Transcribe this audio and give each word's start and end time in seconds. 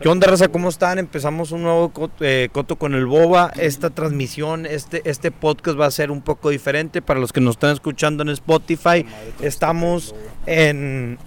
¿Qué 0.00 0.08
onda, 0.08 0.26
raza? 0.26 0.48
¿Cómo 0.48 0.68
están? 0.68 0.98
Empezamos 0.98 1.52
un 1.52 1.62
nuevo 1.62 1.92
eh, 2.20 2.48
Coto 2.52 2.76
con 2.76 2.94
el 2.94 3.04
Boba. 3.06 3.52
Esta 3.56 3.90
transmisión, 3.90 4.64
este, 4.64 5.02
este 5.08 5.30
podcast 5.30 5.78
va 5.78 5.86
a 5.86 5.90
ser 5.90 6.10
un 6.10 6.22
poco 6.22 6.50
diferente 6.50 7.02
para 7.02 7.20
los 7.20 7.32
que 7.32 7.40
nos 7.40 7.56
están 7.56 7.72
escuchando 7.72 8.22
en 8.22 8.30
Spotify. 8.30 9.04
Estamos 9.40 10.14
en, 10.46 11.18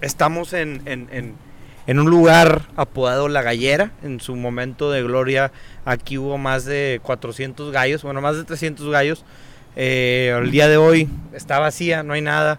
estamos 0.00 0.52
en, 0.52 0.82
en- 0.86 1.08
en- 1.10 1.46
en 1.88 2.00
un 2.00 2.10
lugar 2.10 2.62
apodado 2.76 3.28
La 3.28 3.42
Gallera. 3.42 3.92
En 4.02 4.20
su 4.20 4.34
momento 4.36 4.90
de 4.90 5.02
gloria, 5.04 5.52
aquí 5.84 6.18
hubo 6.18 6.36
más 6.36 6.64
de 6.64 7.00
400 7.04 7.70
gallos, 7.72 8.02
bueno, 8.02 8.20
más 8.20 8.36
de 8.36 8.44
300 8.44 8.90
gallos. 8.90 9.24
Eh, 9.76 10.36
el 10.42 10.50
día 10.50 10.66
de 10.68 10.76
hoy 10.78 11.08
está 11.32 11.60
vacía, 11.60 12.02
no 12.02 12.12
hay 12.14 12.22
nada. 12.22 12.58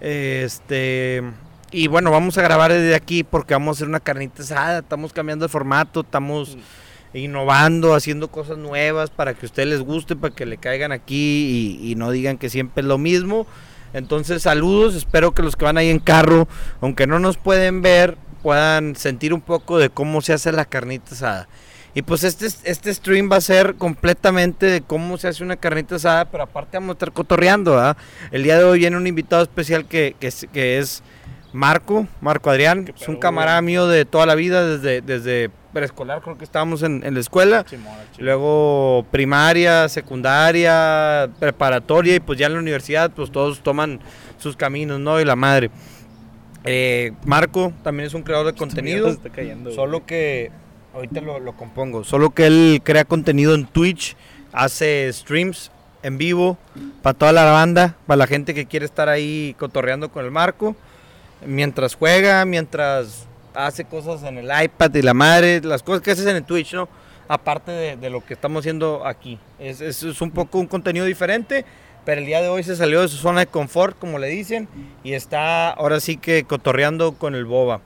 Este. 0.00 1.22
Y 1.70 1.86
bueno, 1.86 2.10
vamos 2.10 2.38
a 2.38 2.42
grabar 2.42 2.72
desde 2.72 2.94
aquí 2.94 3.24
porque 3.24 3.52
vamos 3.52 3.68
a 3.68 3.78
hacer 3.78 3.88
una 3.88 4.00
carnita 4.00 4.42
asada. 4.42 4.78
Estamos 4.78 5.12
cambiando 5.12 5.44
de 5.44 5.50
formato, 5.50 6.00
estamos 6.00 6.56
innovando, 7.12 7.94
haciendo 7.94 8.28
cosas 8.28 8.56
nuevas 8.56 9.10
para 9.10 9.34
que 9.34 9.44
a 9.44 9.48
ustedes 9.48 9.68
les 9.68 9.80
guste, 9.80 10.16
para 10.16 10.34
que 10.34 10.46
le 10.46 10.56
caigan 10.56 10.92
aquí 10.92 11.78
y, 11.82 11.92
y 11.92 11.94
no 11.94 12.10
digan 12.10 12.38
que 12.38 12.48
siempre 12.48 12.80
es 12.80 12.86
lo 12.86 12.96
mismo. 12.96 13.46
Entonces, 13.92 14.42
saludos. 14.42 14.94
Espero 14.94 15.32
que 15.32 15.42
los 15.42 15.56
que 15.56 15.66
van 15.66 15.76
ahí 15.76 15.90
en 15.90 15.98
carro, 15.98 16.48
aunque 16.80 17.06
no 17.06 17.18
nos 17.18 17.36
pueden 17.36 17.82
ver, 17.82 18.16
puedan 18.42 18.96
sentir 18.96 19.34
un 19.34 19.42
poco 19.42 19.78
de 19.78 19.90
cómo 19.90 20.22
se 20.22 20.32
hace 20.32 20.52
la 20.52 20.64
carnita 20.64 21.14
asada. 21.14 21.48
Y 21.94 22.02
pues 22.02 22.22
este, 22.24 22.46
este 22.46 22.94
stream 22.94 23.30
va 23.30 23.36
a 23.36 23.40
ser 23.40 23.74
completamente 23.74 24.66
de 24.66 24.80
cómo 24.82 25.18
se 25.18 25.28
hace 25.28 25.42
una 25.42 25.56
carnita 25.56 25.96
asada, 25.96 26.26
pero 26.26 26.44
aparte 26.44 26.76
vamos 26.78 26.90
a 26.90 26.92
estar 26.92 27.12
cotorreando, 27.12 27.72
¿verdad? 27.72 27.96
El 28.30 28.42
día 28.42 28.56
de 28.56 28.64
hoy 28.64 28.78
viene 28.78 28.96
un 28.96 29.06
invitado 29.06 29.42
especial 29.42 29.86
que, 29.86 30.14
que 30.20 30.78
es 30.78 31.02
Marco, 31.52 32.06
Marco 32.20 32.50
Adrián, 32.50 32.84
¿Qué 32.84 32.92
es 32.92 33.08
un 33.08 33.16
camarada 33.16 33.60
mío 33.62 33.86
de 33.86 34.04
toda 34.04 34.26
la 34.26 34.34
vida, 34.34 34.66
desde, 34.66 35.00
desde 35.00 35.50
preescolar 35.72 36.20
creo 36.22 36.36
que 36.38 36.44
estábamos 36.44 36.82
en, 36.82 37.02
en 37.04 37.14
la 37.14 37.20
escuela, 37.20 37.64
luego 38.18 39.06
primaria, 39.10 39.88
secundaria, 39.88 41.30
preparatoria 41.38 42.16
y 42.16 42.20
pues 42.20 42.38
ya 42.38 42.46
en 42.46 42.54
la 42.54 42.58
universidad 42.58 43.10
pues 43.10 43.30
todos 43.30 43.60
toman 43.60 44.00
sus 44.38 44.56
caminos, 44.56 45.00
¿no? 45.00 45.20
Y 45.20 45.24
la 45.24 45.36
madre. 45.36 45.70
Eh, 46.64 47.12
Marco 47.24 47.72
también 47.82 48.06
es 48.08 48.14
un 48.14 48.22
creador 48.22 48.46
de 48.46 48.52
mierda 48.52 48.58
contenido. 48.58 49.06
se 49.06 49.14
está 49.14 49.30
cayendo, 49.30 49.70
Solo 49.72 50.04
que 50.04 50.50
ahorita 50.94 51.20
lo, 51.20 51.38
lo 51.38 51.56
compongo. 51.56 52.04
Solo 52.04 52.30
que 52.30 52.46
él 52.46 52.80
crea 52.82 53.04
contenido 53.04 53.54
en 53.54 53.66
Twitch, 53.66 54.16
hace 54.52 55.10
streams 55.12 55.70
en 56.02 56.18
vivo 56.18 56.58
para 57.02 57.14
toda 57.16 57.32
la 57.32 57.44
banda, 57.44 57.96
para 58.06 58.18
la 58.18 58.26
gente 58.26 58.54
que 58.54 58.66
quiere 58.66 58.86
estar 58.86 59.08
ahí 59.08 59.54
cotorreando 59.58 60.10
con 60.10 60.24
el 60.24 60.30
Marco, 60.30 60.76
mientras 61.46 61.94
juega, 61.94 62.44
mientras 62.44 63.26
hace 63.54 63.84
cosas 63.84 64.22
en 64.22 64.38
el 64.38 64.50
iPad 64.64 64.94
y 64.94 65.02
la 65.02 65.14
madre, 65.14 65.60
las 65.62 65.82
cosas 65.82 66.02
que 66.02 66.10
haces 66.12 66.26
en 66.26 66.36
el 66.36 66.44
Twitch, 66.44 66.74
¿no? 66.74 66.88
Aparte 67.28 67.70
de, 67.72 67.96
de 67.96 68.10
lo 68.10 68.24
que 68.24 68.34
estamos 68.34 68.60
haciendo 68.60 69.06
aquí. 69.06 69.38
Es, 69.58 69.80
es- 69.80 70.02
es 70.02 70.20
un 70.20 70.30
poco 70.30 70.58
un 70.58 70.66
contenido 70.66 71.04
diferente, 71.04 71.64
pero 72.04 72.20
el 72.20 72.26
día 72.26 72.40
de 72.40 72.48
hoy 72.48 72.62
se 72.62 72.74
salió 72.76 73.02
de 73.02 73.08
su 73.08 73.16
zona 73.16 73.40
de 73.40 73.46
confort, 73.48 73.98
como 73.98 74.18
le 74.18 74.28
dicen, 74.28 74.68
y 75.04 75.12
está 75.12 75.70
ahora 75.70 76.00
sí 76.00 76.16
que 76.16 76.44
cotorreando 76.44 77.12
con 77.12 77.34
el 77.34 77.44
boba. 77.44 77.80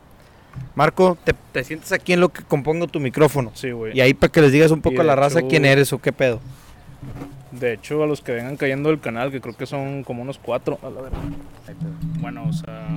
Marco, 0.74 1.16
te, 1.24 1.32
te 1.52 1.64
sientes 1.64 1.90
aquí 1.92 2.12
en 2.12 2.20
lo 2.20 2.28
que 2.28 2.42
compongo 2.42 2.86
tu 2.86 3.00
micrófono. 3.00 3.50
Sí, 3.54 3.70
güey. 3.70 3.96
Y 3.96 4.00
ahí 4.02 4.12
para 4.14 4.30
que 4.30 4.42
les 4.42 4.52
digas 4.52 4.70
un 4.70 4.82
poco 4.82 5.00
a 5.00 5.04
la 5.04 5.16
raza 5.16 5.38
hecho- 5.40 5.48
quién 5.48 5.64
eres 5.64 5.92
o 5.92 5.98
qué 5.98 6.12
pedo. 6.12 6.40
De 7.52 7.74
hecho, 7.74 8.02
a 8.02 8.06
los 8.06 8.22
que 8.22 8.32
vengan 8.32 8.56
cayendo 8.56 8.88
del 8.88 8.98
canal, 8.98 9.30
que 9.30 9.40
creo 9.40 9.54
que 9.54 9.66
son 9.66 10.04
como 10.04 10.22
unos 10.22 10.38
cuatro. 10.38 10.78
A 10.82 10.88
la 10.88 11.02
verga. 11.02 11.18
Bueno, 12.20 12.44
o 12.48 12.52
sea. 12.52 12.88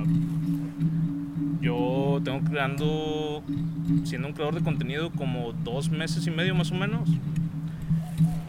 Yo 1.60 2.20
tengo 2.24 2.40
creando. 2.40 3.42
Siendo 4.04 4.28
un 4.28 4.34
creador 4.34 4.54
de 4.54 4.62
contenido 4.62 5.10
como 5.10 5.52
dos 5.52 5.90
meses 5.90 6.26
y 6.26 6.30
medio 6.30 6.54
más 6.54 6.70
o 6.72 6.74
menos. 6.74 7.08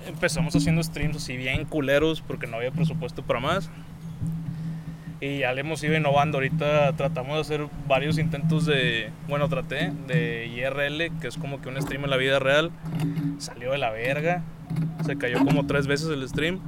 Empezamos 0.08 0.55
haciendo 0.55 0.81
streams 0.81 1.17
así 1.17 1.35
bien 1.35 1.66
culeros 1.66 2.22
porque 2.22 2.47
no 2.47 2.58
había 2.58 2.72
presupuesto 2.72 3.22
para 3.22 3.41
más. 3.41 3.69
Y 5.19 5.39
ya 5.39 5.51
le 5.51 5.62
hemos 5.62 5.84
ido 5.84 5.95
innovando. 5.97 6.38
Ahorita 6.38 6.94
tratamos 6.94 7.35
de 7.35 7.41
hacer 7.41 7.68
varios 7.85 8.18
intentos 8.18 8.66
de. 8.66 9.09
Bueno, 9.28 9.50
traté 9.50 9.91
de 10.07 10.47
IRL, 10.47 11.19
que 11.19 11.28
es 11.28 11.38
como 11.38 11.59
que 11.59 11.68
un 11.68 11.81
stream 11.81 12.06
en 12.06 12.12
la 12.12 12.18
vida 12.18 12.39
real. 12.39 12.72
Salió 13.39 13.72
de 13.72 13.78
la 13.78 13.89
verga. 13.89 14.44
Se 15.05 15.17
cayó 15.17 15.39
como 15.45 15.66
tres 15.66 15.88
veces 15.88 16.09
el 16.09 16.28
stream. 16.28 16.59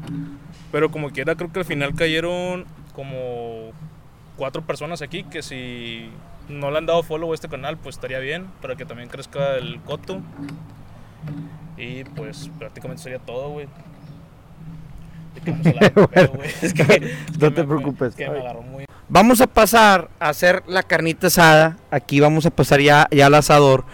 Pero 0.72 0.90
como 0.92 1.10
quiera, 1.12 1.36
creo 1.36 1.52
que 1.52 1.60
al 1.60 1.66
final 1.66 1.94
cayeron 1.96 2.66
como 2.94 3.72
cuatro 4.38 4.62
personas 4.62 5.02
aquí. 5.02 5.24
Que 5.24 5.42
si 5.42 6.10
no 6.48 6.72
le 6.72 6.78
han 6.78 6.86
dado 6.86 7.04
follow 7.04 7.32
a 7.32 7.36
este 7.36 7.50
canal, 7.50 7.78
pues 7.78 7.96
estaría 7.96 8.20
bien. 8.20 8.46
Para 8.62 8.76
que 8.76 8.86
también 8.86 9.10
crezca 9.10 9.56
el 9.58 9.80
coto. 9.82 10.22
Y 11.78 12.04
pues 12.04 12.50
prácticamente 12.60 13.04
sería 13.04 13.20
todo, 13.20 13.50
güey. 13.52 13.68
Bueno, 15.46 16.44
es 16.62 16.74
que 16.74 16.82
Es 17.30 17.40
no 17.40 17.50
me- 17.50 17.52
te 17.52 17.62
me- 17.62 17.68
preocupes. 17.68 18.10
es 18.10 18.16
que 18.16 18.30
me 18.30 18.40
agarró 18.40 18.62
muy. 18.62 18.86
Vamos 19.12 19.42
a 19.42 19.48
pasar 19.48 20.12
a 20.20 20.30
hacer 20.30 20.62
la 20.68 20.84
carnita 20.84 21.28
asada. 21.28 21.78
Aquí 21.90 22.20
vamos 22.20 22.46
a 22.46 22.52
pasar 22.52 22.80
ya, 22.80 23.08
ya 23.10 23.26
al 23.26 23.34
asador. 23.34 23.86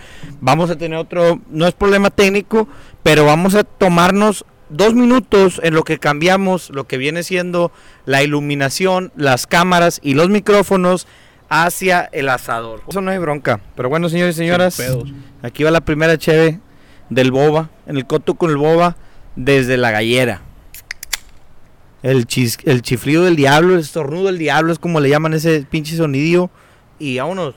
Vamos 0.41 0.69
a 0.69 0.77
tener 0.77 0.99
otro, 0.99 1.39
no 1.49 1.65
es 1.67 1.73
problema 1.73 2.09
técnico, 2.09 2.67
pero 3.01 3.23
vamos 3.23 3.55
a 3.55 3.63
tomarnos 3.63 4.43
dos 4.67 4.93
minutos 4.93 5.61
en 5.63 5.73
lo 5.73 5.83
que 5.83 5.99
cambiamos 5.99 6.69
lo 6.69 6.85
que 6.85 6.97
viene 6.97 7.23
siendo 7.23 7.71
la 8.05 8.23
iluminación, 8.23 9.13
las 9.15 9.47
cámaras 9.47 10.01
y 10.03 10.15
los 10.15 10.29
micrófonos 10.29 11.07
hacia 11.47 12.09
el 12.11 12.27
asador. 12.27 12.81
Eso 12.85 12.99
no 12.99 13.11
hay 13.11 13.17
bronca. 13.17 13.61
Pero 13.77 13.87
bueno, 13.87 14.09
señores 14.09 14.35
y 14.35 14.39
señoras, 14.39 14.81
aquí 15.41 15.63
va 15.63 15.71
la 15.71 15.81
primera 15.81 16.17
cheve 16.17 16.59
del 17.09 17.31
boba, 17.31 17.69
en 17.87 17.95
el 17.95 18.05
coto 18.05 18.35
con 18.35 18.49
el 18.49 18.57
boba, 18.57 18.97
desde 19.37 19.77
la 19.77 19.91
gallera. 19.91 20.41
El, 22.05 22.27
chis- 22.27 22.59
el 22.66 22.83
chiflido 22.83 23.23
del 23.23 23.35
diablo, 23.35 23.73
el 23.73 23.79
estornudo 23.79 24.25
del 24.27 24.38
diablo, 24.38 24.71
es 24.71 24.77
como 24.77 24.99
le 24.99 25.09
llaman 25.09 25.33
ese 25.33 25.66
pinche 25.67 25.97
sonidillo. 25.97 26.51
Y 26.99 27.17
vámonos. 27.17 27.55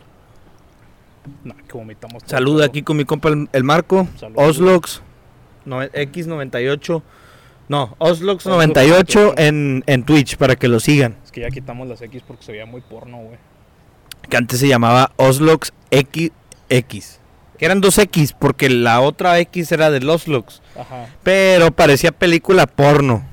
No, 1.45 1.55
que 1.55 1.97
Saluda 2.25 2.65
aquí 2.65 2.83
con 2.83 2.97
mi 2.97 3.05
compa 3.05 3.29
el, 3.29 3.49
el 3.53 3.63
Marco. 3.63 4.09
Salud. 4.19 4.37
Oslox 4.39 5.03
no, 5.67 5.83
X98. 5.83 7.03
No, 7.69 7.95
Oslox 7.99 8.47
Oslox 8.47 8.47
98 8.47 9.35
en, 9.37 9.85
en 9.87 10.05
Twitch 10.05 10.39
para 10.39 10.57
que 10.57 10.69
lo 10.69 10.81
sigan. 10.81 11.17
Es 11.23 11.31
que 11.31 11.43
ya 11.43 11.51
quitamos 11.51 11.87
las 11.87 12.01
X 12.01 12.23
porque 12.27 12.43
se 12.45 12.53
veía 12.53 12.65
muy 12.65 12.81
porno, 12.81 13.19
güey. 13.19 13.37
Que 14.31 14.39
antes 14.39 14.61
se 14.61 14.69
llamaba 14.69 15.13
Oslox 15.17 15.75
XX. 15.91 17.19
Que 17.59 17.67
eran 17.67 17.83
dos 17.83 17.99
X 17.99 18.33
porque 18.33 18.71
la 18.71 19.03
otra 19.03 19.39
X 19.41 19.71
era 19.73 19.91
de 19.91 20.07
Oslox. 20.09 20.63
Ajá. 20.79 21.09
Pero 21.23 21.71
parecía 21.71 22.13
película 22.13 22.67
porno. 22.67 23.28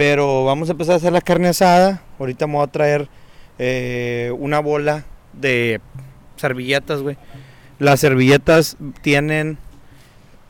Pero 0.00 0.46
vamos 0.46 0.70
a 0.70 0.72
empezar 0.72 0.94
a 0.94 0.96
hacer 0.96 1.12
la 1.12 1.20
carne 1.20 1.48
asada. 1.48 2.02
Ahorita 2.18 2.46
me 2.46 2.54
voy 2.54 2.64
a 2.64 2.68
traer 2.68 3.10
eh, 3.58 4.32
una 4.38 4.58
bola 4.58 5.04
de 5.34 5.82
servilletas, 6.36 7.02
güey. 7.02 7.18
Las 7.78 8.00
servilletas 8.00 8.78
tienen 9.02 9.58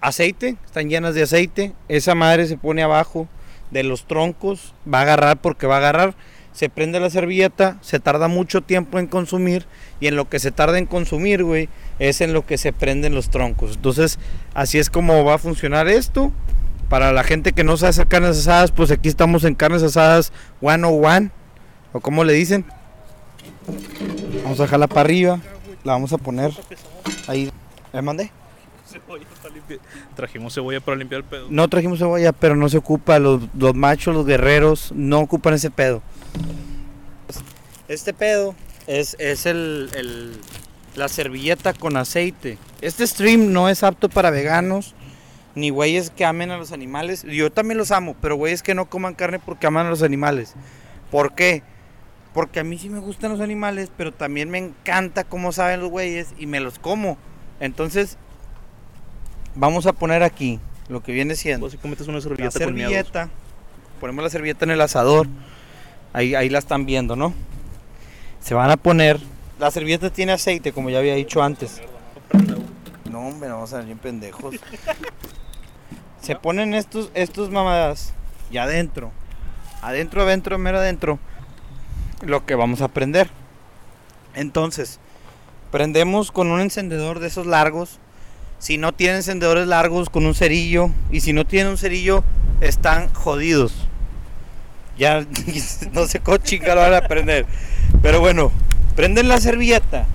aceite, 0.00 0.54
están 0.64 0.88
llenas 0.88 1.16
de 1.16 1.24
aceite. 1.24 1.72
Esa 1.88 2.14
madre 2.14 2.46
se 2.46 2.58
pone 2.58 2.84
abajo 2.84 3.26
de 3.72 3.82
los 3.82 4.06
troncos. 4.06 4.72
Va 4.86 5.00
a 5.00 5.02
agarrar 5.02 5.40
porque 5.40 5.66
va 5.66 5.74
a 5.74 5.78
agarrar. 5.78 6.14
Se 6.52 6.68
prende 6.68 7.00
la 7.00 7.10
servilleta, 7.10 7.76
se 7.80 7.98
tarda 7.98 8.28
mucho 8.28 8.60
tiempo 8.60 9.00
en 9.00 9.08
consumir. 9.08 9.66
Y 9.98 10.06
en 10.06 10.14
lo 10.14 10.28
que 10.28 10.38
se 10.38 10.52
tarda 10.52 10.78
en 10.78 10.86
consumir, 10.86 11.42
güey, 11.42 11.68
es 11.98 12.20
en 12.20 12.34
lo 12.34 12.46
que 12.46 12.56
se 12.56 12.72
prenden 12.72 13.16
los 13.16 13.30
troncos. 13.30 13.74
Entonces, 13.74 14.20
así 14.54 14.78
es 14.78 14.90
como 14.90 15.24
va 15.24 15.34
a 15.34 15.38
funcionar 15.38 15.88
esto. 15.88 16.30
Para 16.90 17.12
la 17.12 17.22
gente 17.24 17.52
que 17.52 17.64
no 17.64 17.78
sabe 17.78 17.90
hacer 17.90 18.06
carnes 18.08 18.36
asadas, 18.40 18.70
pues 18.72 18.90
aquí 18.90 19.08
estamos 19.08 19.44
en 19.44 19.54
carnes 19.54 19.82
asadas 19.82 20.32
101. 20.60 21.30
O 21.94 22.00
como 22.00 22.24
le 22.24 22.34
dicen. 22.34 22.66
Vamos 24.42 24.60
a 24.60 24.64
dejarla 24.64 24.88
para 24.88 25.00
arriba. 25.00 25.40
La 25.84 25.92
vamos 25.92 26.12
a 26.12 26.18
poner 26.18 26.52
ahí. 27.28 27.50
¿Le 27.92 28.02
mandé? 28.02 28.30
Cebolla 28.90 29.24
para 29.40 29.54
limpiar. 29.54 29.80
Trajimos 30.16 30.52
cebolla 30.54 30.80
para 30.80 30.96
limpiar 30.96 31.20
el 31.20 31.24
pedo. 31.26 31.46
No 31.48 31.68
trajimos 31.68 31.98
cebolla, 32.00 32.32
pero 32.32 32.56
no 32.56 32.68
se 32.68 32.76
ocupa. 32.78 33.18
Los, 33.20 33.42
los 33.56 33.74
machos, 33.74 34.12
los 34.14 34.26
guerreros, 34.26 34.92
no 34.94 35.20
ocupan 35.20 35.54
ese 35.54 35.70
pedo. 35.70 36.02
Este 37.88 38.12
pedo 38.12 38.54
es, 38.86 39.16
es 39.18 39.46
el, 39.46 39.90
el- 39.94 40.40
la 40.96 41.08
servilleta 41.08 41.72
con 41.72 41.96
aceite. 41.96 42.58
Este 42.80 43.06
stream 43.06 43.52
no 43.52 43.68
es 43.68 43.84
apto 43.84 44.08
para 44.08 44.30
veganos, 44.30 44.94
ni 45.54 45.70
güeyes 45.70 46.10
que 46.10 46.24
amen 46.24 46.50
a 46.50 46.56
los 46.56 46.72
animales. 46.72 47.24
Yo 47.24 47.50
también 47.50 47.78
los 47.78 47.90
amo, 47.90 48.16
pero 48.20 48.36
güeyes 48.36 48.62
que 48.62 48.74
no 48.74 48.86
coman 48.86 49.14
carne 49.14 49.38
porque 49.38 49.66
aman 49.66 49.86
a 49.86 49.90
los 49.90 50.02
animales. 50.02 50.54
¿Por 51.10 51.34
qué? 51.34 51.62
Porque 52.32 52.60
a 52.60 52.64
mí 52.64 52.78
sí 52.78 52.88
me 52.88 53.00
gustan 53.00 53.32
los 53.32 53.40
animales, 53.40 53.90
pero 53.96 54.12
también 54.12 54.50
me 54.50 54.58
encanta 54.58 55.24
cómo 55.24 55.52
saben 55.52 55.80
los 55.80 55.90
güeyes 55.90 56.28
y 56.38 56.46
me 56.46 56.60
los 56.60 56.78
como. 56.78 57.18
Entonces, 57.58 58.16
vamos 59.54 59.86
a 59.86 59.92
poner 59.92 60.22
aquí 60.22 60.60
lo 60.88 61.02
que 61.02 61.12
viene 61.12 61.36
siendo 61.36 61.66
Básicamente 61.66 62.02
es 62.02 62.08
una 62.08 62.20
servilleta. 62.20 63.28
Ponemos 64.00 64.24
la 64.24 64.30
servilleta 64.30 64.64
en 64.64 64.70
el 64.70 64.80
asador. 64.80 65.26
Ahí, 66.12 66.34
ahí 66.34 66.48
la 66.48 66.58
están 66.58 66.86
viendo, 66.86 67.16
¿no? 67.16 67.34
Se 68.40 68.54
van 68.54 68.70
a 68.70 68.76
poner. 68.76 69.20
La 69.58 69.70
servilleta 69.70 70.10
tiene 70.10 70.32
aceite, 70.32 70.72
como 70.72 70.90
ya 70.90 70.98
había 70.98 71.14
dicho 71.14 71.42
antes. 71.42 71.82
No, 73.10 73.26
hombre, 73.26 73.48
vamos 73.48 73.72
a 73.72 73.78
ver 73.78 73.86
bien 73.86 73.98
pendejos. 73.98 74.54
Se 76.22 76.36
ponen 76.36 76.74
estos, 76.74 77.10
estos 77.14 77.50
mamadas 77.50 78.12
ya 78.52 78.64
adentro. 78.64 79.10
Adentro, 79.82 80.22
adentro, 80.22 80.58
mero 80.58 80.78
adentro. 80.78 81.18
Lo 82.22 82.46
que 82.46 82.54
vamos 82.54 82.82
a 82.82 82.88
prender. 82.88 83.28
Entonces, 84.34 85.00
prendemos 85.72 86.30
con 86.30 86.52
un 86.52 86.60
encendedor 86.60 87.18
de 87.18 87.26
esos 87.26 87.46
largos. 87.46 87.98
Si 88.60 88.78
no 88.78 88.92
tienen 88.92 89.16
encendedores 89.16 89.66
largos, 89.66 90.08
con 90.08 90.24
un 90.24 90.34
cerillo. 90.36 90.90
Y 91.10 91.20
si 91.20 91.32
no 91.32 91.44
tienen 91.44 91.72
un 91.72 91.78
cerillo, 91.78 92.22
están 92.60 93.12
jodidos. 93.12 93.88
Ya 94.96 95.26
no 95.92 96.06
sé 96.06 96.20
cómo 96.20 96.36
chingar 96.36 96.76
lo 96.76 96.82
van 96.82 96.94
a 96.94 97.08
prender. 97.08 97.46
Pero 98.02 98.20
bueno, 98.20 98.52
prenden 98.94 99.26
la 99.26 99.40
servilleta. 99.40 100.06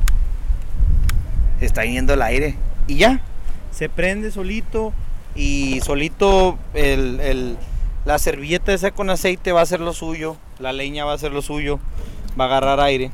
Se 1.60 1.66
está 1.66 1.84
yendo 1.84 2.14
el 2.14 2.22
aire. 2.22 2.58
Y 2.88 2.98
ya. 2.98 3.22
Se 3.72 3.90
prende 3.90 4.32
solito. 4.32 4.94
Y 5.36 5.80
solito 5.82 6.58
el, 6.74 7.20
el- 7.20 7.58
la 8.06 8.20
servilleta 8.20 8.72
esa 8.74 8.92
con 8.92 9.10
aceite 9.10 9.52
va 9.52 9.62
a 9.62 9.64
hacer 9.64 9.80
lo 9.80 9.92
suyo. 9.94 10.38
La 10.60 10.72
leña 10.74 11.06
va 11.06 11.12
a 11.12 11.16
hacer 11.16 11.32
lo 11.32 11.42
suyo. 11.42 11.80
Va 12.40 12.46
a 12.46 12.48
agarrar 12.48 12.80
aire. 12.80 13.12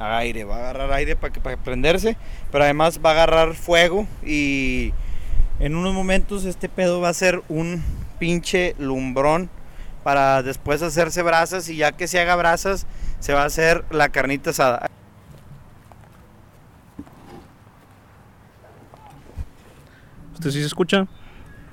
Aire, 0.00 0.44
va 0.44 0.56
a 0.56 0.58
agarrar 0.58 0.92
aire 0.92 1.16
para 1.16 1.32
que 1.32 1.40
para 1.40 1.56
prenderse. 1.56 2.16
Pero 2.50 2.64
además 2.64 3.00
va 3.04 3.10
a 3.10 3.12
agarrar 3.12 3.54
fuego. 3.54 4.06
Y 4.24 4.92
en 5.60 5.76
unos 5.76 5.94
momentos 5.94 6.44
este 6.44 6.68
pedo 6.68 7.00
va 7.00 7.10
a 7.10 7.14
ser 7.14 7.42
un 7.48 7.82
pinche 8.18 8.74
lumbrón. 8.78 9.50
Para 10.02 10.42
después 10.42 10.82
hacerse 10.82 11.22
brasas. 11.22 11.68
Y 11.68 11.76
ya 11.76 11.92
que 11.92 12.08
se 12.08 12.18
haga 12.18 12.36
brasas, 12.36 12.86
se 13.20 13.34
va 13.34 13.42
a 13.42 13.46
hacer 13.46 13.84
la 13.90 14.08
carnita 14.08 14.50
asada. 14.50 14.88
¿Usted 20.44 20.52
sí 20.56 20.60
se 20.60 20.66
escucha? 20.66 21.06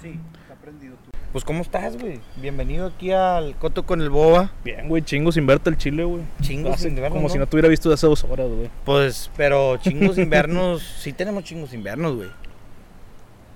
Sí, 0.01 0.18
está 0.44 0.56
prendido 0.56 0.95
tú. 1.03 1.12
Pues, 1.33 1.44
¿cómo 1.44 1.62
estás, 1.62 1.97
güey? 1.97 2.21
Bienvenido 2.38 2.88
aquí 2.88 3.12
al 3.12 3.53
Coto 3.57 3.85
con 3.85 4.00
el 4.00 4.09
Boba. 4.09 4.53
Bien, 4.63 4.88
güey, 4.88 5.03
chingo 5.03 5.33
sin 5.33 5.45
verte 5.45 5.69
el 5.69 5.75
chile, 5.77 6.06
güey. 6.06 6.23
Chingos 6.39 6.75
Hace- 6.75 6.88
inviernos, 6.88 7.12
Como 7.18 7.27
¿no? 7.27 7.33
si 7.33 7.38
no 7.38 7.47
te 7.47 7.57
hubiera 7.57 7.68
visto 7.68 7.89
de 7.89 7.95
hace 7.95 8.07
dos 8.07 8.23
horas, 8.23 8.47
güey. 8.50 8.69
Pues, 8.85 9.29
pero 9.35 9.75
chingos 9.75 10.18
invernos, 10.18 10.81
sí 11.00 11.12
tenemos 11.12 11.44
chingos 11.44 11.73
invernos, 11.73 12.15
güey. 12.15 12.29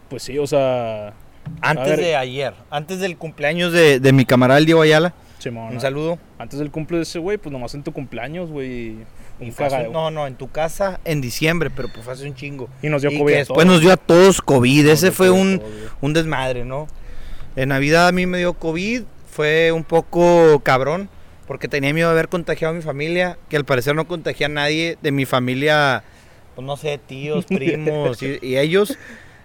Pues 0.09 0.21
sí, 0.21 0.37
o 0.37 0.45
sea. 0.45 1.13
Antes 1.61 1.95
de 1.97 2.17
ayer, 2.17 2.53
antes 2.69 2.99
del 2.99 3.15
cumpleaños 3.15 3.71
de, 3.71 4.01
de 4.01 4.11
mi 4.11 4.25
camarada 4.25 4.57
el 4.59 4.65
Diego 4.65 4.81
Ayala. 4.81 5.13
Un 5.45 5.75
¿no? 5.75 5.79
saludo. 5.79 6.19
Antes 6.39 6.59
del 6.59 6.71
cumple 6.71 6.97
de 6.97 7.03
ese 7.03 7.19
güey, 7.19 7.37
pues 7.37 7.53
nomás 7.53 7.73
en 7.73 7.83
tu 7.83 7.93
cumpleaños, 7.93 8.49
güey. 8.49 8.97
Un 9.39 9.47
Y 9.47 9.51
fue 9.51 9.65
hace- 9.65 9.75
cagado. 9.77 9.91
no, 9.93 10.11
no, 10.11 10.27
en 10.27 10.35
tu 10.35 10.49
casa 10.49 10.99
en 11.05 11.19
diciembre, 11.21 11.69
pero 11.69 11.89
pues 11.89 12.03
fue 12.05 12.13
hace 12.13 12.25
un 12.27 12.35
chingo. 12.35 12.69
Y 12.81 12.89
nos 12.89 13.01
dio 13.01 13.11
y 13.11 13.17
COVID. 13.17 13.31
que 13.31 13.35
a 13.35 13.39
después 13.39 13.57
todos. 13.65 13.73
nos 13.73 13.81
dio 13.81 13.91
a 13.91 13.97
todos 13.97 14.41
COVID. 14.41 14.87
Ese 14.87 15.11
fue 15.11 15.29
un, 15.29 15.61
un 16.01 16.13
desmadre, 16.13 16.63
¿no? 16.65 16.87
En 17.55 17.69
Navidad 17.69 18.07
a 18.07 18.11
mí 18.11 18.25
me 18.25 18.37
dio 18.37 18.53
COVID. 18.53 19.03
Fue 19.29 19.71
un 19.71 19.83
poco 19.83 20.59
cabrón. 20.63 21.09
Porque 21.47 21.67
tenía 21.67 21.93
miedo 21.93 22.07
de 22.07 22.13
haber 22.13 22.27
contagiado 22.29 22.73
a 22.73 22.75
mi 22.77 22.81
familia. 22.81 23.37
Que 23.49 23.57
al 23.57 23.65
parecer 23.65 23.93
no 23.95 24.07
contagié 24.07 24.47
a 24.47 24.49
nadie 24.49 24.97
de 25.01 25.11
mi 25.11 25.25
familia. 25.25 26.03
Pues 26.55 26.65
no 26.65 26.75
sé, 26.77 26.97
tíos, 26.97 27.45
primos 27.49 28.23
y, 28.23 28.39
y 28.41 28.57
ellos. 28.57 28.97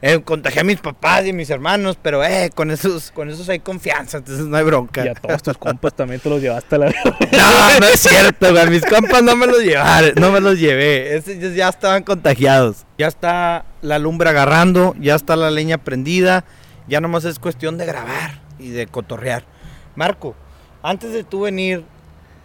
Eh, 0.03 0.23
contagié 0.23 0.63
a 0.63 0.65
mis 0.65 0.81
papás 0.81 1.27
y 1.27 1.31
a 1.31 1.33
mis 1.33 1.51
hermanos. 1.51 1.99
Pero 2.01 2.25
eh, 2.25 2.51
con 2.55 2.71
esos, 2.71 3.11
con 3.11 3.29
esos 3.29 3.49
hay 3.49 3.61
confianza. 3.61 4.19
Entonces 4.19 4.47
no 4.47 4.57
hay 4.57 4.65
bronca. 4.65 5.05
Y 5.05 5.09
a 5.09 5.15
todos 5.15 5.43
tus 5.43 5.59
compas 5.59 5.95
también 5.95 6.21
te 6.21 6.31
los 6.31 6.41
llevaste 6.41 6.77
a 6.77 6.79
la. 6.79 6.87
No, 7.33 7.81
no 7.81 7.87
es 7.87 8.01
cierto, 8.01 8.53
güey. 8.53 8.71
Mis 8.71 8.85
compas 8.85 9.23
no 9.23 9.37
me 9.37 9.47
los 9.47 9.63
llevaron, 9.63 10.13
no 10.17 10.33
me 10.33 10.41
los 10.41 10.59
llevé. 10.59 11.23
Ya 11.55 11.69
estaban 11.69 12.03
contagiados. 12.03 12.87
Ya 12.99 13.07
está 13.09 13.65
la 13.83 13.99
lumbre 13.99 14.31
agarrando, 14.31 14.95
ya 14.99 15.15
está 15.15 15.37
la 15.37 15.51
leña 15.51 15.79
prendida. 15.79 16.45
Ya 16.89 17.01
nomás 17.01 17.25
es 17.25 17.39
cuestión 17.39 17.79
de 17.79 17.87
grabar 17.87 18.41
y 18.59 18.71
de 18.71 18.87
cotorrear. 18.87 19.45
Marco, 19.97 20.35
antes 20.83 21.13
de 21.13 21.25
tú 21.25 21.43
venir, 21.43 21.85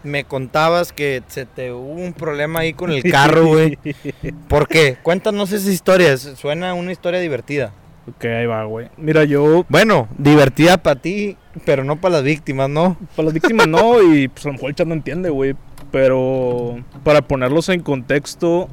me 0.06 0.24
contabas 0.24 0.94
que 0.94 1.22
se 1.28 1.46
te 1.46 1.72
hubo 1.72 1.92
un 1.92 2.14
problema 2.14 2.60
ahí 2.60 2.74
con 2.74 2.92
el 2.92 3.04
carro, 3.12 3.48
güey. 3.48 3.78
¿Por 4.48 4.68
qué? 4.68 4.98
Cuéntanos 5.04 5.52
esa 5.52 5.70
historia. 5.70 6.16
Suena 6.18 6.74
una 6.74 6.92
historia 6.92 7.20
divertida. 7.20 7.74
ok, 8.08 8.26
ahí 8.26 8.46
va, 8.46 8.64
güey. 8.66 8.88
Mira, 8.98 9.24
yo. 9.24 9.66
Bueno, 9.68 10.08
divertida 10.18 10.78
para 10.78 11.02
ti, 11.02 11.38
pero 11.66 11.84
no 11.84 12.00
para 12.00 12.16
las 12.16 12.24
víctimas, 12.24 12.70
¿no? 12.70 12.98
Para 13.16 13.26
las 13.26 13.34
víctimas 13.34 13.68
no, 13.68 14.02
y 14.02 14.28
pues 14.28 14.46
a 14.46 14.50
lo 14.50 14.54
mejor 14.54 14.70
el 14.70 14.76
chat 14.76 14.88
no 14.88 14.94
entiende, 14.94 15.30
güey. 15.30 15.56
Pero 15.92 16.78
para 17.04 17.22
ponerlos 17.22 17.70
en 17.70 17.82
contexto, 17.82 18.68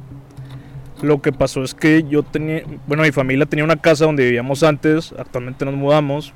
lo 1.01 1.21
que 1.21 1.31
pasó 1.31 1.63
es 1.63 1.73
que 1.73 2.03
yo 2.03 2.23
tenía, 2.23 2.63
bueno, 2.87 3.03
mi 3.03 3.11
familia 3.11 3.45
tenía 3.45 3.63
una 3.63 3.77
casa 3.77 4.05
donde 4.05 4.25
vivíamos 4.25 4.63
antes, 4.63 5.13
actualmente 5.17 5.65
nos 5.65 5.75
mudamos, 5.75 6.33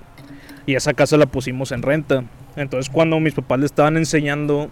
y 0.65 0.75
esa 0.75 0.93
casa 0.93 1.17
la 1.17 1.25
pusimos 1.25 1.71
en 1.71 1.81
renta. 1.81 2.23
Entonces 2.55 2.89
cuando 2.91 3.19
mis 3.19 3.33
papás 3.33 3.59
le 3.59 3.65
estaban 3.65 3.97
enseñando 3.97 4.69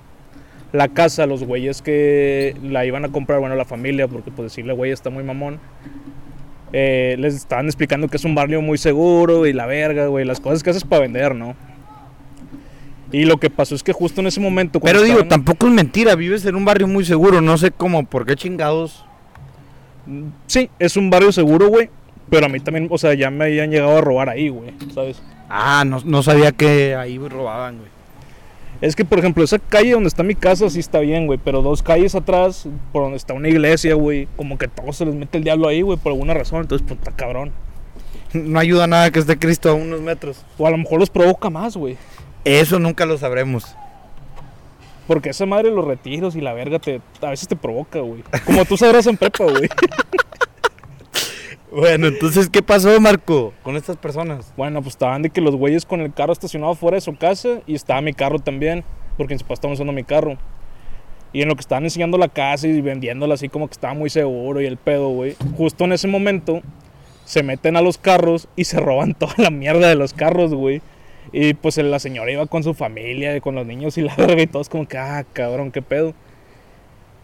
la 0.74 0.88
casa 0.90 1.26
los 1.26 1.44
güeyes 1.44 1.82
que 1.82 2.56
la 2.64 2.86
iban 2.86 3.06
a 3.06 3.10
comprar, 3.10 3.40
bueno, 3.40 3.56
la 3.56 3.66
familia, 3.66 4.08
porque 4.08 4.32
pues 4.32 4.52
decirle 4.52 4.74
güey 4.74 4.92
está 4.92 5.10
muy 5.10 5.24
mamón. 5.24 5.60
eh, 6.74 7.16
les 7.20 7.36
estaban 7.36 7.68
explicando 7.68 8.08
que 8.10 8.18
es 8.18 8.26
un 8.26 8.36
barrio 8.36 8.62
muy 8.62 8.78
seguro 8.78 9.46
y 9.46 9.54
la 9.54 9.66
verga, 9.66 10.08
güey, 10.08 10.26
las 10.26 10.40
cosas 10.42 10.62
que 10.64 10.72
haces 10.72 10.84
para 10.84 11.04
vender, 11.04 11.34
¿no? 11.34 11.56
Y 13.12 13.24
lo 13.26 13.38
que 13.38 13.50
pasó 13.50 13.76
es 13.76 13.84
que 13.84 13.94
justo 13.94 14.20
en 14.20 14.28
ese 14.28 14.42
momento. 14.42 14.80
Pero 14.82 15.02
digo, 15.02 15.20
estaban- 15.20 15.30
tampoco 15.30 15.68
es 15.68 15.74
mentira, 15.74 16.16
vives 16.16 16.46
en 16.46 16.56
un 16.56 16.66
barrio 16.66 16.88
muy 16.88 17.06
seguro, 17.06 17.40
no 17.40 17.58
sé 17.58 17.72
cómo, 17.72 18.06
por 18.06 18.26
qué 18.26 18.36
chingados. 18.36 19.06
Sí, 20.48 20.70
es 20.80 20.98
un 20.98 21.10
barrio 21.10 21.32
seguro, 21.32 21.68
güey. 21.70 21.90
Pero 22.30 22.48
a 22.48 22.50
mí 22.50 22.60
también, 22.60 22.88
o 22.90 22.98
sea, 22.98 23.14
ya 23.14 23.30
me 23.30 23.46
habían 23.46 23.70
llegado 23.70 23.98
a 23.98 24.02
robar 24.02 24.30
ahí, 24.30 24.50
güey, 24.50 24.72
¿sabes? 24.94 25.22
Ah, 25.48 25.84
no, 25.86 26.02
no 26.04 26.24
sabía 26.24 26.52
que 26.52 26.96
ahí 26.96 27.18
robaban, 27.20 27.78
güey. 27.78 27.90
Es 28.82 28.96
que, 28.96 29.06
por 29.06 29.20
ejemplo, 29.20 29.44
esa 29.44 29.60
calle 29.60 29.92
donde 29.92 30.08
está 30.08 30.24
mi 30.24 30.36
casa 30.36 30.70
sí 30.70 30.80
está 30.80 31.00
bien, 31.00 31.28
güey. 31.28 31.40
Pero 31.44 31.62
dos 31.62 31.82
calles 31.82 32.16
atrás, 32.16 32.68
por 32.92 33.04
donde 33.04 33.18
está 33.18 33.34
una 33.34 33.50
iglesia, 33.50 33.96
güey. 33.96 34.28
Como 34.36 34.58
que 34.58 34.68
todos 34.68 34.98
se 34.98 35.06
les 35.06 35.16
mete 35.16 35.38
el 35.38 35.44
diablo 35.44 35.68
ahí, 35.68 35.82
güey, 35.82 35.98
por 35.98 36.12
alguna 36.12 36.34
razón. 36.34 36.62
Entonces, 36.62 36.90
está 36.90 37.12
cabrón. 37.12 37.52
No 38.34 38.60
ayuda 38.60 38.86
nada 38.86 39.12
que 39.12 39.20
esté 39.20 39.40
Cristo 39.40 39.70
a 39.70 39.74
unos 39.74 40.02
metros. 40.02 40.44
O 40.58 40.68
a 40.68 40.70
lo 40.70 40.78
mejor 40.78 41.00
los 41.00 41.10
provoca 41.10 41.50
más, 41.50 41.78
güey. 41.78 41.96
Eso 42.44 42.80
nunca 42.80 43.06
lo 43.06 43.18
sabremos. 43.18 43.76
Porque 45.08 45.30
esa 45.30 45.46
madre 45.46 45.72
los 45.72 45.86
retiros 45.86 46.36
y 46.36 46.42
la 46.42 46.52
verga 46.52 46.80
te, 46.80 47.00
a 47.22 47.30
veces 47.30 47.48
te 47.48 47.56
provoca, 47.56 48.00
güey. 48.00 48.24
Como 48.46 48.66
tú 48.66 48.76
sabrás 48.76 49.08
en 49.08 49.16
prepa, 49.16 49.46
güey. 49.46 49.70
Bueno, 51.76 52.08
entonces, 52.08 52.48
¿qué 52.48 52.64
pasó, 52.64 53.02
Marco, 53.02 53.52
con 53.62 53.76
estas 53.76 53.98
personas? 53.98 54.54
Bueno, 54.56 54.82
pues 54.82 54.94
estaban 54.94 55.24
de 55.24 55.30
que 55.30 55.42
los 55.42 55.58
güeyes 55.58 55.86
con 55.86 56.00
el 56.00 56.14
carro 56.14 56.32
estacionado 56.32 56.74
fuera 56.74 56.96
de 56.96 57.02
su 57.02 57.18
casa 57.18 57.60
y 57.68 57.76
estaba 57.76 58.00
mi 58.00 58.14
carro 58.14 58.40
también, 58.40 58.86
porque 59.18 59.34
mis 59.34 59.44
papás 59.44 59.58
estaban 59.58 59.74
usando 59.74 59.92
mi 59.92 60.06
carro. 60.06 60.38
Y 61.34 61.42
en 61.42 61.50
lo 61.50 61.56
que 61.56 61.60
estaban 61.60 61.84
enseñando 61.84 62.18
la 62.18 62.30
casa 62.30 62.66
y 62.66 62.80
vendiéndola 62.80 63.34
así 63.34 63.50
como 63.50 63.68
que 63.68 63.74
estaba 63.74 63.94
muy 63.94 64.10
seguro 64.10 64.62
y 64.62 64.68
el 64.68 64.78
pedo, 64.78 65.10
güey. 65.10 65.36
Justo 65.58 65.84
en 65.84 65.92
ese 65.92 66.08
momento 66.08 66.62
se 67.26 67.44
meten 67.44 67.76
a 67.76 67.82
los 67.82 67.98
carros 67.98 68.48
y 68.56 68.64
se 68.64 68.80
roban 68.80 69.14
toda 69.20 69.34
la 69.36 69.50
mierda 69.50 69.90
de 69.90 69.96
los 69.96 70.14
carros, 70.14 70.54
güey. 70.54 70.82
Y 71.34 71.56
pues 71.56 71.76
la 71.76 72.00
señora 72.00 72.32
iba 72.32 72.46
con 72.46 72.64
su 72.64 72.74
familia, 72.74 73.42
con 73.42 73.54
los 73.56 73.66
niños 73.66 73.98
y 73.98 74.02
la 74.02 74.16
verga 74.18 74.42
y 74.42 74.48
todos 74.48 74.70
como 74.70 74.88
que, 74.88 74.98
ah, 74.98 75.26
cabrón, 75.34 75.74
qué 75.74 75.82
pedo. 75.82 76.14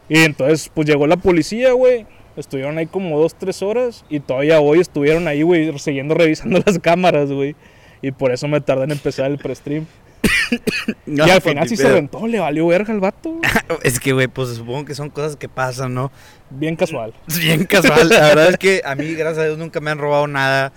Y 0.10 0.18
entonces 0.18 0.70
pues 0.74 0.86
llegó 0.90 1.08
la 1.08 1.16
policía, 1.16 1.72
güey. 1.72 2.06
Estuvieron 2.38 2.78
ahí 2.78 2.88
como 2.88 3.20
dos, 3.20 3.36
tres 3.36 3.62
horas 3.62 4.06
y 4.10 4.20
todavía 4.22 4.62
hoy 4.62 4.80
estuvieron 4.80 5.28
ahí, 5.28 5.42
güey, 5.42 5.78
siguiendo 5.80 6.14
revisando 6.16 6.62
las 6.66 6.80
cámaras, 6.80 7.32
güey. 7.32 7.56
Y 8.02 8.12
por 8.12 8.32
eso 8.32 8.48
me 8.48 8.62
tardé 8.62 8.86
en 8.86 8.92
empezar 8.92 9.30
el 9.30 9.38
pre-stream. 9.38 9.86
y 11.06 11.20
al 11.22 11.42
final 11.42 11.68
sí 11.68 11.76
se 11.76 11.92
rentó, 11.92 12.26
le 12.28 12.40
valió 12.40 12.68
verga 12.68 12.94
al 12.94 13.00
vato. 13.00 13.40
Es 13.84 14.00
que, 14.00 14.14
güey, 14.14 14.28
pues 14.28 14.50
supongo 14.50 14.86
que 14.86 14.96
son 14.96 15.10
cosas 15.10 15.36
que 15.36 15.50
pasan, 15.50 15.94
¿no? 15.94 16.12
Bien 16.50 16.76
casual. 16.76 17.14
Bien 17.40 17.66
casual. 17.66 18.10
La 18.10 18.22
verdad 18.22 18.50
es 18.50 18.58
que 18.58 18.82
a 18.84 18.96
mí, 18.96 19.14
gracias 19.14 19.40
a 19.40 19.46
Dios, 19.46 19.58
nunca 19.58 19.80
me 19.80 19.92
han 19.92 19.98
robado 19.98 20.28
nada 20.28 20.74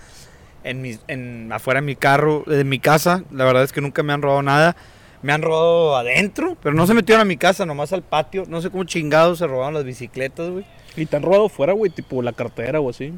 en 0.63 0.81
mi, 0.81 0.99
en, 1.09 1.53
afuera 1.53 1.81
de 1.81 1.87
mi 1.87 1.97
carro, 1.97 2.45
de 2.47 2.65
mi 2.65 2.79
casa. 2.79 3.25
La 3.31 3.45
verdad 3.45 3.63
es 3.63 3.73
que 3.73 3.81
nunca 3.81 4.03
me 4.03 4.13
han 4.13 4.23
robado 4.23 4.43
nada. 4.43 4.77
Me 5.23 5.33
han 5.33 5.41
robado 5.41 5.97
adentro, 5.97 6.57
pero 6.63 6.75
no 6.75 6.87
se 6.87 6.93
metieron 6.93 7.23
a 7.23 7.25
mi 7.25 7.39
casa, 7.39 7.65
nomás 7.65 7.93
al 7.93 8.03
patio. 8.03 8.45
No 8.47 8.61
sé 8.61 8.71
cómo 8.71 8.85
chingados 8.85 9.39
se 9.39 9.47
robaron 9.47 9.75
las 9.75 9.85
bicicletas, 9.85 10.51
güey. 10.51 10.67
Y 10.97 11.07
te 11.07 11.17
han 11.17 11.23
robado 11.23 11.49
fuera, 11.49 11.73
güey, 11.73 11.91
tipo 11.91 12.23
la 12.23 12.33
cartera 12.33 12.81
o 12.81 12.91
así. 12.91 13.13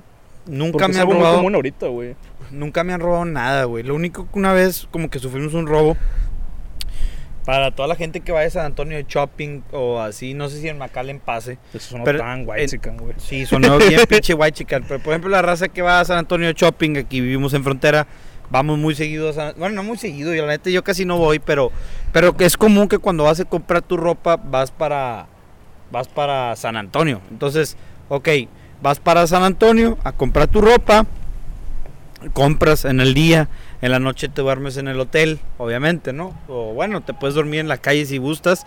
Nunca 0.47 0.73
Porque 0.79 0.93
me 0.95 1.01
han 1.01 1.11
robado. 1.11 1.37
común 1.37 1.55
ahorita, 1.57 1.89
güey. 1.89 2.15
Nunca 2.51 2.85
me 2.85 2.93
han 2.93 3.01
robado 3.01 3.25
nada, 3.25 3.65
güey. 3.65 3.83
Lo 3.83 3.95
único 3.95 4.31
que 4.31 4.39
una 4.39 4.53
vez 4.53 4.87
como 4.91 5.11
que 5.11 5.19
sufrimos 5.19 5.55
un 5.55 5.67
robo. 5.67 5.97
Para 7.45 7.71
toda 7.71 7.87
la 7.87 7.95
gente 7.95 8.21
que 8.21 8.33
vaya 8.33 8.49
a 8.49 8.51
San 8.51 8.67
Antonio 8.67 8.97
de 8.97 9.05
shopping 9.09 9.63
o 9.71 10.01
así, 10.01 10.35
no 10.35 10.49
sé 10.49 10.61
si 10.61 10.69
en 10.69 10.79
McAllen 10.79 11.21
pase. 11.21 11.59
Eso 11.73 11.91
sonó 11.91 12.03
Pero, 12.05 12.19
tan 12.19 12.41
en- 12.41 12.45
guay, 12.45 12.67
chican, 12.67 12.97
güey. 12.97 13.15
Sí, 13.19 13.47
sonó 13.47 13.79
bien 13.79 14.01
pinche 14.09 14.35
guay, 14.35 14.51
chica. 14.51 14.81
Pero 14.87 14.99
por 15.01 15.13
ejemplo, 15.13 15.31
la 15.31 15.43
raza 15.43 15.69
que 15.69 15.81
va 15.81 16.01
a 16.01 16.05
San 16.05 16.19
Antonio 16.19 16.49
de 16.49 16.55
shopping, 16.55 16.97
aquí 16.97 17.21
vivimos 17.21 17.55
en 17.55 17.63
frontera, 17.63 18.09
vamos 18.51 18.79
muy 18.79 18.97
seguido 18.97 19.29
a 19.29 19.33
San 19.33 19.55
Bueno, 19.57 19.77
no 19.77 19.85
muy 19.85 19.97
seguido, 19.97 20.35
y 20.35 20.39
la 20.39 20.49
neta 20.49 20.71
yo 20.71 20.83
casi 20.83 21.05
no 21.05 21.19
voy, 21.19 21.39
pero, 21.39 21.71
pero 22.13 22.35
es 22.41 22.57
común 22.57 22.89
que 22.89 22.99
cuando 22.99 23.23
vas 23.23 23.39
a 23.39 23.45
comprar 23.45 23.81
tu 23.83 23.97
ropa, 23.97 24.37
vas 24.37 24.73
para, 24.73 25.29
vas 25.91 26.09
para 26.09 26.55
San 26.57 26.77
Antonio. 26.77 27.21
Entonces, 27.31 27.77
ok, 28.09 28.29
vas 28.83 29.01
para 29.01 29.27
San 29.27 29.43
Antonio 29.43 29.99
a 30.05 30.13
comprar 30.13 30.49
tu 30.49 30.61
ropa, 30.61 31.07
compras 32.33 32.85
en 32.85 33.01
el 33.01 33.15
día, 33.15 33.49
en 33.83 33.91
la 33.91 33.99
noche 33.99 34.29
te 34.29 34.43
duermes 34.43 34.77
en 34.77 34.89
el 34.89 34.99
hotel, 35.01 35.39
obviamente, 35.59 36.13
¿no? 36.13 36.39
O 36.49 36.73
bueno, 36.73 37.03
te 37.03 37.15
puedes 37.15 37.35
dormir 37.35 37.61
en 37.61 37.69
la 37.69 37.79
calle 37.79 38.07
si 38.07 38.19
gustas, 38.19 38.67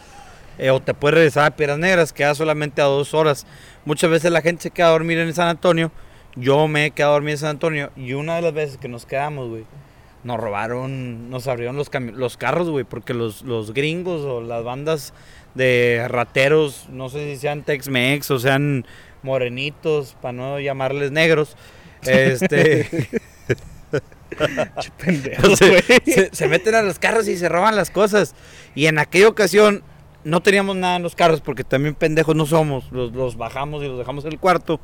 eh, 0.58 0.72
o 0.72 0.80
te 0.80 0.94
puedes 0.94 1.16
regresar 1.16 1.46
a 1.46 1.56
Piedras 1.56 1.80
Negras, 1.80 2.14
queda 2.14 2.36
solamente 2.36 2.82
a 2.82 2.86
dos 2.86 3.14
horas. 3.14 3.46
Muchas 3.86 4.10
veces 4.10 4.32
la 4.32 4.42
gente 4.42 4.64
se 4.64 4.72
queda 4.72 4.88
a 4.88 4.92
dormir 4.92 5.18
en 5.18 5.34
San 5.34 5.48
Antonio, 5.48 5.92
yo 6.36 6.68
me 6.68 6.86
he 6.86 6.92
quedado 6.92 7.14
a 7.14 7.16
dormir 7.16 7.34
en 7.34 7.38
San 7.40 7.50
Antonio, 7.50 7.92
y 7.96 8.14
una 8.14 8.36
de 8.36 8.42
las 8.44 8.54
veces 8.54 8.78
que 8.78 8.88
nos 8.88 9.06
quedamos, 9.06 9.50
güey, 9.50 9.66
nos 10.24 10.38
robaron, 10.38 11.30
nos 11.30 11.48
abrieron 11.48 11.76
los, 11.76 11.90
los 12.14 12.38
carros, 12.38 12.70
güey, 12.70 12.84
porque 12.84 13.14
los, 13.14 13.44
los 13.44 13.74
gringos 13.74 14.22
o 14.22 14.42
las 14.42 14.64
bandas 14.64 15.14
de 15.56 16.06
rateros, 16.08 16.88
no 16.90 17.10
sé 17.10 17.34
si 17.34 17.42
sean 17.42 17.64
Tex-Mex 17.64 18.30
o 18.32 18.40
sean 18.40 18.86
morenitos, 19.24 20.16
para 20.22 20.34
no 20.34 20.60
llamarles 20.60 21.12
negros, 21.12 21.56
este... 22.04 22.88
se, 26.06 26.30
se, 26.32 26.48
meten 26.48 26.76
a 26.76 26.82
los 26.84 27.00
carros 27.00 27.28
y 27.28 27.36
se 27.36 27.50
roban 27.50 27.76
las 27.76 27.90
cosas. 27.90 28.36
Y 28.76 28.86
en 28.86 29.00
aquella 29.00 29.28
ocasión 29.28 29.84
no 30.24 30.42
teníamos 30.42 30.76
nada 30.76 30.98
en 30.98 31.04
los 31.04 31.16
carros 31.16 31.42
porque 31.42 31.64
también 31.64 31.96
pendejos 31.96 32.36
no 32.36 32.46
somos. 32.46 32.92
Los, 32.92 33.12
los 33.14 33.38
bajamos 33.38 33.84
y 33.84 33.88
los 33.88 33.98
dejamos 33.98 34.26
en 34.26 34.34
el 34.34 34.40
cuarto. 34.40 34.80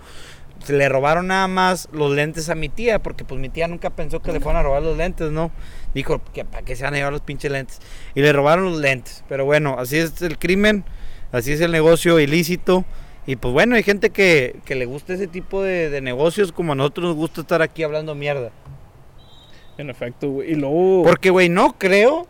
Se 0.64 0.74
le 0.74 0.90
robaron 0.90 1.28
nada 1.28 1.48
más 1.48 1.88
los 1.92 2.12
lentes 2.12 2.50
a 2.50 2.56
mi 2.56 2.70
tía 2.70 3.00
porque 3.00 3.24
pues 3.24 3.40
mi 3.40 3.50
tía 3.50 3.68
nunca 3.68 3.90
pensó 3.90 4.22
que 4.22 4.32
le 4.32 4.40
fueran 4.40 4.62
a 4.62 4.64
robar 4.64 4.82
los 4.82 4.98
lentes, 4.98 5.32
¿no? 5.32 5.52
Dijo 5.94 6.22
que 6.34 6.46
para 6.46 6.64
qué 6.64 6.76
se 6.76 6.84
van 6.84 6.94
a 6.94 6.98
llevar 6.98 7.14
los 7.14 7.22
pinches 7.22 7.52
lentes. 7.52 7.80
Y 8.16 8.22
le 8.22 8.34
robaron 8.34 8.66
los 8.66 8.80
lentes. 8.80 9.24
Pero 9.30 9.46
bueno, 9.46 9.76
así 9.78 9.98
es 9.98 10.22
el 10.22 10.38
crimen, 10.38 10.84
así 11.32 11.52
es 11.52 11.62
el 11.62 11.72
negocio 11.72 12.20
ilícito. 12.20 12.86
Y 13.28 13.36
pues 13.36 13.54
bueno, 13.54 13.76
hay 13.76 13.84
gente 13.84 14.10
que, 14.12 14.60
que 14.66 14.76
le 14.76 14.86
gusta 14.86 15.14
ese 15.14 15.28
tipo 15.28 15.62
de, 15.62 15.90
de 15.90 16.02
negocios 16.02 16.52
como 16.52 16.74
a 16.74 16.76
nosotros 16.76 17.08
nos 17.08 17.16
gusta 17.16 17.42
estar 17.42 17.62
aquí 17.62 17.84
hablando 17.84 18.16
mierda. 18.16 18.52
En 19.78 19.90
efecto, 19.90 20.30
güey. 20.30 20.52
Y 20.52 20.56
luego. 20.56 21.04
Porque, 21.04 21.30
güey, 21.30 21.50
no 21.50 21.78
creo 21.78 22.28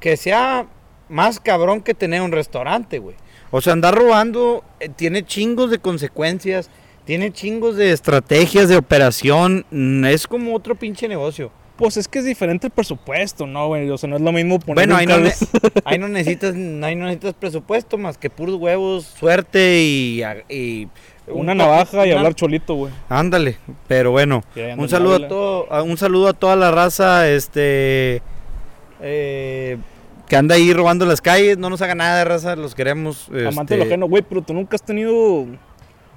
que 0.00 0.16
sea 0.16 0.66
más 1.08 1.40
cabrón 1.40 1.80
que 1.80 1.94
tener 1.94 2.20
un 2.22 2.32
restaurante, 2.32 2.98
güey. 2.98 3.16
O 3.50 3.60
sea, 3.60 3.72
andar 3.72 3.94
robando 3.94 4.64
eh, 4.80 4.88
tiene 4.88 5.24
chingos 5.24 5.70
de 5.70 5.78
consecuencias, 5.78 6.70
tiene 7.04 7.32
chingos 7.32 7.76
de 7.76 7.92
estrategias 7.92 8.68
de 8.68 8.76
operación. 8.76 9.64
mm, 9.70 10.04
Es 10.06 10.26
como 10.26 10.54
otro 10.54 10.74
pinche 10.74 11.06
negocio. 11.08 11.50
Pues 11.76 11.96
es 11.96 12.06
que 12.06 12.20
es 12.20 12.24
diferente 12.24 12.68
el 12.68 12.72
presupuesto, 12.72 13.48
¿no, 13.48 13.66
güey? 13.66 13.90
O 13.90 13.98
sea, 13.98 14.08
no 14.08 14.14
es 14.14 14.22
lo 14.22 14.30
mismo 14.30 14.60
poner. 14.60 14.74
Bueno, 14.86 14.96
ahí 14.96 15.06
no, 15.06 15.18
ne- 15.18 15.30
carro- 15.32 15.72
ahí 15.84 15.98
no 15.98 16.06
necesitas, 16.08 16.54
ahí 16.54 16.94
no 16.94 17.06
necesitas 17.06 17.34
presupuesto 17.34 17.98
más 17.98 18.16
que 18.16 18.30
puros 18.30 18.54
huevos, 18.56 19.04
suerte 19.18 19.82
y, 19.82 20.22
y 20.48 20.88
Una 21.26 21.50
un- 21.50 21.58
navaja 21.58 22.06
y 22.06 22.12
hablar 22.12 22.34
cholito, 22.36 22.74
güey. 22.74 22.92
Ándale, 23.08 23.56
pero 23.88 24.12
bueno, 24.12 24.44
un 24.78 24.88
saludo 24.88 25.16
a 25.16 25.28
todo, 25.28 25.72
a- 25.72 25.82
un 25.82 25.96
saludo 25.98 26.28
a 26.28 26.32
toda 26.32 26.54
la 26.54 26.70
raza, 26.70 27.28
este, 27.28 28.22
eh, 29.00 29.76
que 30.28 30.36
anda 30.36 30.54
ahí 30.54 30.72
robando 30.72 31.04
las 31.06 31.20
calles, 31.20 31.58
no 31.58 31.70
nos 31.70 31.82
haga 31.82 31.94
nada 31.96 32.18
de 32.18 32.24
raza, 32.24 32.54
los 32.56 32.74
queremos. 32.76 33.28
Amante 33.46 33.74
de 33.74 33.78
lo 33.78 33.82
este, 33.84 33.94
ajeno, 33.94 34.06
güey, 34.06 34.22
pero 34.22 34.42
tú 34.42 34.54
nunca 34.54 34.76
has 34.76 34.82
tenido. 34.84 35.46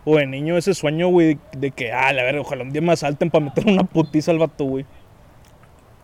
O 0.09 0.15
de 0.15 0.25
niño 0.25 0.55
ese 0.55 0.73
sueño, 0.73 1.09
güey, 1.09 1.37
de 1.57 1.71
que, 1.71 1.91
ah, 1.91 2.13
la 2.13 2.23
verga, 2.23 2.39
ojalá 2.39 2.63
un 2.63 2.71
día 2.71 2.81
me 2.81 2.93
asalten 2.93 3.29
para 3.29 3.43
meter 3.43 3.67
una 3.67 3.83
putiza 3.83 4.31
al 4.31 4.39
vato, 4.39 4.63
güey. 4.63 4.85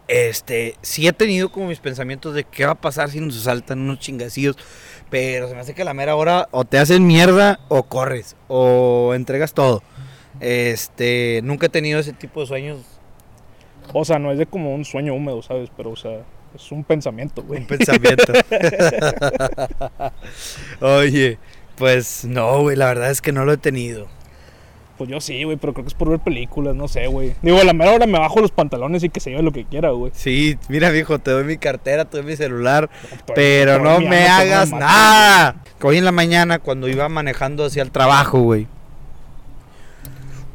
Este, 0.10 0.76
sí 0.82 1.08
he 1.08 1.14
tenido 1.14 1.50
como 1.54 1.68
mis 1.68 1.80
pensamientos 1.80 2.36
de 2.36 2.44
qué 2.44 2.66
va 2.66 2.74
a 2.74 2.82
pasar 2.82 3.10
si 3.10 3.22
nos 3.22 3.38
asaltan 3.38 3.80
unos 3.80 4.00
chingacillos, 4.00 4.58
pero 5.10 5.48
se 5.48 5.56
me 5.56 5.62
hace 5.62 5.74
que 5.74 5.84
a 5.84 5.86
la 5.86 5.94
mera 5.94 6.18
hora 6.18 6.50
o 6.52 6.66
te 6.66 6.80
hacen 6.80 7.08
mierda 7.08 7.62
o 7.70 7.84
corres 7.84 8.36
o 8.50 9.14
entregas 9.16 9.54
todo. 9.54 9.82
Este, 10.42 11.40
nunca 11.42 11.68
he 11.68 11.70
tenido 11.70 11.98
ese 12.02 12.12
tipo 12.12 12.42
de 12.42 12.48
sueños, 12.48 12.82
O 13.94 14.04
sea, 14.04 14.20
no 14.20 14.34
es 14.34 14.38
de 14.38 14.48
como 14.48 14.76
un 14.76 14.84
sueño 14.84 15.14
húmedo, 15.16 15.42
¿sabes? 15.42 15.70
Pero, 15.78 15.92
o 15.92 15.96
sea, 15.96 16.26
es 16.54 16.74
un 16.74 16.84
pensamiento, 16.84 17.42
güey. 17.42 17.62
un 17.62 17.68
pensamiento. 17.68 18.34
Oye, 20.82 21.40
pues 21.78 22.26
no, 22.26 22.62
güey, 22.62 22.76
la 22.76 22.88
verdad 22.88 23.12
es 23.12 23.22
que 23.22 23.32
no 23.32 23.46
lo 23.46 23.54
he 23.54 23.58
tenido. 23.58 24.08
Pues 24.98 25.10
yo 25.10 25.20
sí, 25.20 25.44
güey, 25.44 25.58
pero 25.58 25.74
creo 25.74 25.86
que 25.86 25.90
es 25.90 25.96
por 25.96 26.10
ver 26.10 26.20
películas, 26.20 26.76
no 26.76 26.88
sé, 26.88 27.08
güey. 27.08 27.36
Digo, 27.42 27.60
a 27.60 27.64
la 27.64 27.74
mera 27.74 27.92
hora 27.92 28.06
me 28.06 28.20
bajo 28.20 28.42
los 28.42 28.52
pantalones 28.52 29.04
y 29.04 29.10
que 29.10 29.20
se 29.20 29.32
lleve 29.32 29.42
lo 29.42 29.52
que 29.52 29.66
quiera, 29.66 29.90
güey. 29.90 30.12
Sí, 30.16 30.58
mira, 30.70 30.92
viejo, 30.92 31.18
te 31.18 31.32
doy 31.32 31.44
mi 31.44 31.58
cartera, 31.58 32.06
te 32.06 32.18
doy 32.18 32.26
mi 32.26 32.36
celular, 32.36 32.90
pero 33.34 33.80
no 33.80 34.00
me 34.00 34.28
amo, 34.28 34.42
hagas 34.42 34.70
no 34.70 34.76
me 34.76 34.82
nada. 34.82 35.56
Hoy 35.82 35.98
en 35.98 36.06
la 36.06 36.12
mañana, 36.12 36.60
cuando 36.60 36.88
iba 36.88 37.10
manejando 37.10 37.66
hacia 37.66 37.82
el 37.82 37.92
trabajo, 37.92 38.40
güey. 38.42 38.68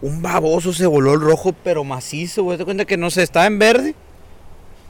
Un 0.00 0.22
baboso 0.22 0.72
se 0.72 0.86
voló 0.86 1.14
el 1.14 1.20
rojo, 1.20 1.52
pero 1.64 1.82
macizo, 1.82 2.44
güey. 2.44 2.56
Te 2.56 2.64
cuenta 2.64 2.84
que 2.84 2.96
no 2.96 3.10
sé, 3.10 3.24
estaba 3.24 3.46
en 3.46 3.58
verde, 3.58 3.96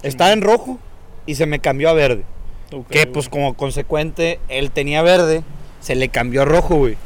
estaba 0.03 0.33
en 0.33 0.43
rojo 0.43 0.79
y 1.25 1.37
se 1.37 1.47
me 1.47 1.59
cambió 1.59 1.89
a 1.89 1.95
verde. 1.95 2.25
Que 2.91 3.07
pues 3.07 3.31
como 3.31 3.55
consecuente, 3.55 4.41
él 4.49 4.71
tenía 4.71 5.01
verde, 5.01 5.43
se 5.81 5.95
le 5.95 6.09
cambió 6.09 6.43
a 6.43 6.45
rojo, 6.45 6.77
güey. 6.77 6.97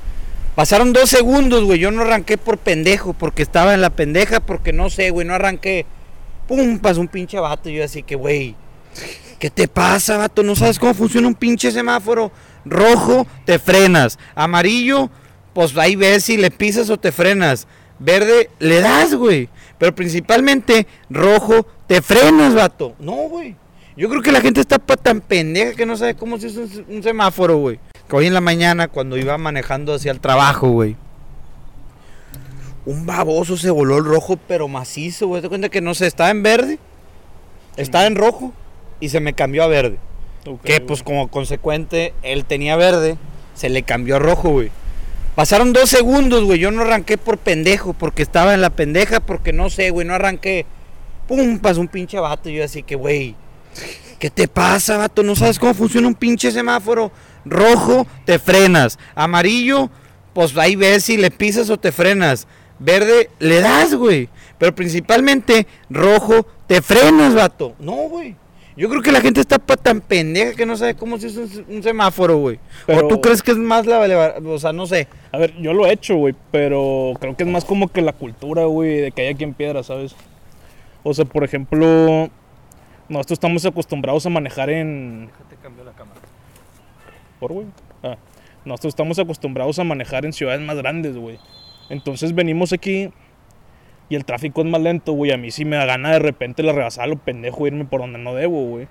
Pasaron 0.55 0.93
dos 0.93 1.09
segundos, 1.09 1.65
güey. 1.65 1.79
Yo 1.79 1.91
no 1.91 2.03
arranqué 2.03 2.37
por 2.37 2.59
pendejo, 2.59 3.15
porque 3.15 3.43
estaba 3.43 3.73
en 3.73 3.81
la 3.81 3.91
pendeja, 3.91 4.41
porque 4.41 4.73
no 4.73 4.91
sé, 4.91 5.11
güey, 5.11 5.27
no 5.27 5.35
arranqué. 5.35 5.87
Pum, 6.47 6.79
pasó 6.79 7.01
un 7.01 7.09
pinche 7.09 7.39
vato. 7.39 7.71
Y 7.71 7.77
yo 7.77 7.85
así 7.85 8.03
que, 8.03 8.17
güey, 8.17 8.55
¿qué 9.39 9.51
te 9.51 9.67
pasa, 9.67 10.19
vato? 10.19 10.43
¿No 10.43 10.55
sabes 10.55 10.79
cómo 10.79 10.93
funciona 10.93 11.27
un 11.27 11.35
pinche 11.35 11.71
semáforo? 11.71 12.31
Rojo, 12.67 13.27
te 13.47 13.59
frenas. 13.59 14.19
Amarillo, 14.35 15.11
pues 15.55 15.77
ahí 15.79 15.97
ves 15.97 16.25
si 16.25 16.37
le 16.37 16.51
pisas 16.51 16.91
o 16.91 16.99
te 16.99 17.13
frenas. 17.13 17.67
Verde, 17.99 18.51
le 18.59 18.81
das, 18.81 19.15
güey. 19.15 19.49
Pero 19.79 19.95
principalmente, 19.95 20.87
rojo, 21.09 21.67
te 21.87 22.03
frenas, 22.03 22.55
vato. 22.55 22.95
No, 22.99 23.15
güey. 23.29 23.57
Yo 23.97 24.09
creo 24.09 24.23
que 24.23 24.33
la 24.33 24.41
gente 24.41 24.61
está 24.61 24.79
tan 24.79 25.21
pendeja 25.21 25.75
que 25.75 25.87
no 25.87 25.97
sabe 25.97 26.15
cómo 26.15 26.39
se 26.39 26.49
usa 26.49 26.83
un 26.89 27.03
semáforo, 27.03 27.57
güey. 27.57 27.79
Que 28.09 28.17
hoy 28.17 28.27
en 28.27 28.35
la 28.35 28.41
mañana, 28.41 28.89
cuando 28.89 29.17
iba 29.17 29.37
manejando 29.39 29.95
hacia 29.95 30.13
el 30.13 30.21
trabajo, 30.21 30.69
güey. 30.69 30.97
Un 32.85 33.07
baboso 33.07 33.57
se 33.57 33.71
voló 33.71 33.99
el 33.99 34.05
rojo, 34.05 34.39
pero 34.49 34.69
macizo, 34.69 35.29
güey. 35.29 35.43
Te 35.43 35.49
cuenta 35.49 35.69
que 35.69 35.81
no 35.81 35.95
sé, 35.95 36.07
estaba 36.07 36.31
en 36.31 36.43
verde, 36.43 36.79
estaba 37.77 38.07
en 38.07 38.17
rojo 38.17 38.53
y 39.01 39.09
se 39.09 39.21
me 39.21 39.35
cambió 39.35 39.63
a 39.63 39.69
verde. 39.69 39.99
Que 40.45 40.79
güey. 40.79 40.87
pues 40.87 41.03
como 41.03 41.29
consecuente, 41.29 42.13
él 42.23 42.45
tenía 42.45 42.77
verde, 42.77 43.17
se 43.55 43.69
le 43.69 43.85
cambió 43.85 44.17
a 44.17 44.19
rojo, 44.19 44.51
güey. 44.51 44.71
Pasaron 45.35 45.73
dos 45.73 45.89
segundos, 45.89 46.45
güey. 46.45 46.59
Yo 46.59 46.71
no 46.71 46.83
arranqué 46.83 47.17
por 47.17 47.39
pendejo, 47.39 47.95
porque 47.95 48.23
estaba 48.23 48.53
en 48.53 48.61
la 48.61 48.71
pendeja, 48.71 49.21
porque 49.21 49.53
no 49.53 49.71
sé, 49.71 49.91
güey, 49.91 50.07
no 50.07 50.15
arranqué. 50.15 50.67
Pum, 51.27 51.59
pasó 51.59 51.81
un 51.81 51.89
pinche 51.89 52.19
vato. 52.19 52.51
Y 52.51 52.57
yo 52.57 52.65
así 52.65 52.83
que, 52.83 52.97
güey, 52.97 53.35
¿qué 54.19 54.29
te 54.29 54.47
pasa, 54.47 54.99
vato? 54.99 55.23
¿No 55.23 55.35
sabes 55.35 55.59
cómo 55.59 55.73
funciona 55.73 56.07
un 56.07 56.15
pinche 56.15 56.51
semáforo? 56.51 57.11
Rojo, 57.45 58.07
te 58.25 58.39
frenas. 58.39 58.99
Amarillo, 59.15 59.91
pues 60.35 60.57
ahí 60.57 60.77
ves 60.77 61.05
si 61.05 61.17
le 61.17 61.31
pisas 61.31 61.71
o 61.71 61.79
te 61.79 61.93
frenas. 61.93 62.47
Verde, 62.79 63.31
le 63.39 63.61
das, 63.61 63.95
güey. 63.95 64.29
Pero 64.59 64.75
principalmente, 64.75 65.67
rojo, 65.91 66.47
te 66.67 66.83
frenas, 66.83 67.35
vato. 67.35 67.75
No, 67.79 67.93
güey. 68.09 68.37
Yo 68.75 68.89
creo 68.89 69.03
que 69.03 69.13
la 69.13 69.21
gente 69.21 69.39
está 69.41 69.59
pa- 69.59 69.77
tan 69.77 70.01
pendeja 70.01 70.55
que 70.55 70.65
no 70.65 70.77
sabe 70.79 70.95
cómo 70.95 71.19
se 71.19 71.27
usa 71.27 71.43
un 71.43 71.49
se- 71.51 71.65
un 71.69 71.83
semáforo, 71.83 72.39
güey. 72.39 72.59
Pero- 72.87 73.05
O 73.05 73.09
tú 73.09 73.21
crees 73.21 73.43
que 73.43 73.51
es 73.51 73.59
más 73.59 73.85
la... 73.85 74.09
la- 74.09 74.35
O 74.47 74.59
sea, 74.59 74.73
no 74.73 74.87
sé. 74.87 75.09
A 75.31 75.37
ver, 75.37 75.55
yo 75.61 75.75
lo 75.75 75.87
he 75.87 75.93
hecho, 75.93 76.17
güey, 76.17 76.35
pero 76.51 77.13
creo 77.21 77.37
que 77.37 77.43
es 77.43 77.49
más 77.51 77.67
como 77.67 77.89
que 77.89 78.01
la 78.01 78.15
cultura, 78.15 78.65
güey, 78.65 78.97
de 79.03 79.13
que 79.13 79.23
hay 79.23 79.29
aquí 79.35 79.45
en 79.45 79.53
piedra, 79.53 79.83
¿sabes? 79.83 80.15
O 81.03 81.13
sea, 81.13 81.27
por 81.27 81.45
ejemplo, 81.45 82.31
nosotros 83.11 83.37
estamos 83.37 83.67
acostumbrados 83.67 84.25
a 84.25 84.31
manejar 84.31 84.71
en... 84.71 85.27
Déjate 85.27 85.57
cambiar 85.63 85.87
la 85.89 85.93
cámara. 85.93 86.21
Ah, 88.03 88.17
nosotros 88.65 88.93
estamos 88.93 89.19
acostumbrados 89.19 89.79
a 89.79 89.85
manejar 89.85 90.25
en 90.25 90.33
ciudades 90.33 90.61
más 90.61 90.77
grandes, 90.77 91.17
güey. 91.17 91.39
Entonces 91.89 92.35
venimos 92.35 92.73
aquí 92.73 93.11
y 94.09 94.15
el 94.15 94.25
tráfico 94.25 94.61
es 94.61 94.67
más 94.67 94.81
lento, 94.81 95.13
güey. 95.13 95.33
A 95.33 95.37
mí 95.37 95.51
sí 95.51 95.65
me 95.65 95.77
da 95.77 95.85
gana 95.85 96.13
de 96.13 96.19
repente 96.19 96.63
la 96.63 96.73
rebasar 96.73 97.09
lo 97.09 97.17
pendejo 97.17 97.65
e 97.65 97.69
irme 97.69 97.85
por 97.85 98.01
donde 98.01 98.19
no 98.19 98.35
debo, 98.35 98.65
güey. 98.67 98.89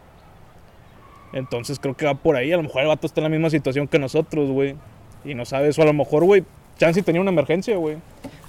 Entonces 1.33 1.79
creo 1.79 1.95
que 1.95 2.05
va 2.05 2.15
por 2.15 2.35
ahí. 2.35 2.51
A 2.51 2.57
lo 2.57 2.63
mejor 2.63 2.81
el 2.81 2.87
vato 2.87 3.07
está 3.07 3.21
en 3.21 3.23
la 3.25 3.29
misma 3.29 3.49
situación 3.49 3.87
que 3.87 3.99
nosotros, 3.99 4.49
güey. 4.49 4.75
Y 5.23 5.35
no 5.35 5.45
sabes, 5.45 5.77
o 5.77 5.81
a 5.83 5.85
lo 5.85 5.93
mejor, 5.93 6.25
güey, 6.25 6.43
Chance 6.77 7.03
tenía 7.03 7.21
una 7.21 7.31
emergencia, 7.31 7.77
güey. 7.77 7.97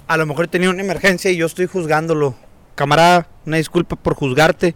A 0.07 0.17
lo 0.17 0.25
mejor 0.25 0.47
tenía 0.47 0.69
una 0.69 0.81
emergencia 0.81 1.31
y 1.31 1.37
yo 1.37 1.45
estoy 1.45 1.67
juzgándolo. 1.67 2.35
Camarada, 2.75 3.27
una 3.45 3.57
disculpa 3.57 3.95
por 3.95 4.15
juzgarte, 4.15 4.73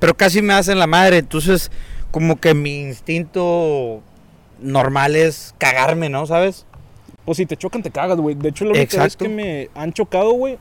pero 0.00 0.14
casi 0.16 0.42
me 0.42 0.52
hacen 0.52 0.78
la 0.78 0.88
madre. 0.88 1.18
Entonces, 1.18 1.70
como 2.10 2.40
que 2.40 2.54
mi 2.54 2.80
instinto 2.80 4.02
normal 4.60 5.16
es 5.16 5.54
cagarme, 5.58 6.08
¿no? 6.08 6.26
¿Sabes? 6.26 6.66
Pues 7.24 7.38
si 7.38 7.46
te 7.46 7.56
chocan, 7.56 7.82
te 7.82 7.90
cagas, 7.90 8.18
güey. 8.18 8.34
De 8.34 8.50
hecho, 8.50 8.64
la 8.64 8.72
única 8.72 9.02
vez 9.02 9.16
que 9.16 9.28
me 9.28 9.68
han 9.74 9.92
chocado, 9.92 10.32
güey, 10.32 10.58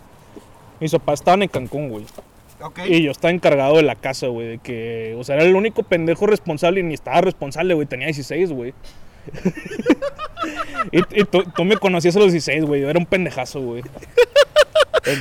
mis 0.80 0.92
papás 0.92 1.20
estaban 1.20 1.44
en 1.44 1.50
Cancún, 1.50 1.90
güey. 1.90 2.06
Ok. 2.62 2.80
Y 2.88 3.04
yo 3.04 3.12
estaba 3.12 3.32
encargado 3.32 3.75
de 3.75 3.84
la 3.84 3.96
casa, 3.96 4.28
güey. 4.28 4.48
De 4.48 4.58
que, 4.58 5.16
o 5.18 5.24
sea, 5.24 5.36
era 5.36 5.46
el 5.46 5.56
único 5.56 5.84
pendejo 5.84 6.25
responsable 6.25 6.80
y 6.80 6.84
ni 6.84 6.94
estaba 6.94 7.22
responsable, 7.22 7.74
güey. 7.74 7.86
Tenía 7.86 8.08
16, 8.08 8.52
güey. 8.52 8.74
y 10.92 11.00
y 11.22 11.24
tú, 11.25 11.44
tú 11.56 11.64
me 11.64 11.78
conocías 11.78 12.16
a 12.16 12.20
los 12.20 12.32
16, 12.32 12.66
güey. 12.66 12.82
Yo 12.82 12.90
era 12.90 13.00
un 13.00 13.06
pendejazo, 13.06 13.62
güey. 13.62 13.84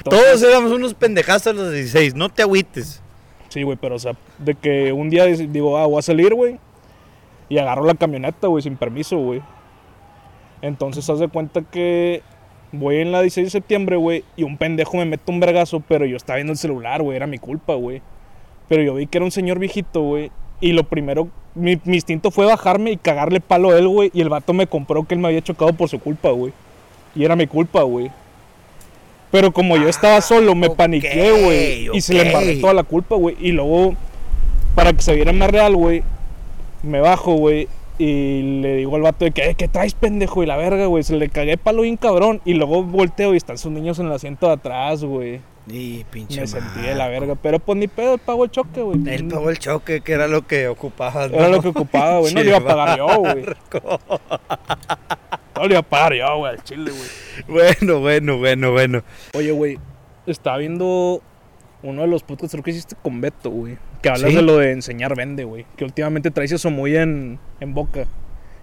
Todos 0.05 0.43
éramos 0.43 0.73
unos 0.73 0.95
pendejazos 0.95 1.49
a 1.49 1.53
los 1.53 1.73
16, 1.73 2.15
no 2.15 2.31
te 2.31 2.43
agüites. 2.43 3.03
Sí, 3.49 3.63
güey, 3.63 3.77
pero 3.81 3.97
o 3.97 3.99
sea, 3.99 4.17
de 4.39 4.55
que 4.55 4.93
un 4.93 5.11
día 5.11 5.27
digo, 5.27 5.79
ah, 5.79 5.87
voy 5.87 5.99
a 5.99 6.03
salir, 6.03 6.35
güey. 6.35 6.59
Y 7.49 7.59
agarro 7.59 7.85
la 7.85 7.95
camioneta, 7.95 8.49
güey, 8.49 8.63
sin 8.63 8.77
permiso, 8.77 9.19
güey. 9.19 9.43
Entonces, 10.63 11.09
haz 11.11 11.19
de 11.19 11.29
cuenta 11.29 11.63
que 11.63 12.23
voy 12.73 12.97
en 12.97 13.13
la 13.13 13.21
16 13.21 13.47
de 13.47 13.51
septiembre, 13.51 13.97
güey, 13.97 14.25
y 14.37 14.43
un 14.43 14.57
pendejo 14.57 14.97
me 14.97 15.05
mete 15.05 15.31
un 15.31 15.41
vergazo, 15.41 15.81
pero 15.81 16.07
yo 16.07 16.17
estaba 16.17 16.37
viendo 16.37 16.53
el 16.53 16.59
celular, 16.59 17.03
güey, 17.03 17.17
era 17.17 17.27
mi 17.27 17.39
culpa, 17.39 17.75
güey. 17.75 18.03
Pero 18.69 18.83
yo 18.83 18.95
vi 18.95 19.07
que 19.07 19.19
era 19.19 19.25
un 19.25 19.31
señor 19.31 19.59
viejito, 19.59 20.01
güey. 20.01 20.31
Y 20.61 20.73
lo 20.73 20.85
primero, 20.85 21.29
mi, 21.55 21.79
mi 21.85 21.97
instinto 21.97 22.31
fue 22.31 22.47
bajarme 22.47 22.93
y 22.93 22.97
cagarle 22.97 23.41
palo 23.41 23.71
a 23.71 23.79
él, 23.79 23.89
güey. 23.89 24.11
Y 24.15 24.21
el 24.21 24.31
vato 24.31 24.55
me 24.55 24.67
compró 24.67 25.05
que 25.05 25.15
él 25.15 25.21
me 25.21 25.29
había 25.29 25.43
chocado 25.43 25.73
por 25.75 25.89
su 25.89 25.99
culpa, 25.99 26.31
güey. 26.31 26.53
Y 27.15 27.25
era 27.25 27.37
mi 27.37 27.47
culpa, 27.47 27.83
güey. 27.83 28.11
Pero 29.31 29.53
como 29.53 29.77
yo 29.77 29.89
estaba 29.89 30.21
solo, 30.21 30.55
me 30.55 30.71
paniqué, 30.71 31.33
güey. 31.33 31.91
Y 31.93 32.01
se 32.01 32.15
le 32.15 32.27
embarré 32.27 32.57
toda 32.57 32.73
la 32.73 32.85
culpa, 32.85 33.17
güey. 33.17 33.37
Y 33.41 33.53
luego, 33.53 33.95
para 34.75 34.93
que 34.93 35.03
se 35.03 35.15
viera 35.15 35.33
más 35.33 35.51
real, 35.51 35.75
güey, 35.77 36.03
me 36.85 37.01
bajo, 37.01 37.35
güey. 37.35 37.69
Y 37.97 38.61
le 38.61 38.77
digo 38.77 38.97
al 38.97 39.03
vato 39.03 39.25
de 39.25 39.31
que, 39.31 39.49
"Eh, 39.51 39.55
¿qué 39.55 39.69
traes, 39.69 39.95
pendejo? 39.95 40.43
Y 40.43 40.47
la 40.47 40.57
verga, 40.57 40.87
güey. 40.87 41.03
Se 41.05 41.17
le 41.17 41.29
cagué 41.29 41.57
palo 41.57 41.83
bien 41.83 41.97
cabrón. 41.97 42.41
Y 42.45 42.55
luego 42.55 42.83
volteo 42.83 43.35
y 43.35 43.37
están 43.37 43.57
sus 43.59 43.71
niños 43.71 43.99
en 44.01 44.07
el 44.07 44.13
asiento 44.13 44.49
de 44.49 44.55
atrás, 44.55 45.05
güey. 45.05 45.41
Y 45.69 46.05
pinche 46.05 46.43
Me 46.43 46.47
sentí 46.47 46.81
de 46.81 46.95
la 46.95 47.09
verga. 47.09 47.37
Pero 47.37 47.59
pues 47.61 47.79
ni 47.79 47.87
pedo, 47.89 48.19
pago 48.19 48.45
el 48.45 48.51
choque, 48.51 48.83
güey. 48.83 48.99
Él 49.09 49.29
pagó 49.29 49.49
el 49.49 49.59
choque, 49.59 50.01
que 50.01 50.13
era 50.13 50.27
lo 50.27 50.47
que 50.47 50.67
ocupaba. 50.69 51.25
Era 51.27 51.49
lo 51.49 51.63
que 51.63 51.69
ocupaba, 51.69 52.19
güey. 52.19 52.35
No 52.35 52.43
le 52.43 52.49
iba 52.49 52.59
a 52.59 52.65
pagar 52.65 52.99
yo, 52.99 53.07
güey. 53.19 53.45
No 55.57 55.63
le 55.67 55.71
iba 55.75 55.79
a 55.81 55.83
pagar 55.83 56.15
yo, 56.15 56.39
güey, 56.39 56.53
al 56.53 56.65
chile, 56.65 56.91
güey. 56.91 57.09
Bueno, 57.79 58.01
bueno, 58.01 58.39
bueno, 58.39 58.73
bueno. 58.73 59.03
Oye, 59.35 59.53
güey, 59.53 59.79
estaba 60.27 60.57
viendo 60.59 61.23
uno 61.83 62.03
de 62.03 62.09
los 62.09 62.25
podcasts 62.25 62.53
creo 62.53 62.65
que 62.65 62.73
hiciste 62.73 62.97
con 63.01 63.21
Beto, 63.21 63.51
güey. 63.51 63.79
Que 64.05 64.11
hablas 64.11 64.31
¿Sí? 64.31 64.37
de 64.37 64.43
lo 64.43 64.59
de 64.59 64.71
enseñar 64.73 65.17
vende, 65.17 65.45
güey. 65.45 65.65
Que 65.77 65.85
últimamente 65.85 66.31
traes 66.31 66.53
eso 66.53 66.71
muy 66.71 66.95
en, 66.95 67.39
en 67.61 67.73
boca. 67.75 68.05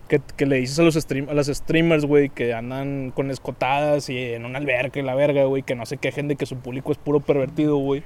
Que, 0.07 0.21
que 0.37 0.45
le 0.45 0.57
dices 0.57 0.77
a 0.77 0.83
los 0.83 0.93
stream, 0.95 1.29
a 1.29 1.33
las 1.33 1.47
streamers, 1.47 2.05
güey, 2.05 2.29
que 2.29 2.53
andan 2.53 3.11
con 3.15 3.31
escotadas 3.31 4.07
y 4.09 4.17
en 4.19 4.45
una 4.45 4.59
alberca 4.59 4.99
y 4.99 5.03
la 5.03 5.15
verga, 5.15 5.45
güey, 5.45 5.63
que 5.63 5.73
no 5.73 5.85
se 5.87 5.97
quejen 5.97 6.27
de 6.27 6.35
que 6.35 6.45
su 6.45 6.57
público 6.57 6.91
es 6.91 6.97
puro 6.97 7.21
pervertido, 7.21 7.77
güey. 7.77 8.03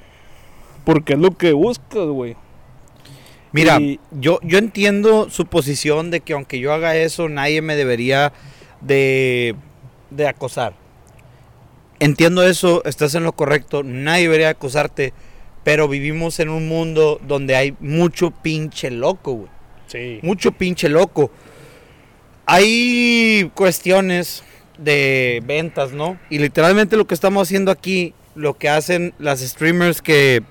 Porque 0.86 1.14
es 1.14 1.20
lo 1.20 1.32
que 1.32 1.52
buscas, 1.54 2.06
güey. 2.08 2.36
Mira, 3.52 3.80
Y- 3.82 4.00
yo, 4.12 4.40
yo 4.44 4.58
entiendo 4.58 5.30
su 5.30 5.46
posición 5.48 6.12
de 6.12 6.22
que 6.22 6.34
aunque 6.34 6.60
yo 6.60 6.72
haga 6.74 6.96
eso, 6.96 7.28
nadie 7.28 7.62
me 7.62 7.76
debería 7.76 8.32
de, 8.82 9.56
de 10.10 10.28
acosar. 10.28 10.74
Entiendo 12.00 12.44
eso, 12.48 12.84
estás 12.86 13.16
en 13.16 13.24
lo 13.24 13.32
correcto, 13.34 13.82
nadie 13.84 14.24
debería 14.24 14.50
acosarte, 14.50 15.14
pero 15.66 15.90
vivimos 15.90 16.40
en 16.40 16.48
un 16.48 16.70
mundo 16.70 17.20
donde 17.28 17.58
hay 17.58 17.76
mucho 17.82 18.32
pinche 18.32 18.90
loco, 18.90 19.34
güey. 19.34 19.50
Sí. 19.88 20.20
Mucho 20.22 20.54
pinche 20.54 20.88
loco. 20.88 21.30
Hay 22.46 23.52
cuestiones 23.56 24.44
de 24.78 25.42
ventas, 25.46 25.92
¿no? 25.92 26.20
Y 26.30 26.40
literalmente 26.40 26.96
lo 26.98 27.06
que 27.08 27.14
estamos 27.16 27.48
haciendo 27.48 27.72
aquí, 27.72 28.14
lo 28.36 28.54
que 28.56 28.70
hacen 28.70 29.14
las 29.20 29.40
streamers 29.42 30.02
que 30.02 30.44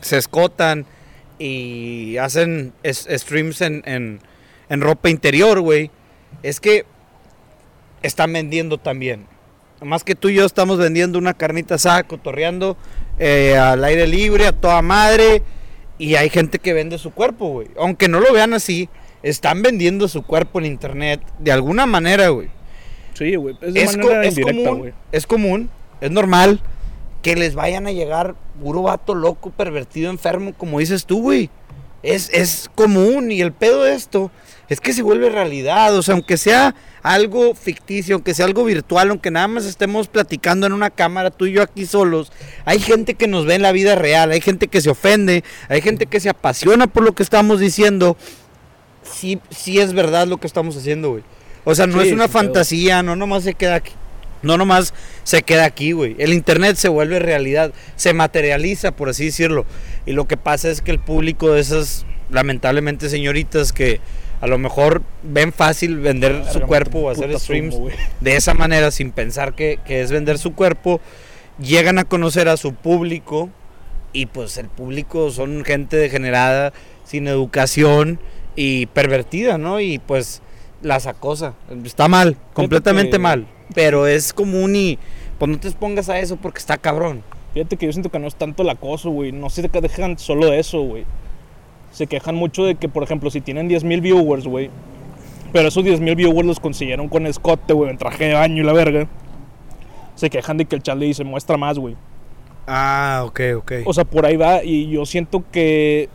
se 0.00 0.16
escotan 0.16 0.86
y 1.38 2.16
hacen 2.16 2.72
streams 2.84 3.60
en, 3.60 3.82
en- 3.84 4.20
en 4.68 4.80
ropa 4.80 5.10
interior, 5.10 5.60
güey, 5.60 5.90
es 6.42 6.58
que 6.60 6.86
están 8.02 8.32
vendiendo 8.32 8.78
también. 8.78 9.26
Más 9.82 10.04
que 10.04 10.14
tú 10.14 10.28
y 10.28 10.34
yo 10.34 10.44
estamos 10.46 10.78
vendiendo 10.78 11.18
una 11.18 11.34
carnita 11.34 11.74
asada, 11.74 12.02
cotorreando 12.04 12.76
eh, 13.18 13.56
al 13.56 13.84
aire 13.84 14.06
libre, 14.06 14.46
a 14.46 14.52
toda 14.52 14.80
madre. 14.82 15.42
Y 15.98 16.14
hay 16.14 16.28
gente 16.30 16.58
que 16.58 16.72
vende 16.72 16.98
su 16.98 17.10
cuerpo, 17.12 17.48
güey. 17.48 17.68
Aunque 17.78 18.08
no 18.08 18.20
lo 18.20 18.32
vean 18.32 18.52
así, 18.54 18.88
están 19.22 19.62
vendiendo 19.62 20.08
su 20.08 20.22
cuerpo 20.22 20.58
en 20.58 20.66
internet 20.66 21.20
de 21.38 21.52
alguna 21.52 21.86
manera, 21.86 22.28
güey. 22.28 22.48
Sí, 23.14 23.34
güey. 23.36 23.56
Es 23.62 23.74
Es, 23.76 23.96
co- 23.96 24.10
es 24.20 24.34
común, 24.40 24.92
es 25.12 25.26
común, 25.26 25.70
es 26.00 26.10
normal 26.10 26.60
que 27.22 27.34
les 27.34 27.54
vayan 27.54 27.86
a 27.86 27.92
llegar 27.92 28.34
puro 28.62 28.82
vato 28.82 29.14
loco, 29.14 29.50
pervertido, 29.50 30.10
enfermo, 30.10 30.52
como 30.56 30.78
dices 30.78 31.06
tú, 31.06 31.22
güey. 31.22 31.50
Es, 32.02 32.30
es 32.32 32.70
común 32.74 33.32
y 33.32 33.40
el 33.40 33.52
pedo 33.52 33.82
de 33.84 33.94
esto 33.94 34.30
es 34.68 34.80
que 34.80 34.92
se 34.92 35.02
vuelve 35.02 35.30
realidad. 35.30 35.96
O 35.96 36.02
sea, 36.02 36.14
aunque 36.14 36.36
sea 36.36 36.74
algo 37.02 37.54
ficticio, 37.54 38.16
aunque 38.16 38.34
sea 38.34 38.46
algo 38.46 38.64
virtual, 38.64 39.10
aunque 39.10 39.30
nada 39.30 39.48
más 39.48 39.64
estemos 39.64 40.08
platicando 40.08 40.66
en 40.66 40.72
una 40.72 40.90
cámara, 40.90 41.30
tú 41.30 41.46
y 41.46 41.52
yo 41.52 41.62
aquí 41.62 41.86
solos, 41.86 42.32
hay 42.64 42.80
gente 42.80 43.14
que 43.14 43.28
nos 43.28 43.46
ve 43.46 43.54
en 43.54 43.62
la 43.62 43.72
vida 43.72 43.94
real, 43.94 44.32
hay 44.32 44.40
gente 44.40 44.68
que 44.68 44.80
se 44.80 44.90
ofende, 44.90 45.44
hay 45.68 45.80
gente 45.80 46.06
que 46.06 46.20
se 46.20 46.28
apasiona 46.28 46.86
por 46.86 47.04
lo 47.04 47.14
que 47.14 47.22
estamos 47.22 47.60
diciendo. 47.60 48.16
Sí, 49.02 49.40
sí 49.50 49.78
es 49.78 49.92
verdad 49.92 50.26
lo 50.26 50.38
que 50.38 50.46
estamos 50.46 50.76
haciendo, 50.76 51.10
güey. 51.10 51.22
O 51.64 51.74
sea, 51.74 51.86
no 51.86 52.00
Sí, 52.00 52.08
es 52.08 52.14
una 52.14 52.28
fantasía, 52.28 53.02
no 53.02 53.16
nomás 53.16 53.44
se 53.44 53.54
queda 53.54 53.76
aquí. 53.76 53.92
No 54.42 54.58
nomás 54.58 54.94
se 55.24 55.42
queda 55.42 55.64
aquí, 55.64 55.92
güey. 55.92 56.14
El 56.18 56.32
internet 56.32 56.76
se 56.76 56.88
vuelve 56.88 57.18
realidad, 57.18 57.72
se 57.96 58.12
materializa, 58.12 58.92
por 58.92 59.08
así 59.08 59.26
decirlo. 59.26 59.64
Y 60.04 60.12
lo 60.12 60.26
que 60.26 60.36
pasa 60.36 60.70
es 60.70 60.82
que 60.82 60.90
el 60.90 61.00
público 61.00 61.52
de 61.52 61.60
esas, 61.60 62.06
lamentablemente, 62.30 63.08
señoritas 63.08 63.72
que 63.72 64.00
a 64.40 64.46
lo 64.46 64.58
mejor 64.58 65.02
ven 65.22 65.52
fácil 65.52 65.98
vender 65.98 66.44
su 66.52 66.60
cuerpo 66.60 67.00
o 67.00 67.10
hacer 67.10 67.38
streams 67.38 67.74
sumo, 67.74 67.88
de 68.20 68.36
esa 68.36 68.54
manera 68.54 68.90
sin 68.90 69.12
pensar 69.12 69.54
que, 69.54 69.78
que 69.84 70.00
es 70.02 70.10
vender 70.10 70.38
su 70.38 70.54
cuerpo, 70.54 71.00
llegan 71.58 71.98
a 71.98 72.04
conocer 72.04 72.48
a 72.48 72.56
su 72.56 72.74
público 72.74 73.48
y 74.12 74.26
pues 74.26 74.58
el 74.58 74.68
público 74.68 75.30
son 75.30 75.64
gente 75.64 75.96
degenerada, 75.96 76.72
sin 77.04 77.28
educación 77.28 78.18
y 78.56 78.86
pervertida, 78.86 79.58
¿no? 79.58 79.80
Y 79.80 79.98
pues 79.98 80.42
las 80.82 81.06
acosa. 81.06 81.54
Está 81.84 82.08
mal, 82.08 82.36
completamente 82.52 83.12
que- 83.12 83.18
mal, 83.18 83.46
pero 83.74 84.06
es 84.06 84.32
común 84.32 84.76
y 84.76 84.98
pues 85.38 85.50
no 85.50 85.58
te 85.58 85.68
expongas 85.68 86.08
a 86.08 86.18
eso 86.18 86.36
porque 86.36 86.58
está 86.58 86.78
cabrón. 86.78 87.22
Fíjate 87.54 87.76
que 87.76 87.86
yo 87.86 87.92
siento 87.92 88.10
que 88.10 88.18
no 88.18 88.26
es 88.26 88.36
tanto 88.36 88.62
el 88.62 88.68
acoso, 88.68 89.10
güey. 89.10 89.32
No 89.32 89.48
se 89.48 89.66
quejan 89.68 90.18
solo 90.18 90.50
de 90.50 90.58
eso, 90.58 90.82
güey. 90.82 91.04
Se 91.96 92.06
quejan 92.06 92.34
mucho 92.34 92.62
de 92.62 92.74
que, 92.74 92.90
por 92.90 93.02
ejemplo, 93.02 93.30
si 93.30 93.40
tienen 93.40 93.70
10.000 93.70 94.02
viewers, 94.02 94.46
güey. 94.46 94.68
Pero 95.50 95.68
esos 95.68 95.82
10.000 95.82 96.14
viewers 96.14 96.46
los 96.46 96.60
consiguieron 96.60 97.08
con 97.08 97.26
escote, 97.26 97.72
güey, 97.72 97.88
en 97.88 97.96
traje 97.96 98.26
de 98.26 98.34
baño 98.34 98.62
y 98.62 98.66
la 98.66 98.74
verga. 98.74 99.08
Se 100.14 100.28
quejan 100.28 100.58
de 100.58 100.66
que 100.66 100.76
el 100.76 100.82
chat 100.82 100.98
le 100.98 101.06
dice, 101.06 101.24
muestra 101.24 101.56
más, 101.56 101.78
güey. 101.78 101.96
Ah, 102.66 103.22
ok, 103.24 103.40
ok. 103.56 103.72
O 103.86 103.94
sea, 103.94 104.04
por 104.04 104.26
ahí 104.26 104.36
va. 104.36 104.62
Y 104.62 104.90
yo 104.90 105.06
siento 105.06 105.42
que 105.50 106.10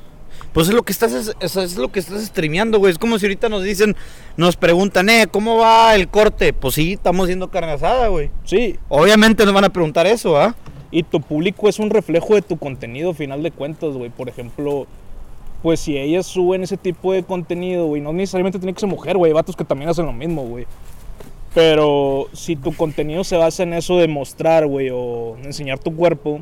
Pues 0.54 0.68
es 0.68 0.76
lo 0.76 0.84
que 0.84 0.92
estás, 0.92 1.14
es, 1.14 1.56
es 1.56 1.78
lo 1.78 1.92
que 1.92 2.00
estás 2.00 2.24
streameando, 2.26 2.78
güey. 2.78 2.92
Es 2.92 3.00
como 3.00 3.18
si 3.18 3.26
ahorita 3.26 3.50
nos 3.50 3.64
dicen, 3.64 3.96
nos 4.38 4.58
preguntan, 4.58 5.10
eh, 5.10 5.26
¿cómo 5.32 5.58
va 5.58 5.96
el 5.96 6.10
corte? 6.10 6.54
Pues 6.54 6.76
sí, 6.76 6.94
estamos 6.94 7.24
haciendo 7.24 7.50
carne 7.50 7.72
asada, 7.72 8.08
güey. 8.10 8.30
sí. 8.44 8.78
Obviamente 8.88 9.46
nos 9.46 9.54
van 9.56 9.64
a 9.64 9.70
preguntar 9.70 10.06
eso, 10.06 10.38
¿ah? 10.38 10.54
Y 10.92 11.02
tu 11.02 11.22
público 11.22 11.68
es 11.70 11.80
un 11.80 11.90
reflejo 11.90 12.36
de 12.36 12.44
tu 12.44 12.58
contenido, 12.58 13.16
final 13.16 13.42
de 13.42 13.50
cuentas, 13.50 13.94
güey. 13.94 14.12
Por 14.12 14.30
ejemplo, 14.30 14.86
pues 15.62 15.80
si 15.80 15.98
ellas 15.98 16.26
suben 16.26 16.64
ese 16.64 16.78
tipo 16.78 17.14
de 17.14 17.24
contenido, 17.24 17.86
güey, 17.86 18.02
no 18.02 18.14
necesariamente 18.14 18.60
tiene 18.60 18.74
que 18.74 18.80
ser 18.80 18.90
mujer, 18.90 19.18
güey. 19.18 19.30
Hay 19.30 19.34
vatos 19.34 19.56
que 19.56 19.64
también 19.64 19.90
hacen 19.90 20.06
lo 20.06 20.14
mismo, 20.14 20.44
güey. 20.44 20.66
Pero 21.54 22.28
si 22.34 22.56
tu 22.56 22.74
contenido 22.74 23.24
se 23.24 23.36
basa 23.36 23.64
en 23.64 23.74
eso 23.74 23.98
de 23.98 24.08
mostrar, 24.08 24.66
güey, 24.66 24.90
o 24.92 25.38
enseñar 25.44 25.80
tu 25.80 25.96
cuerpo, 25.96 26.42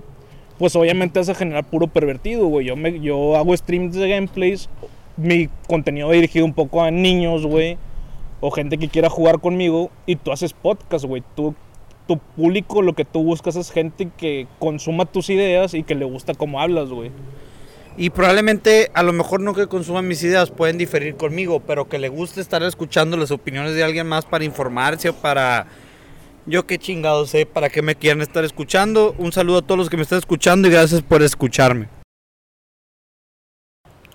pues 0.57 0.75
obviamente 0.75 1.19
vas 1.19 1.29
a 1.29 1.35
generar 1.35 1.65
puro 1.65 1.87
pervertido, 1.87 2.45
güey. 2.47 2.67
Yo, 2.67 2.75
yo 2.75 3.35
hago 3.35 3.57
streams 3.57 3.95
de 3.95 4.07
gameplays, 4.07 4.69
mi 5.17 5.49
contenido 5.67 6.11
dirigido 6.11 6.45
un 6.45 6.53
poco 6.53 6.83
a 6.83 6.91
niños, 6.91 7.45
güey, 7.45 7.77
o 8.39 8.51
gente 8.51 8.77
que 8.77 8.87
quiera 8.87 9.09
jugar 9.09 9.39
conmigo, 9.39 9.89
y 10.05 10.15
tú 10.15 10.31
haces 10.31 10.53
podcast, 10.53 11.05
güey. 11.05 11.23
Tu 11.35 11.55
público, 12.35 12.81
lo 12.81 12.93
que 12.93 13.05
tú 13.05 13.23
buscas 13.23 13.55
es 13.55 13.71
gente 13.71 14.09
que 14.17 14.47
consuma 14.59 15.05
tus 15.05 15.29
ideas 15.29 15.73
y 15.73 15.83
que 15.83 15.95
le 15.95 16.05
gusta 16.05 16.33
cómo 16.33 16.59
hablas, 16.59 16.89
güey. 16.89 17.11
Y 17.97 18.11
probablemente, 18.11 18.91
a 18.93 19.03
lo 19.03 19.11
mejor 19.11 19.41
no 19.41 19.53
que 19.53 19.67
consuman 19.67 20.07
mis 20.07 20.23
ideas, 20.23 20.51
pueden 20.51 20.77
diferir 20.77 21.15
conmigo, 21.15 21.59
pero 21.59 21.89
que 21.89 21.99
le 21.99 22.07
guste 22.07 22.39
estar 22.39 22.63
escuchando 22.63 23.17
las 23.17 23.31
opiniones 23.31 23.75
de 23.75 23.83
alguien 23.83 24.07
más 24.07 24.25
para 24.25 24.45
informarse 24.45 25.09
o 25.09 25.13
para... 25.15 25.67
Yo 26.45 26.65
qué 26.65 26.79
chingado 26.79 27.27
sé, 27.27 27.45
para 27.45 27.69
que 27.69 27.81
me 27.81 27.95
quieran 27.95 28.21
estar 28.21 28.43
escuchando. 28.45 29.13
Un 29.17 29.31
saludo 29.33 29.57
a 29.59 29.61
todos 29.61 29.77
los 29.77 29.89
que 29.89 29.97
me 29.97 30.03
están 30.03 30.17
escuchando 30.19 30.67
y 30.67 30.71
gracias 30.71 31.01
por 31.01 31.21
escucharme. 31.21 31.89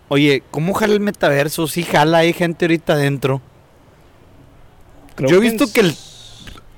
Oye, 0.08 0.42
¿cómo 0.50 0.74
jala 0.74 0.94
el 0.94 1.00
metaverso? 1.00 1.66
Sí 1.66 1.82
jala, 1.82 2.18
hay 2.18 2.32
gente 2.32 2.64
ahorita 2.64 2.94
adentro. 2.94 3.40
Creo 5.14 5.30
Yo 5.30 5.37
he 5.37 5.40
visto 5.40 5.66
que 5.72 5.80
el- 5.80 5.94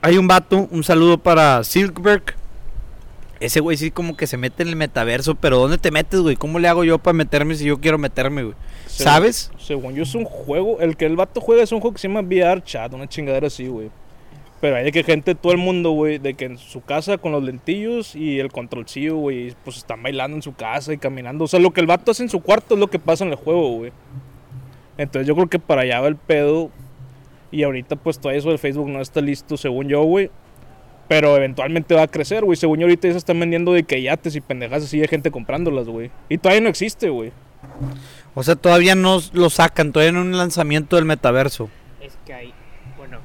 Hay 0.02 0.18
un 0.18 0.28
vato, 0.28 0.68
un 0.70 0.84
saludo 0.84 1.18
para 1.18 1.64
Silkberg. 1.64 2.34
Ese 3.38 3.60
güey 3.60 3.76
sí 3.76 3.90
como 3.90 4.16
que 4.16 4.26
se 4.26 4.36
mete 4.38 4.62
en 4.62 4.70
el 4.70 4.76
metaverso, 4.76 5.34
pero 5.34 5.58
¿dónde 5.58 5.76
te 5.78 5.90
metes, 5.90 6.20
güey? 6.20 6.36
¿Cómo 6.36 6.58
le 6.58 6.68
hago 6.68 6.84
yo 6.84 6.98
para 6.98 7.12
meterme 7.12 7.54
si 7.54 7.66
yo 7.66 7.78
quiero 7.80 7.98
meterme, 7.98 8.42
güey? 8.44 8.54
Según- 8.86 9.12
¿Sabes? 9.12 9.50
Según 9.58 9.94
yo 9.94 10.04
es 10.04 10.14
un 10.14 10.24
juego, 10.24 10.80
el 10.80 10.96
que 10.96 11.04
el 11.04 11.16
vato 11.16 11.40
juega 11.42 11.62
es 11.62 11.70
un 11.72 11.80
juego 11.80 11.94
que 11.94 12.00
se 12.00 12.08
llama 12.08 12.20
VR 12.20 12.62
Chat, 12.62 12.94
una 12.94 13.06
chingadera 13.06 13.48
así, 13.48 13.66
güey. 13.66 13.90
Pero 14.58 14.76
hay 14.76 14.84
de 14.84 14.92
que 14.92 15.04
gente, 15.04 15.34
todo 15.34 15.52
el 15.52 15.58
mundo, 15.58 15.90
güey, 15.90 16.16
de 16.16 16.32
que 16.32 16.46
en 16.46 16.56
su 16.56 16.80
casa 16.80 17.18
con 17.18 17.30
los 17.30 17.42
lentillos 17.44 18.16
y 18.16 18.40
el 18.40 18.50
controlcillo, 18.50 19.16
güey, 19.16 19.54
pues 19.64 19.76
están 19.76 20.02
bailando 20.02 20.34
en 20.36 20.42
su 20.42 20.54
casa 20.54 20.94
y 20.94 20.98
caminando. 20.98 21.44
O 21.44 21.46
sea, 21.46 21.60
lo 21.60 21.72
que 21.72 21.82
el 21.82 21.86
vato 21.86 22.12
hace 22.12 22.22
en 22.22 22.30
su 22.30 22.40
cuarto 22.40 22.72
es 22.72 22.80
lo 22.80 22.86
que 22.88 22.98
pasa 22.98 23.24
en 23.24 23.30
el 23.30 23.36
juego, 23.36 23.68
güey. 23.76 23.92
Entonces 24.96 25.26
yo 25.28 25.34
creo 25.34 25.48
que 25.48 25.58
para 25.58 25.82
allá 25.82 26.00
va 26.00 26.08
el 26.08 26.16
pedo. 26.16 26.70
Y 27.52 27.62
ahorita 27.62 27.96
pues 27.96 28.18
todavía 28.18 28.38
eso 28.40 28.48
del 28.48 28.58
Facebook 28.58 28.88
no 28.88 29.00
está 29.00 29.20
listo, 29.20 29.56
según 29.58 29.88
yo, 29.88 30.02
güey. 30.04 30.30
Pero 31.08 31.36
eventualmente 31.36 31.94
va 31.94 32.02
a 32.02 32.08
crecer, 32.08 32.44
güey. 32.44 32.56
Según 32.56 32.80
yo 32.80 32.86
ahorita 32.86 33.08
ya 33.08 33.12
se 33.12 33.18
están 33.18 33.38
vendiendo 33.38 33.72
de 33.72 33.84
que 33.84 34.02
yates 34.02 34.34
y 34.34 34.40
pendejas 34.40 34.84
así 34.84 34.98
de 34.98 35.08
gente 35.08 35.30
comprándolas, 35.30 35.86
güey. 35.86 36.10
Y 36.28 36.38
todavía 36.38 36.62
no 36.62 36.68
existe, 36.68 37.08
güey. 37.10 37.32
O 38.34 38.42
sea, 38.42 38.56
todavía 38.56 38.94
no 38.94 39.20
lo 39.32 39.50
sacan, 39.50 39.92
todavía 39.92 40.12
no 40.12 40.20
hay 40.20 40.26
un 40.26 40.36
lanzamiento 40.36 40.96
del 40.96 41.04
metaverso. 41.04 41.70
Es 42.00 42.12
que 42.26 42.34
hay, 42.34 42.54
bueno, 42.96 43.18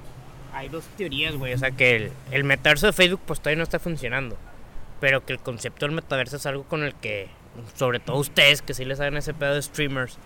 hay 0.54 0.70
dos 0.70 0.86
teorías, 0.98 1.36
güey. 1.36 1.54
O 1.54 1.58
sea, 1.58 1.72
que 1.72 1.96
el, 1.96 2.12
el 2.32 2.44
metaverso 2.44 2.88
de 2.88 2.94
Facebook 2.94 3.22
pues 3.26 3.40
todavía 3.40 3.58
no 3.58 3.64
está 3.64 3.80
funcionando. 3.80 4.38
Pero 5.00 5.26
que 5.26 5.34
el 5.34 5.40
concepto 5.40 5.86
del 5.86 5.96
metaverso 5.96 6.38
es 6.38 6.46
algo 6.46 6.64
con 6.64 6.84
el 6.84 6.94
que, 6.94 7.28
sobre 7.76 8.00
todo 8.00 8.18
ustedes 8.18 8.62
que 8.62 8.76
sí 8.76 8.86
les 8.86 9.00
saben 9.00 9.18
ese 9.18 9.34
pedo 9.34 9.56
de 9.56 9.62
streamers, 9.62 10.18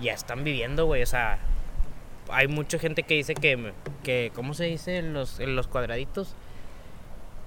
ya 0.00 0.12
están 0.12 0.44
viviendo, 0.44 0.86
güey. 0.86 1.02
O 1.02 1.06
sea, 1.06 1.38
hay 2.30 2.48
mucha 2.48 2.78
gente 2.78 3.02
que 3.02 3.14
dice 3.14 3.34
que, 3.34 3.72
que 4.02 4.30
¿cómo 4.34 4.54
se 4.54 4.64
dice 4.64 4.98
en 4.98 5.12
los, 5.12 5.40
en 5.40 5.56
los 5.56 5.66
cuadraditos? 5.66 6.36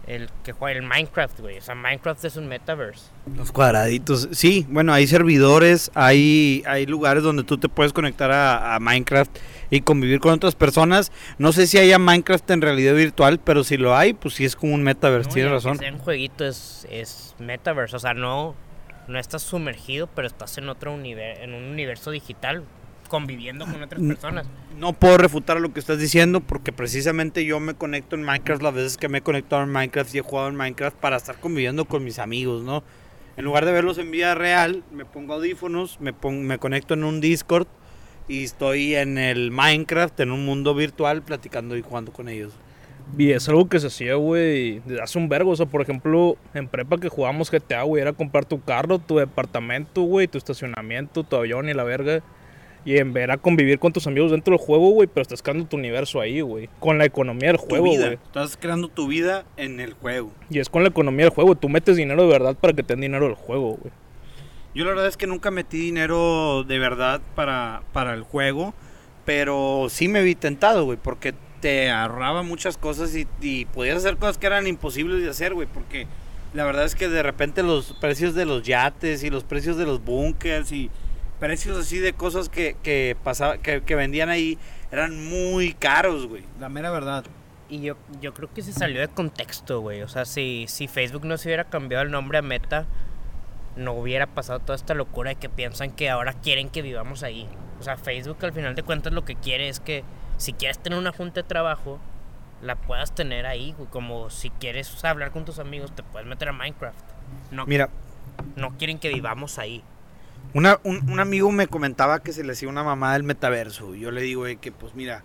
El 0.06 0.30
que 0.44 0.52
juega 0.52 0.78
el 0.78 0.86
Minecraft, 0.86 1.40
güey. 1.40 1.58
O 1.60 1.62
sea, 1.62 1.76
Minecraft 1.76 2.26
es 2.26 2.36
un 2.36 2.48
metaverse. 2.48 3.06
Los 3.38 3.54
cuadraditos. 3.54 4.28
Sí, 4.34 4.66
bueno, 4.70 4.92
hay 4.94 5.08
servidores, 5.08 5.92
hay, 5.96 6.62
hay 6.68 6.86
lugares 6.86 7.24
donde 7.24 7.44
tú 7.46 7.58
te 7.58 7.70
puedes 7.70 7.94
conectar 7.94 8.30
a, 8.30 8.76
a 8.76 8.80
Minecraft 8.80 9.32
y 9.70 9.80
convivir 9.80 10.20
con 10.20 10.34
otras 10.34 10.56
personas. 10.56 11.12
No 11.38 11.54
sé 11.54 11.68
si 11.68 11.78
haya 11.78 12.00
Minecraft 12.00 12.52
en 12.52 12.62
realidad 12.62 12.96
virtual, 12.96 13.40
pero 13.40 13.64
si 13.64 13.78
lo 13.78 13.96
hay, 13.96 14.14
pues 14.14 14.34
sí 14.34 14.44
es 14.44 14.58
como 14.58 14.74
un 14.74 14.84
metaverse, 14.84 15.30
No, 15.30 15.34
tienes 15.36 15.52
razón. 15.54 15.78
sea 15.78 15.94
un 15.94 16.00
jueguito 16.00 16.46
es, 16.46 16.86
es 16.92 17.34
metaverse, 17.40 17.96
o 17.96 18.00
sea, 18.00 18.14
no, 18.14 18.56
no 19.08 19.18
estás 19.20 19.42
sumergido, 19.42 20.08
pero 20.08 20.28
estás 20.28 20.58
en 20.58 20.68
otro 20.68 20.94
universo, 20.94 21.42
en 21.44 21.54
un 21.54 21.64
universo 21.64 22.12
digital, 22.12 22.64
conviviendo 23.14 23.66
con 23.66 23.80
otras 23.84 24.02
personas. 24.02 24.48
No 24.80 24.94
puedo 24.94 25.20
refutar 25.20 25.62
lo 25.62 25.72
que 25.72 25.80
estás 25.80 26.00
diciendo 26.00 26.40
porque 26.40 26.72
precisamente 26.72 27.46
yo 27.46 27.60
me 27.60 27.76
conecto 27.76 28.16
en 28.16 28.24
Minecraft 28.24 28.64
las 28.64 28.74
veces 28.74 28.98
que 28.98 29.08
me 29.08 29.20
he 29.20 29.22
conectado 29.22 29.62
en 29.62 29.70
Minecraft 29.70 30.16
y 30.16 30.18
he 30.18 30.22
jugado 30.22 30.50
en 30.50 30.56
Minecraft 30.56 30.98
para 30.98 31.18
estar 31.18 31.36
conviviendo 31.40 31.86
con 31.86 32.04
mis 32.04 32.18
amigos, 32.18 32.64
¿no? 32.64 32.84
En 33.38 33.46
lugar 33.46 33.66
de 33.66 33.72
verlos 33.72 34.00
en 34.00 34.10
vida 34.10 34.34
real, 34.34 34.84
me 34.92 35.06
pongo 35.06 35.36
audífonos, 35.36 36.02
me, 36.02 36.12
pon- 36.12 36.42
me 36.48 36.58
conecto 36.58 36.96
en 36.96 37.04
un 37.04 37.22
Discord 37.22 37.68
y 38.28 38.44
estoy 38.44 38.96
en 38.96 39.20
el 39.20 39.52
Minecraft, 39.52 40.20
en 40.22 40.32
un 40.32 40.44
mundo 40.44 40.74
virtual, 40.74 41.22
platicando 41.22 41.78
y 41.78 41.84
jugando 41.84 42.12
con 42.12 42.28
ellos. 42.28 42.54
Y 43.16 43.30
es 43.32 43.48
algo 43.48 43.70
que 43.70 43.80
se 43.80 43.88
hacía, 43.88 44.16
güey, 44.16 44.82
hace 45.04 45.20
un 45.20 45.30
vergo. 45.30 45.52
O 45.52 45.56
sea, 45.56 45.66
por 45.68 45.82
ejemplo, 45.82 46.36
en 46.56 46.68
prepa 46.68 46.98
que 46.98 47.10
jugábamos 47.10 47.52
GTA, 47.52 47.84
güey, 47.84 48.02
era 48.02 48.14
comprar 48.14 48.46
tu 48.46 48.62
carro, 48.64 48.98
tu 48.98 49.18
departamento, 49.18 50.02
güey, 50.02 50.28
tu 50.28 50.40
estacionamiento, 50.40 51.24
tu 51.24 51.36
avión 51.36 51.70
y 51.70 51.74
la 51.74 51.84
verga. 51.84 52.24
Y 52.86 52.98
en 52.98 53.14
ver 53.14 53.32
a 53.32 53.38
convivir 53.38 53.80
con 53.80 53.94
tus 53.94 54.08
amigos 54.08 54.32
dentro 54.32 54.58
del 54.58 54.66
juego, 54.66 54.90
güey, 54.90 55.08
pero 55.08 55.22
estás 55.22 55.42
creando 55.42 55.66
tu 55.66 55.78
universo 55.78 56.20
ahí, 56.20 56.42
güey. 56.42 56.70
Con 56.80 56.98
la 56.98 57.06
economía 57.06 57.50
del 57.50 57.58
juego, 57.58 57.86
güey. 57.86 58.14
Estás 58.14 58.58
creando 58.58 58.90
tu 58.90 59.08
vida 59.08 59.46
en 59.58 59.80
el 59.80 59.94
juego. 59.94 60.32
Y 60.50 60.60
es 60.60 60.70
con 60.70 60.84
la 60.84 60.90
economía 60.90 61.26
del 61.26 61.34
juego. 61.34 61.56
Tú 61.56 61.70
metes 61.70 61.96
dinero 61.96 62.24
de 62.24 62.28
verdad 62.28 62.56
para 62.56 62.74
que 62.74 62.84
te 62.84 62.94
den 62.94 63.02
dinero 63.02 63.26
del 63.26 63.36
juego, 63.36 63.78
güey. 63.78 63.94
Yo 64.76 64.86
la 64.86 64.92
verdad 64.92 65.08
es 65.08 65.18
que 65.18 65.28
nunca 65.28 65.52
metí 65.52 65.78
dinero 65.78 66.64
de 66.64 66.80
verdad 66.80 67.22
para, 67.36 67.84
para 67.94 68.16
el 68.16 68.24
juego, 68.24 68.74
pero 69.24 69.88
sí 69.90 70.08
me 70.08 70.24
vi 70.24 70.34
tentado, 70.34 70.86
güey, 70.86 70.98
porque 71.02 71.34
te 71.62 71.92
ahorraba 71.92 72.42
muchas 72.42 72.78
cosas 72.78 73.16
y, 73.16 73.28
y 73.40 73.66
podías 73.66 73.98
hacer 73.98 74.18
cosas 74.18 74.38
que 74.40 74.48
eran 74.48 74.66
imposibles 74.66 75.22
de 75.22 75.30
hacer, 75.30 75.54
güey, 75.54 75.68
porque 75.72 76.08
la 76.54 76.66
verdad 76.66 76.86
es 76.86 76.96
que 76.96 77.08
de 77.08 77.24
repente 77.24 77.62
los 77.64 77.94
precios 77.94 78.36
de 78.36 78.46
los 78.46 78.64
yates 78.64 79.24
y 79.24 79.30
los 79.30 79.44
precios 79.44 79.78
de 79.78 79.86
los 79.86 80.04
bunkers 80.04 80.72
y 80.72 80.90
precios 81.40 81.78
así 81.78 82.00
de 82.00 82.14
cosas 82.14 82.50
que, 82.50 82.76
que, 82.84 83.16
pasaba, 83.24 83.58
que, 83.58 83.82
que 83.82 83.96
vendían 83.96 84.30
ahí 84.30 84.58
eran 84.92 85.26
muy 85.26 85.74
caros, 85.74 86.28
güey, 86.28 86.44
la 86.60 86.70
mera 86.70 86.92
verdad. 86.92 87.26
Y 87.70 87.82
yo, 87.82 87.96
yo 88.22 88.34
creo 88.34 88.54
que 88.54 88.62
se 88.62 88.74
salió 88.74 89.02
de 89.02 89.08
contexto, 89.08 89.82
güey. 89.82 90.04
O 90.04 90.08
sea, 90.08 90.26
si, 90.26 90.66
si 90.68 90.88
Facebook 90.88 91.26
no 91.26 91.38
se 91.38 91.48
hubiera 91.48 91.64
cambiado 91.64 92.04
el 92.04 92.12
nombre 92.12 92.38
a 92.38 92.42
Meta, 92.44 92.86
no 93.76 93.94
hubiera 93.94 94.28
pasado 94.28 94.60
toda 94.60 94.76
esta 94.76 94.94
locura 94.94 95.30
de 95.30 95.36
que 95.36 95.50
piensan 95.50 95.92
que 95.92 96.12
ahora 96.12 96.34
quieren 96.34 96.70
que 96.70 96.84
vivamos 96.84 97.24
ahí. 97.24 97.48
O 97.80 97.84
sea, 97.84 97.98
Facebook 97.98 98.38
al 98.42 98.54
final 98.54 98.76
de 98.76 98.84
cuentas 98.84 99.14
lo 99.14 99.26
que 99.26 99.36
quiere 99.36 99.70
es 99.70 99.80
que 99.80 100.04
si 100.38 100.54
quieres 100.54 100.78
tener 100.78 101.00
una 101.00 101.12
junta 101.12 101.42
de 101.42 101.48
trabajo, 101.48 102.00
la 102.62 102.76
puedas 102.76 103.16
tener 103.16 103.46
ahí, 103.46 103.74
güey. 103.78 103.90
Como 103.90 104.30
si 104.30 104.52
quieres 104.52 104.94
o 104.94 104.98
sea, 104.98 105.10
hablar 105.10 105.32
con 105.32 105.46
tus 105.46 105.58
amigos, 105.58 105.92
te 105.96 106.04
puedes 106.04 106.28
meter 106.28 106.50
a 106.50 106.54
Minecraft. 106.54 107.04
No, 107.52 107.66
Mira, 107.66 107.90
no 108.56 108.78
quieren 108.78 109.00
que 109.00 109.10
vivamos 109.10 109.58
ahí. 109.58 109.84
Una- 110.54 110.80
un, 110.84 111.10
un 111.10 111.20
amigo 111.20 111.52
me 111.52 111.68
comentaba 111.68 112.22
que 112.22 112.34
se 112.34 112.44
le 112.44 112.54
hacía 112.54 112.70
una 112.70 112.84
mamada 112.84 113.16
el 113.16 113.24
metaverso. 113.24 113.96
Yo 113.96 114.12
le 114.12 114.22
digo 114.22 114.46
que, 114.62 114.72
pues 114.72 114.94
mira, 114.96 115.24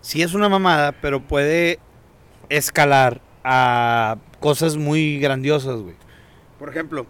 sí 0.00 0.22
es 0.22 0.34
una 0.34 0.48
mamada, 0.48 0.92
pero 0.92 1.20
puede 1.20 1.78
escalar 2.48 3.20
a 3.44 4.16
cosas 4.40 4.76
muy 4.76 5.18
grandiosas, 5.18 5.80
güey. 5.80 5.94
Por 6.58 6.68
ejemplo, 6.68 7.06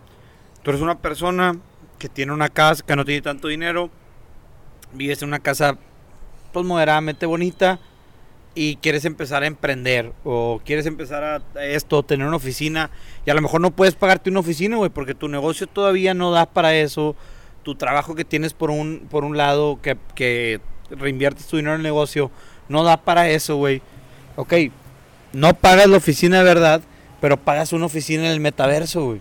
tú 0.63 0.71
eres 0.71 0.83
una 0.83 0.99
persona 0.99 1.57
que 1.99 2.09
tiene 2.09 2.33
una 2.33 2.49
casa, 2.49 2.85
que 2.87 2.95
no 2.97 3.05
tiene 3.05 3.23
tanto 3.23 3.49
dinero, 3.49 3.91
vives 4.93 5.23
en 5.23 5.29
una 5.29 5.39
casa, 5.39 5.79
pues 6.53 6.65
moderadamente 6.67 7.27
bonita, 7.27 7.79
y 8.55 8.77
quieres 8.77 9.05
empezar 9.05 9.43
a 9.43 9.47
emprender, 9.47 10.13
o 10.25 10.61
quieres 10.65 10.87
empezar 10.87 11.23
a 11.25 11.65
esto, 11.65 12.03
tener 12.03 12.27
una 12.27 12.37
oficina, 12.37 12.91
y 13.27 13.31
a 13.31 13.35
lo 13.35 13.43
mejor 13.43 13.61
no 13.61 13.71
puedes 13.71 13.95
pagarte 13.95 14.31
una 14.31 14.41
oficina, 14.41 14.77
güey, 14.77 14.91
porque 14.91 15.15
tu 15.15 15.29
negocio 15.29 15.67
todavía 15.67 16.15
no 16.15 16.31
da 16.31 16.47
para 16.47 16.75
eso 16.75 17.17
tu 17.67 17.75
trabajo 17.75 18.15
que 18.15 18.25
tienes 18.25 18.53
por 18.53 18.71
un, 18.71 19.09
por 19.11 19.25
un 19.25 19.37
lado, 19.37 19.81
que, 19.83 19.97
que 20.15 20.61
reinviertes 20.89 21.47
tu 21.49 21.57
dinero 21.57 21.75
en 21.75 21.81
el 21.81 21.83
negocio, 21.83 22.31
no 22.69 22.85
da 22.85 22.97
para 22.97 23.29
eso, 23.29 23.57
güey. 23.57 23.83
Ok, 24.37 24.55
no 25.33 25.53
pagas 25.55 25.89
la 25.89 25.97
oficina 25.97 26.39
de 26.39 26.45
verdad, 26.45 26.81
pero 27.21 27.37
pagas 27.39 27.73
una 27.73 27.87
oficina 27.87 28.25
en 28.27 28.31
el 28.31 28.39
metaverso, 28.39 29.05
güey. 29.07 29.21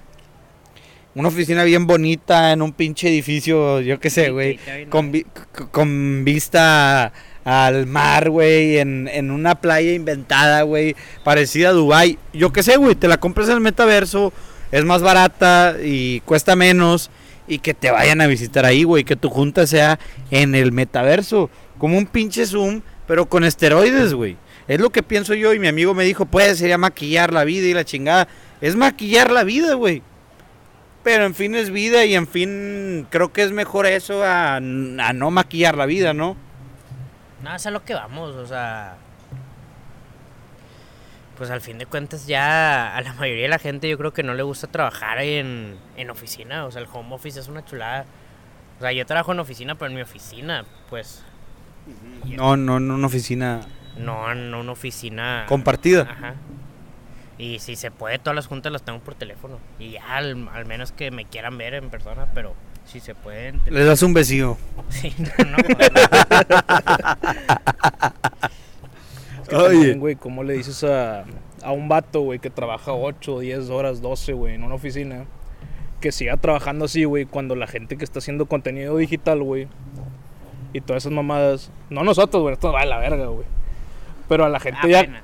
Una 1.16 1.30
oficina 1.30 1.64
bien 1.64 1.88
bonita 1.88 2.52
en 2.52 2.62
un 2.62 2.72
pinche 2.72 3.08
edificio, 3.10 3.82
yo 3.82 4.00
qué 4.00 4.12
sé, 4.12 4.30
güey. 4.30 4.60
Con, 4.90 5.12
vi- 5.12 5.26
con 5.72 6.24
vista 6.24 7.12
al 7.46 7.88
mar, 7.88 8.30
güey, 8.30 8.78
en, 8.78 9.08
en 9.12 9.32
una 9.32 9.56
playa 9.56 9.94
inventada, 9.94 10.62
güey, 10.62 10.96
parecida 11.24 11.70
a 11.70 11.72
Dubai. 11.74 12.20
Yo 12.32 12.54
qué 12.54 12.62
sé, 12.62 12.78
güey, 12.78 12.94
te 12.94 13.08
la 13.08 13.18
compras 13.18 13.48
en 13.48 13.56
el 13.56 13.62
metaverso, 13.62 14.34
es 14.72 14.86
más 14.86 15.02
barata 15.02 15.78
y 15.84 16.20
cuesta 16.22 16.56
menos 16.56 17.10
y 17.48 17.60
que 17.60 17.74
te 17.74 17.92
vayan 17.92 18.22
a 18.22 18.28
visitar 18.28 18.66
ahí, 18.66 18.84
güey, 18.84 19.04
que 19.04 19.16
tu 19.16 19.30
junta 19.30 19.68
sea 19.68 20.00
en 20.32 20.56
el 20.56 20.72
metaverso, 20.72 21.50
como 21.78 21.98
un 21.98 22.06
pinche 22.06 22.46
Zoom, 22.46 22.82
pero 23.08 23.28
con 23.28 23.44
esteroides, 23.44 24.14
güey. 24.14 24.38
Es 24.68 24.80
lo 24.80 24.90
que 24.90 25.04
pienso 25.04 25.36
yo 25.36 25.54
y 25.54 25.60
mi 25.60 25.68
amigo 25.68 25.94
me 25.94 26.04
dijo, 26.04 26.26
pues 26.26 26.58
sería 26.58 26.78
maquillar 26.78 27.32
la 27.32 27.44
vida 27.44 27.68
y 27.68 27.74
la 27.74 27.86
chingada. 27.86 28.28
Es 28.62 28.76
maquillar 28.76 29.32
la 29.32 29.44
vida, 29.44 29.76
güey. 29.76 30.02
Pero 31.04 31.26
en 31.26 31.36
fin 31.36 31.54
es 31.54 31.70
vida 31.70 32.04
y 32.06 32.16
en 32.16 32.26
fin 32.28 33.06
creo 33.12 33.32
que 33.32 33.44
es 33.44 33.52
mejor 33.52 33.86
eso 33.86 34.24
a, 34.24 34.60
no 34.60 35.30
maquillar 35.30 35.78
la 35.78 35.86
vida, 35.86 36.14
¿no? 36.16 36.36
Nada, 37.44 37.58
es 37.58 37.66
a 37.68 37.72
lo 37.72 37.84
que 37.86 37.94
vamos, 37.94 38.34
o 38.34 38.48
sea. 38.48 38.98
Pues 41.38 41.50
al 41.50 41.62
fin 41.62 41.78
de 41.78 41.86
cuentas 41.86 42.28
ya 42.28 42.96
a 42.96 43.02
la 43.02 43.14
mayoría 43.14 43.44
de 43.44 43.50
la 43.50 43.60
gente 43.60 43.90
yo 43.90 43.98
creo 43.98 44.14
que 44.14 44.24
no 44.24 44.34
le 44.34 44.44
gusta 44.44 44.68
trabajar 44.68 45.20
en, 45.20 45.76
en 45.98 46.10
oficina, 46.10 46.66
o 46.66 46.72
sea, 46.72 46.82
el 46.82 46.88
home 46.92 47.16
office 47.16 47.40
es 47.40 47.48
una 47.48 47.66
chulada. 47.66 48.06
O 48.78 48.82
sea, 48.82 48.92
yo 48.92 49.06
trabajo 49.06 49.32
en 49.34 49.40
oficina, 49.40 49.76
pero 49.76 49.90
en 49.90 49.96
mi 49.96 50.02
oficina, 50.02 50.66
pues, 50.90 51.24
No, 52.26 52.58
no, 52.58 52.80
no 52.80 52.96
una 52.96 53.08
oficina 53.08 53.62
no 53.98 54.32
en 54.32 54.54
una 54.54 54.72
oficina... 54.72 55.46
compartida. 55.48 56.02
Ajá. 56.02 56.36
Y 57.38 57.60
si 57.60 57.76
se 57.76 57.92
puede, 57.92 58.20
todas 58.20 58.36
las 58.36 58.48
juntas 58.48 58.72
las 58.72 58.84
tengo 58.84 59.00
por 59.00 59.16
teléfono. 59.16 59.60
Y 59.80 59.92
ya, 59.92 60.16
al, 60.16 60.50
al 60.54 60.66
menos 60.66 60.92
que 60.92 61.12
me 61.12 61.26
quieran 61.26 61.58
ver 61.58 61.74
en 61.74 61.90
persona, 61.90 62.28
pero 62.34 62.56
si 62.86 63.00
se 63.00 63.14
pueden... 63.14 63.62
Le 63.66 63.84
das 63.84 64.02
un 64.04 64.14
besillo. 64.14 64.58
Sí, 64.90 65.14
no, 65.18 65.46
no, 65.46 65.58
pues, 65.58 65.90
Es 69.46 69.50
que 69.50 69.56
también, 69.56 70.00
güey, 70.00 70.16
¿cómo 70.16 70.44
le 70.44 70.54
dices 70.54 70.84
a, 70.84 71.24
a 71.62 71.72
un 71.72 71.88
vato, 71.88 72.22
güey, 72.22 72.40
que 72.40 72.50
trabaja 72.50 72.94
8, 72.94 73.40
10 73.40 73.70
horas, 73.70 74.02
12, 74.02 74.34
güey, 74.34 74.56
en 74.56 74.64
una 74.64 74.76
oficina? 74.76 75.26
Que 76.02 76.12
siga 76.12 76.38
trabajando 76.38 76.86
así, 76.86 77.04
güey, 77.04 77.26
cuando 77.26 77.56
la 77.56 77.68
gente 77.68 77.96
que 77.96 78.04
está 78.04 78.20
haciendo 78.20 78.48
contenido 78.48 78.98
digital, 78.98 79.44
güey, 79.44 79.68
y 80.74 80.82
todas 80.82 81.04
esas 81.04 81.14
mamadas, 81.14 81.72
no 81.92 82.04
nosotros, 82.04 82.42
güey, 82.42 82.54
esto 82.54 82.72
va 82.72 82.82
a 82.82 82.86
la 82.86 82.98
verga, 82.98 83.28
güey. 83.28 83.46
Pero 84.28 84.46
a 84.46 84.50
la 84.50 84.60
gente 84.60 84.90
ya 84.90 85.02
apenas. 85.02 85.24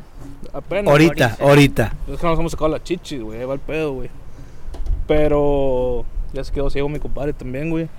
apenas. 0.54 0.92
Ahorita, 0.92 1.26
ahorita. 1.26 1.44
ahorita. 1.44 1.94
Es 2.14 2.20
que 2.20 2.28
nos 2.28 2.40
hemos 2.40 2.52
sacado 2.52 2.70
las 2.70 2.84
chichis, 2.84 3.22
güey, 3.22 3.44
va 3.44 3.56
el 3.56 3.60
pedo, 3.60 3.94
güey. 3.94 4.10
Pero 5.08 6.06
ya 6.32 6.44
se 6.44 6.54
quedó 6.54 6.70
ciego 6.70 6.88
mi 6.90 7.00
compadre 7.00 7.34
también, 7.34 7.72
güey. 7.72 7.90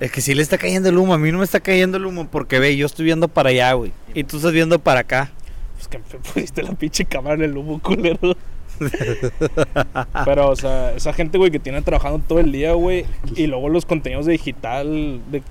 Es 0.00 0.12
que 0.12 0.20
sí 0.20 0.34
le 0.34 0.42
está 0.42 0.58
cayendo 0.58 0.88
el 0.88 0.98
humo. 0.98 1.14
A 1.14 1.18
mí 1.18 1.32
no 1.32 1.38
me 1.38 1.44
está 1.44 1.60
cayendo 1.60 1.96
el 1.96 2.06
humo 2.06 2.28
porque 2.30 2.58
ve, 2.58 2.76
yo 2.76 2.86
estoy 2.86 3.04
viendo 3.06 3.28
para 3.28 3.48
allá, 3.50 3.72
güey. 3.72 3.92
Y 4.14 4.24
tú 4.24 4.36
estás 4.36 4.52
viendo 4.52 4.78
para 4.78 5.00
acá. 5.00 5.32
Pues 5.74 5.88
que 5.88 5.98
me 5.98 6.04
pusiste 6.34 6.62
la 6.62 6.72
pinche 6.72 7.04
cámara 7.04 7.36
en 7.36 7.42
el 7.42 7.56
humo, 7.56 7.80
culero. 7.80 8.36
Pero, 10.26 10.50
o 10.50 10.56
sea, 10.56 10.92
esa 10.94 11.14
gente, 11.14 11.38
güey, 11.38 11.50
que 11.50 11.58
tiene 11.58 11.80
trabajando 11.80 12.18
todo 12.26 12.40
el 12.40 12.52
día, 12.52 12.72
güey. 12.72 13.06
Y 13.34 13.46
luego 13.46 13.68
los 13.70 13.86
contenidos 13.86 14.26
de 14.26 14.32
digital. 14.32 15.22
De, 15.30 15.42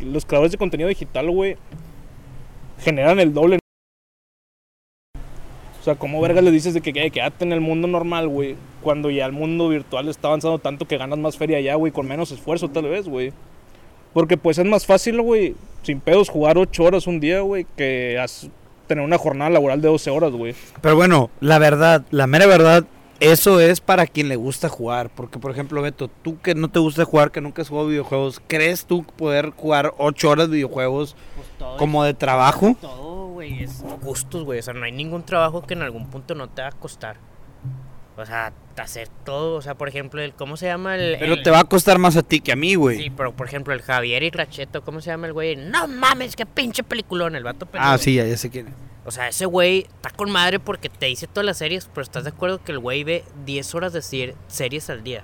los 0.00 0.24
creadores 0.26 0.50
de 0.52 0.58
contenido 0.58 0.88
digital, 0.88 1.30
güey. 1.30 1.56
Generan 2.80 3.20
el 3.20 3.32
doble. 3.32 3.60
O 5.80 5.84
sea, 5.84 5.94
¿cómo 5.96 6.20
verga 6.20 6.40
le 6.40 6.50
dices 6.50 6.74
de 6.74 6.80
que 6.80 6.92
que- 6.92 7.10
quédate 7.10 7.44
en 7.44 7.52
el 7.52 7.60
mundo 7.60 7.86
normal, 7.86 8.28
güey? 8.28 8.56
Cuando 8.82 9.10
ya 9.10 9.26
el 9.26 9.32
mundo 9.32 9.68
virtual 9.68 10.08
está 10.08 10.28
avanzando 10.28 10.58
tanto 10.58 10.86
que 10.86 10.96
ganas 10.96 11.18
más 11.18 11.36
feria 11.36 11.58
allá, 11.58 11.76
güey, 11.76 11.92
con 11.92 12.06
menos 12.06 12.32
esfuerzo 12.32 12.68
tal 12.68 12.84
vez, 12.84 13.08
güey. 13.08 13.32
Porque 14.12 14.36
pues 14.36 14.58
es 14.58 14.66
más 14.66 14.86
fácil, 14.86 15.20
güey, 15.20 15.54
sin 15.82 16.00
pedos 16.00 16.28
jugar 16.28 16.58
8 16.58 16.84
horas 16.84 17.06
un 17.06 17.20
día, 17.20 17.40
güey, 17.40 17.66
que 17.76 18.22
tener 18.86 19.04
una 19.04 19.18
jornada 19.18 19.50
laboral 19.50 19.80
de 19.80 19.88
12 19.88 20.10
horas, 20.10 20.32
güey. 20.32 20.54
Pero 20.80 20.96
bueno, 20.96 21.30
la 21.40 21.58
verdad, 21.58 22.04
la 22.10 22.26
mera 22.26 22.46
verdad, 22.46 22.84
eso 23.20 23.60
es 23.60 23.80
para 23.80 24.06
quien 24.06 24.28
le 24.28 24.36
gusta 24.36 24.68
jugar. 24.68 25.08
Porque, 25.08 25.38
por 25.38 25.50
ejemplo, 25.50 25.80
Beto, 25.80 26.08
tú 26.08 26.40
que 26.40 26.54
no 26.54 26.70
te 26.70 26.78
gusta 26.78 27.04
jugar, 27.04 27.30
que 27.30 27.40
nunca 27.40 27.62
has 27.62 27.68
jugado 27.68 27.88
videojuegos, 27.88 28.42
¿crees 28.46 28.84
tú 28.84 29.04
poder 29.04 29.50
jugar 29.50 29.94
8 29.96 30.28
horas 30.28 30.48
de 30.50 30.56
videojuegos 30.56 31.16
Pues 31.36 31.48
todo 31.58 31.76
como 31.78 32.04
de 32.04 32.14
trabajo? 32.14 32.76
Todo, 32.80 33.28
güey, 33.28 33.62
es 33.62 33.82
gustos, 34.02 34.44
güey. 34.44 34.58
O 34.58 34.62
sea, 34.62 34.74
no 34.74 34.84
hay 34.84 34.92
ningún 34.92 35.24
trabajo 35.24 35.62
que 35.62 35.74
en 35.74 35.82
algún 35.82 36.10
punto 36.10 36.34
no 36.34 36.48
te 36.48 36.62
va 36.62 36.68
a 36.68 36.72
costar. 36.72 37.16
O 38.16 38.26
sea, 38.26 38.52
hacer 38.76 39.08
todo. 39.24 39.56
O 39.56 39.62
sea, 39.62 39.74
por 39.74 39.88
ejemplo, 39.88 40.20
el, 40.20 40.34
¿cómo 40.34 40.56
se 40.56 40.66
llama 40.66 40.96
el. 40.96 41.16
Pero 41.18 41.34
el- 41.34 41.42
te 41.42 41.50
va 41.50 41.60
a 41.60 41.64
costar 41.64 41.98
más 41.98 42.16
a 42.16 42.22
ti 42.22 42.40
que 42.40 42.52
a 42.52 42.56
mí, 42.56 42.74
güey. 42.74 42.98
Sí, 42.98 43.10
pero 43.10 43.32
por 43.34 43.46
ejemplo, 43.46 43.72
el 43.72 43.80
Javier 43.82 44.22
y 44.22 44.30
Racheto, 44.30 44.82
¿cómo 44.82 45.00
se 45.00 45.10
llama 45.10 45.26
el 45.26 45.32
güey? 45.32 45.56
No 45.56 45.88
mames, 45.88 46.36
qué 46.36 46.44
pinche 46.46 46.82
peliculón, 46.82 47.34
el 47.36 47.42
vato 47.44 47.66
ah, 47.74 47.96
sí, 47.98 48.14
ya, 48.16 48.26
ya 48.26 48.36
sé 48.36 48.50
quién 48.50 48.68
es. 48.68 48.74
O 49.04 49.10
sea, 49.10 49.28
ese 49.28 49.46
güey 49.46 49.80
está 49.96 50.10
con 50.10 50.30
madre 50.30 50.60
porque 50.60 50.88
te 50.88 51.06
dice 51.06 51.26
todas 51.26 51.44
las 51.46 51.58
series, 51.58 51.86
pero 51.86 52.02
estás 52.02 52.22
de 52.24 52.30
acuerdo 52.30 52.62
que 52.62 52.70
el 52.72 52.78
güey 52.78 53.02
ve 53.02 53.24
10 53.46 53.74
horas 53.74 53.92
de 53.92 54.00
ser- 54.02 54.34
series 54.46 54.88
al 54.90 55.02
día. 55.02 55.22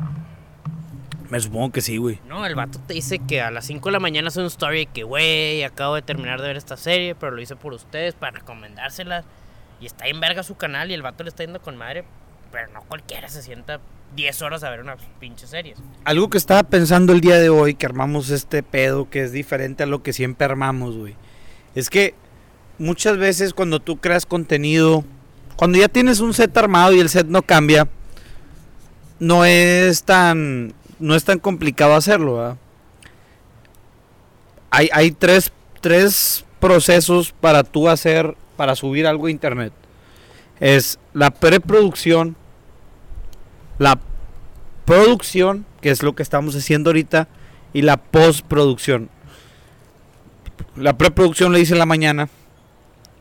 Me 1.31 1.39
supongo 1.39 1.71
que 1.73 1.83
sí, 1.83 1.99
güey. 1.99 2.19
No, 2.27 2.47
el 2.47 2.55
vato 2.55 2.81
te 2.87 2.95
dice 2.95 3.19
que 3.19 3.43
a 3.43 3.51
las 3.51 3.67
5 3.67 3.91
de 3.91 3.93
la 3.93 4.01
mañana 4.01 4.29
hace 4.29 4.41
un 4.41 4.47
story 4.47 4.87
que, 4.87 5.03
güey, 5.03 5.63
acabo 5.63 5.95
de 5.95 6.01
terminar 6.03 6.41
de 6.41 6.49
ver 6.49 6.57
esta 6.57 6.77
serie, 6.79 7.15
pero 7.15 7.33
lo 7.33 7.43
hice 7.43 7.55
por 7.55 7.75
ustedes 7.75 8.15
para 8.15 8.39
recomendárselas. 8.39 9.27
Y 9.81 9.87
está 9.87 10.07
en 10.09 10.19
verga 10.21 10.43
su 10.43 10.57
canal 10.57 10.91
y 10.91 10.95
el 10.95 11.03
vato 11.03 11.23
le 11.23 11.29
está 11.29 11.45
yendo 11.45 11.61
con 11.61 11.77
madre, 11.77 12.05
pero 12.51 12.69
no 12.73 12.83
cualquiera 12.83 13.29
se 13.29 13.43
sienta 13.43 13.81
10 14.17 14.43
horas 14.43 14.65
a 14.65 14.71
ver 14.71 14.81
unas 14.81 14.99
pinches 15.21 15.51
series. 15.51 15.79
Algo 16.05 16.31
que 16.31 16.39
estaba 16.39 16.63
pensando 16.63 17.13
el 17.13 17.21
día 17.21 17.37
de 17.37 17.49
hoy, 17.49 17.75
que 17.75 17.87
armamos 17.87 18.31
este 18.31 18.63
pedo, 18.63 19.09
que 19.11 19.23
es 19.23 19.33
diferente 19.33 19.83
a 19.83 19.87
lo 19.87 20.03
que 20.03 20.13
siempre 20.13 20.47
armamos, 20.47 20.97
güey. 20.97 21.15
Es 21.75 21.91
que 21.91 22.15
muchas 22.79 23.19
veces 23.19 23.55
cuando 23.55 23.81
tú 23.81 23.99
creas 23.99 24.27
contenido, 24.27 25.05
cuando 25.57 25.79
ya 25.79 25.89
tienes 25.89 26.21
un 26.21 26.35
set 26.35 26.57
armado 26.57 26.93
y 26.95 27.01
el 27.01 27.09
set 27.09 27.27
no 27.27 27.43
cambia, 27.43 27.89
no 29.19 29.45
es 29.45 30.05
tan, 30.05 30.73
no 30.99 31.15
es 31.15 31.25
tan 31.25 31.39
complicado 31.39 31.95
hacerlo. 31.95 32.57
Hay, 34.71 34.89
hay 34.93 35.11
tres, 35.11 35.53
tres 35.81 36.45
procesos 36.61 37.33
para 37.33 37.65
tú 37.65 37.89
hacer, 37.89 38.37
para 38.57 38.75
subir 38.75 39.07
algo 39.07 39.27
a 39.27 39.31
internet. 39.31 39.73
Es 40.61 40.99
la 41.13 41.31
preproducción, 41.31 42.37
la 43.79 43.99
producción, 44.85 45.67
que 45.81 45.91
es 45.91 46.03
lo 46.03 46.15
que 46.15 46.23
estamos 46.23 46.57
haciendo 46.57 46.91
ahorita, 46.91 47.29
y 47.73 47.83
la 47.83 47.97
postproducción. 47.97 49.11
La 50.77 50.97
preproducción 50.97 51.53
le 51.53 51.61
hice 51.61 51.75
en 51.75 51.79
la 51.79 51.87
mañana. 51.87 52.29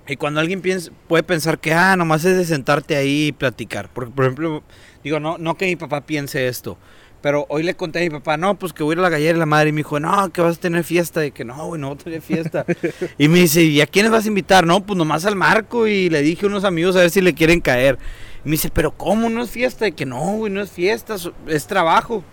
Y 0.08 0.16
cuando 0.16 0.40
alguien 0.40 0.62
piensa, 0.62 0.92
puede 1.08 1.24
pensar 1.24 1.60
que, 1.60 1.74
ah, 1.74 1.96
nomás 1.98 2.24
es 2.24 2.38
de 2.38 2.46
sentarte 2.46 2.96
ahí 2.96 3.28
y 3.28 3.32
platicar. 3.34 3.90
Porque, 3.94 4.12
por 4.12 4.26
ejemplo, 4.26 4.64
digo, 5.04 5.20
no, 5.20 5.38
no 5.38 5.58
que 5.58 5.66
mi 5.66 5.76
papá 5.76 6.02
piense 6.02 6.48
esto. 6.48 6.78
Pero 7.28 7.46
hoy 7.50 7.62
le 7.62 7.76
conté 7.76 8.00
a 8.00 8.02
mi 8.04 8.10
papá, 8.10 8.38
no, 8.38 8.58
pues 8.58 8.72
que 8.72 8.84
voy 8.84 8.94
a 8.94 8.96
ir 8.96 9.00
a 9.00 9.02
la 9.02 9.10
gallera 9.10 9.36
y 9.36 9.40
la 9.40 9.46
madre. 9.46 9.68
Y 9.68 9.72
me 9.74 9.80
dijo, 9.80 10.00
no, 10.00 10.32
que 10.32 10.40
vas 10.40 10.56
a 10.56 10.60
tener 10.62 10.86
fiesta. 10.86 11.26
Y 11.26 11.32
que 11.32 11.44
no, 11.44 11.68
güey, 11.68 11.82
no 11.82 11.90
voy 11.90 11.98
a 12.00 12.02
tener 12.02 12.22
fiesta. 12.22 12.66
y 13.18 13.28
me 13.28 13.40
dice, 13.40 13.64
¿y 13.64 13.82
a 13.82 13.86
quiénes 13.86 14.14
vas 14.14 14.24
a 14.24 14.30
invitar? 14.30 14.66
No, 14.66 14.86
pues 14.86 14.96
nomás 14.96 15.26
al 15.26 15.36
Marco. 15.36 15.88
Y 15.88 16.10
le 16.10 16.22
dije 16.22 16.46
a 16.46 16.48
unos 16.48 16.64
amigos 16.64 16.96
a 16.96 17.00
ver 17.00 17.10
si 17.10 17.20
le 17.20 17.34
quieren 17.34 17.60
caer. 17.60 17.98
Y 18.46 18.48
me 18.48 18.52
dice, 18.52 18.70
pero 18.74 18.92
¿cómo 18.92 19.30
no 19.30 19.44
es 19.44 19.50
fiesta? 19.50 19.86
Y 19.90 19.92
que 19.92 20.06
no, 20.06 20.38
güey, 20.38 20.54
no 20.54 20.62
es 20.62 20.72
fiesta, 20.72 21.18
es 21.48 21.68
trabajo. 21.68 22.24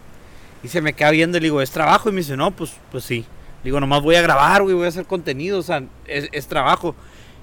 Y 0.62 0.68
se 0.68 0.80
me 0.80 0.92
queda 0.92 1.10
viendo 1.10 1.38
y 1.38 1.40
le 1.40 1.46
digo, 1.46 1.60
¿es 1.60 1.72
trabajo? 1.72 2.08
Y 2.08 2.12
me 2.12 2.18
dice, 2.18 2.36
no, 2.36 2.52
pues, 2.52 2.74
pues 2.92 3.02
sí. 3.02 3.24
Digo, 3.64 3.80
nomás 3.80 4.00
voy 4.00 4.14
a 4.14 4.22
grabar, 4.22 4.62
güey, 4.62 4.76
voy 4.76 4.84
a 4.84 4.90
hacer 4.90 5.06
contenido, 5.06 5.58
o 5.58 5.62
sea, 5.64 5.82
es, 6.06 6.28
es 6.30 6.46
trabajo. 6.46 6.94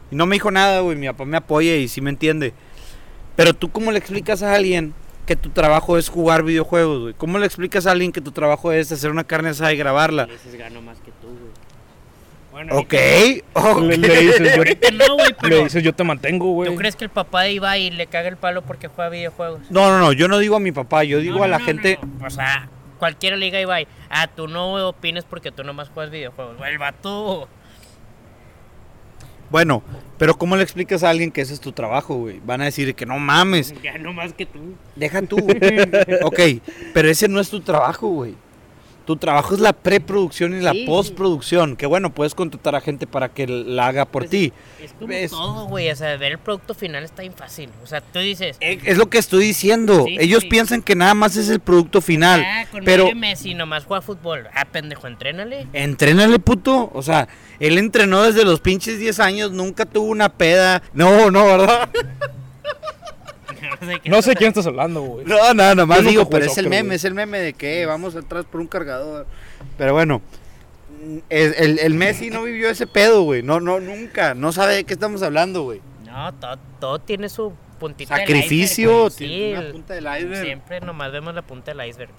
Y 0.10 0.16
no 0.16 0.26
me 0.26 0.38
dijo 0.38 0.52
nada, 0.52 0.80
güey, 0.80 0.96
mi 0.96 1.08
papá 1.08 1.26
me 1.26 1.36
apoya 1.36 1.76
y 1.76 1.90
sí 1.90 2.00
me 2.00 2.12
entiende. 2.12 2.54
Pero 3.36 3.54
tú, 3.54 3.70
¿cómo 3.74 3.92
le 3.92 3.98
explicas 3.98 4.42
a 4.42 4.56
alguien 4.56 4.94
que 5.32 5.36
tu 5.38 5.50
trabajo 5.50 5.98
es 5.98 6.10
jugar 6.10 6.44
videojuegos, 6.44 7.00
güey? 7.00 7.14
¿Cómo 7.14 7.40
le 7.40 7.46
explicas 7.46 7.88
a 7.88 7.92
alguien 7.92 8.12
que 8.12 8.20
tu 8.20 8.32
trabajo 8.34 8.74
es 8.74 8.92
hacer 8.92 9.12
una 9.12 9.24
carne 9.24 9.50
asada 9.50 9.72
y 9.72 9.78
grabarla? 9.78 10.26
Le 10.26 10.34
dices, 10.34 10.56
gano 10.56 10.82
más 10.82 10.98
que 11.00 11.12
tú, 11.22 11.28
güey. 11.28 11.52
Bueno, 12.52 12.76
Ok. 12.78 12.94
Le, 13.82 13.98
le 13.98 14.20
dices, 14.20 14.52
yo, 14.52 14.58
ahorita 14.58 14.92
no, 14.92 15.14
güey, 15.14 15.30
le 15.30 15.36
pero... 15.40 15.64
dices, 15.64 15.82
yo 15.82 15.94
te 15.94 16.04
mantengo, 16.04 16.52
güey. 16.52 16.70
¿Tú 16.70 16.76
crees 16.76 16.98
que 16.98 17.06
el 17.06 17.10
papá 17.10 17.44
de 17.44 17.54
Ibai 17.54 17.92
le 17.92 18.08
caga 18.08 18.28
el 18.28 18.36
palo 18.36 18.62
porque 18.62 18.90
juega 18.90 19.10
videojuegos? 19.10 19.62
No, 19.70 19.90
no, 19.90 20.00
no, 20.00 20.12
yo 20.12 20.28
no 20.28 20.38
digo 20.38 20.58
a 20.58 20.60
mi 20.60 20.74
papá, 20.74 21.06
yo 21.06 21.20
digo 21.20 21.38
No, 21.38 21.44
a 21.46 21.48
la 21.48 21.60
no, 21.60 21.66
gente... 21.66 21.98
no. 22.20 22.28
O 22.28 22.30
sea, 22.30 22.68
cualquiera 23.00 23.38
le 23.38 23.46
diga 23.46 23.60
a 23.60 23.62
Ibai, 23.62 23.88
ah, 24.10 24.28
tú 24.28 24.50
no 24.50 24.86
opines 24.86 25.24
porque 25.24 25.54
tú 25.54 25.64
nomás 25.64 25.88
juegas 25.94 26.12
videojuegos. 26.12 26.58
Güey, 26.58 26.74
el 26.74 26.78
vato... 26.78 27.48
Bueno, 29.52 29.84
pero 30.18 30.38
¿cómo 30.38 30.56
le 30.56 30.64
explicas 30.64 31.04
a 31.04 31.10
alguien 31.10 31.30
que 31.30 31.42
ese 31.42 31.54
es 31.54 31.60
tu 31.60 31.74
trabajo, 31.74 32.16
güey? 32.16 32.40
Van 32.46 32.62
a 32.62 32.66
decir 32.66 32.96
que 32.96 33.06
no 33.06 33.20
mames, 33.20 33.74
Gano 33.84 34.14
más 34.14 34.34
que 34.34 34.46
tú. 34.46 34.60
deja 34.96 35.22
tú. 35.24 35.36
ok, 36.24 36.40
pero 36.94 37.10
ese 37.10 37.28
no 37.28 37.40
es 37.42 37.50
tu 37.50 37.60
trabajo, 37.60 38.08
güey. 38.08 38.36
Tu 39.12 39.18
trabajo 39.18 39.54
es 39.54 39.60
la 39.60 39.74
preproducción 39.74 40.56
y 40.58 40.62
la 40.62 40.72
Sí, 40.72 40.86
postproducción. 40.86 41.76
Que 41.76 41.86
bueno, 41.86 42.14
puedes 42.14 42.34
contratar 42.34 42.76
a 42.76 42.80
gente 42.82 43.08
para 43.08 43.28
que 43.28 43.46
la 43.46 43.88
haga 43.88 44.06
por 44.06 44.22
Pues, 44.22 44.30
ti. 44.30 44.54
Es 44.82 44.94
como 44.94 45.14
todo, 45.30 45.66
güey. 45.66 45.90
O 45.92 45.96
sea, 45.98 46.16
ver 46.16 46.32
el 46.32 46.38
producto 46.38 46.74
final 46.74 47.04
está 47.04 47.24
bien 47.24 47.34
fácil. 47.34 47.70
O 47.84 47.88
sea, 47.88 48.00
tú 48.00 48.20
dices... 48.20 48.56
Eh, 48.62 48.80
Es 48.86 48.98
lo 48.98 49.10
que 49.10 49.18
estoy 49.18 49.44
diciendo. 49.44 50.06
Sí, 50.08 50.16
Ellos 50.18 50.44
sí. 50.44 50.48
piensan 50.48 50.82
que 50.82 50.96
nada 50.96 51.14
más 51.14 51.36
es 51.36 51.50
el 51.50 51.60
producto 51.60 52.00
final. 52.00 52.42
Ah, 52.46 52.66
con 52.72 52.86
pero 52.86 53.04
Mario 53.04 53.20
Messi 53.20 53.54
nomás 53.54 53.84
juega 53.84 54.02
fútbol. 54.02 54.48
Ah, 54.56 54.64
pendejo, 54.64 55.08
entrénale. 55.08 55.68
entrénale, 55.74 56.40
puto. 56.40 56.90
O 56.94 57.02
sea, 57.02 57.28
él 57.60 57.78
entrenó 57.78 58.24
desde 58.24 58.46
los 58.46 58.62
pinches 58.62 58.98
10 58.98 59.20
años, 59.20 59.52
nunca 59.52 59.86
tuvo 59.86 60.06
una 60.08 60.30
peda. 60.30 60.82
No, 60.94 61.30
no, 61.32 61.46
¿verdad? 61.46 61.90
no 64.06 64.22
sé 64.22 64.34
No 64.34 64.38
quién 64.38 64.50
estás 64.50 64.68
hablando, 64.68 65.02
güey. 65.02 65.26
No, 65.26 65.54
no, 65.54 65.76
nomás 65.76 66.06
digo, 66.06 66.30
pero 66.30 66.46
es 66.46 66.58
el 66.58 66.70
meme, 66.70 66.96
es 66.96 67.04
el 67.04 67.14
meme 67.14 67.40
de 67.40 67.54
que 67.54 67.86
vamos 67.86 68.16
atrás 68.16 68.46
por 68.50 68.62
un 68.62 68.68
cargador. 68.68 69.26
Pero 69.78 69.94
bueno, 69.94 70.22
el, 71.30 71.54
el- 71.58 71.80
el 71.80 71.94
Messi 71.94 72.30
no 72.30 72.44
vivió 72.44 72.70
ese 72.70 72.88
pedo, 72.88 73.24
güey. 73.24 73.42
No, 73.44 73.60
no, 73.60 73.80
nunca. 73.80 74.34
No 74.36 74.52
sabe 74.52 74.76
de 74.76 74.84
qué 74.84 74.94
estamos 74.94 75.22
hablando, 75.24 75.64
güey. 75.64 75.82
No, 76.06 76.34
todo, 76.36 76.58
todo 76.80 77.00
tiene 77.00 77.28
su 77.30 77.54
puntita 77.80 78.16
del 78.16 78.28
Sacrificio, 78.28 79.08
iceberg, 79.08 79.14
güey. 79.18 79.18
tiene 79.18 79.56
Sí, 79.56 79.62
una 79.64 79.72
punta 79.72 79.94
del 79.96 80.04
iceberg. 80.20 80.46
Siempre 80.46 80.82
nomás 80.82 81.12
vemos 81.12 81.34
la 81.34 81.42
punta 81.42 81.74
del 81.74 81.88
iceberg. 81.90 82.12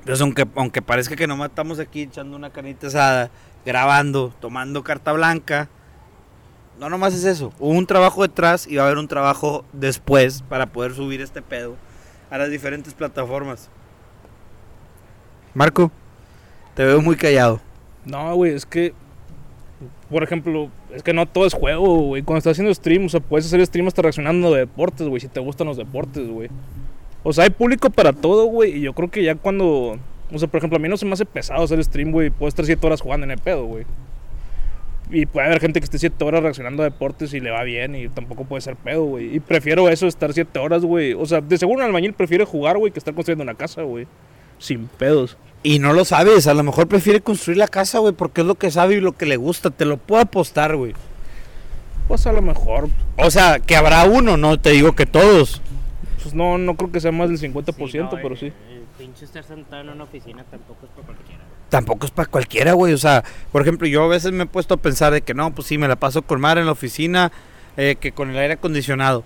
Entonces, 0.00 0.22
aunque, 0.22 0.46
aunque 0.56 0.82
parezca 0.82 1.14
que 1.14 1.26
nomás 1.26 1.50
estamos 1.50 1.78
aquí 1.78 2.02
echando 2.02 2.36
una 2.36 2.50
carnita 2.50 2.86
asada, 2.86 3.30
grabando, 3.66 4.32
tomando 4.40 4.82
carta 4.82 5.12
blanca, 5.12 5.68
no 6.80 6.88
nomás 6.88 7.12
es 7.12 7.24
eso. 7.24 7.52
Hubo 7.58 7.72
un 7.72 7.86
trabajo 7.86 8.22
detrás 8.22 8.66
y 8.66 8.76
va 8.76 8.84
a 8.84 8.86
haber 8.86 8.96
un 8.96 9.06
trabajo 9.06 9.66
después 9.74 10.42
para 10.48 10.64
poder 10.64 10.94
subir 10.94 11.20
este 11.20 11.42
pedo 11.42 11.76
a 12.30 12.38
las 12.38 12.50
diferentes 12.50 12.94
plataformas. 12.94 13.68
Marco, 15.52 15.92
te 16.74 16.84
veo 16.84 17.02
muy 17.02 17.16
callado. 17.16 17.60
No, 18.06 18.34
güey, 18.34 18.54
es 18.54 18.64
que. 18.64 18.94
Por 20.08 20.22
ejemplo, 20.22 20.70
es 20.92 21.02
que 21.02 21.12
no 21.12 21.26
todo 21.26 21.46
es 21.46 21.52
juego, 21.52 21.98
güey. 21.98 22.22
Cuando 22.22 22.38
estás 22.38 22.52
haciendo 22.52 22.72
stream, 22.72 23.06
o 23.06 23.08
sea, 23.10 23.20
puedes 23.20 23.46
hacer 23.46 23.64
stream 23.66 23.86
hasta 23.86 24.00
reaccionando 24.02 24.50
de 24.50 24.60
deportes, 24.60 25.06
güey, 25.06 25.20
si 25.20 25.28
te 25.28 25.40
gustan 25.40 25.66
los 25.66 25.76
deportes, 25.76 26.28
güey. 26.28 26.48
O 27.22 27.32
sea, 27.34 27.44
hay 27.44 27.50
público 27.50 27.90
para 27.90 28.14
todo, 28.14 28.46
güey. 28.46 28.78
Y 28.78 28.80
yo 28.80 28.94
creo 28.94 29.10
que 29.10 29.22
ya 29.22 29.34
cuando. 29.34 29.98
O 30.32 30.38
sea, 30.38 30.48
por 30.48 30.58
ejemplo, 30.58 30.78
a 30.78 30.80
mí 30.80 30.88
no 30.88 30.96
se 30.96 31.04
me 31.04 31.12
hace 31.12 31.26
pesado 31.26 31.62
hacer 31.62 31.84
stream, 31.84 32.10
güey. 32.10 32.30
Puedo 32.30 32.48
estar 32.48 32.64
7 32.64 32.86
horas 32.86 33.02
jugando 33.02 33.24
en 33.24 33.32
el 33.32 33.38
pedo, 33.38 33.64
güey. 33.66 33.84
Y 35.12 35.26
puede 35.26 35.46
haber 35.46 35.60
gente 35.60 35.80
que 35.80 35.84
esté 35.84 35.98
7 35.98 36.24
horas 36.24 36.42
reaccionando 36.42 36.82
a 36.82 36.84
deportes 36.84 37.34
y 37.34 37.40
le 37.40 37.50
va 37.50 37.62
bien 37.64 37.94
y 37.96 38.08
tampoco 38.08 38.44
puede 38.44 38.60
ser 38.60 38.76
pedo, 38.76 39.04
güey. 39.04 39.34
Y 39.34 39.40
prefiero 39.40 39.88
eso, 39.88 40.06
estar 40.06 40.32
7 40.32 40.58
horas, 40.58 40.84
güey. 40.84 41.14
O 41.14 41.26
sea, 41.26 41.40
de 41.40 41.58
seguro 41.58 41.78
un 41.78 41.84
albañil 41.84 42.12
prefiere 42.12 42.44
jugar, 42.44 42.78
güey, 42.78 42.92
que 42.92 42.98
estar 42.98 43.14
construyendo 43.14 43.42
una 43.42 43.54
casa, 43.54 43.82
güey. 43.82 44.06
Sin 44.58 44.86
pedos. 44.86 45.36
Y 45.62 45.78
no 45.78 45.92
lo 45.92 46.04
sabes, 46.04 46.46
a 46.46 46.54
lo 46.54 46.62
mejor 46.62 46.86
prefiere 46.86 47.20
construir 47.20 47.58
la 47.58 47.68
casa, 47.68 47.98
güey, 47.98 48.12
porque 48.12 48.42
es 48.42 48.46
lo 48.46 48.54
que 48.54 48.70
sabe 48.70 48.94
y 48.94 49.00
lo 49.00 49.12
que 49.12 49.26
le 49.26 49.36
gusta. 49.36 49.70
Te 49.70 49.84
lo 49.84 49.96
puedo 49.96 50.22
apostar, 50.22 50.76
güey. 50.76 50.94
Pues 52.08 52.26
a 52.26 52.32
lo 52.32 52.42
mejor 52.42 52.88
O 53.18 53.30
sea, 53.30 53.60
que 53.60 53.76
habrá 53.76 54.04
uno, 54.04 54.36
no 54.36 54.58
te 54.58 54.70
digo 54.70 54.96
que 54.96 55.06
todos. 55.06 55.62
Pues 56.22 56.34
no, 56.34 56.58
no 56.58 56.76
creo 56.76 56.92
que 56.92 57.00
sea 57.00 57.12
más 57.12 57.28
del 57.30 57.38
50%, 57.38 57.90
Sí, 57.90 57.98
no, 57.98 58.10
pero 58.10 58.28
el- 58.34 58.38
sí. 58.38 58.46
El 58.46 58.82
pinche 58.98 59.24
estar 59.24 59.42
sentado 59.44 59.82
en 59.82 59.88
una 59.90 60.04
oficina 60.04 60.44
tampoco 60.50 60.84
es 60.86 60.90
para 60.92 61.06
cualquiera. 61.06 61.42
Tampoco 61.70 62.06
es 62.06 62.12
para 62.12 62.28
cualquiera, 62.28 62.72
güey. 62.74 62.92
O 62.92 62.98
sea, 62.98 63.24
por 63.52 63.62
ejemplo, 63.62 63.86
yo 63.86 64.04
a 64.04 64.08
veces 64.08 64.32
me 64.32 64.44
he 64.44 64.46
puesto 64.46 64.74
a 64.74 64.76
pensar 64.76 65.12
de 65.12 65.22
que 65.22 65.32
no, 65.34 65.54
pues 65.54 65.66
sí, 65.68 65.78
me 65.78 65.88
la 65.88 65.96
paso 65.96 66.22
con 66.22 66.40
mar 66.40 66.58
en 66.58 66.66
la 66.66 66.72
oficina, 66.72 67.32
eh, 67.76 67.96
que 67.98 68.12
con 68.12 68.30
el 68.30 68.36
aire 68.38 68.54
acondicionado. 68.54 69.24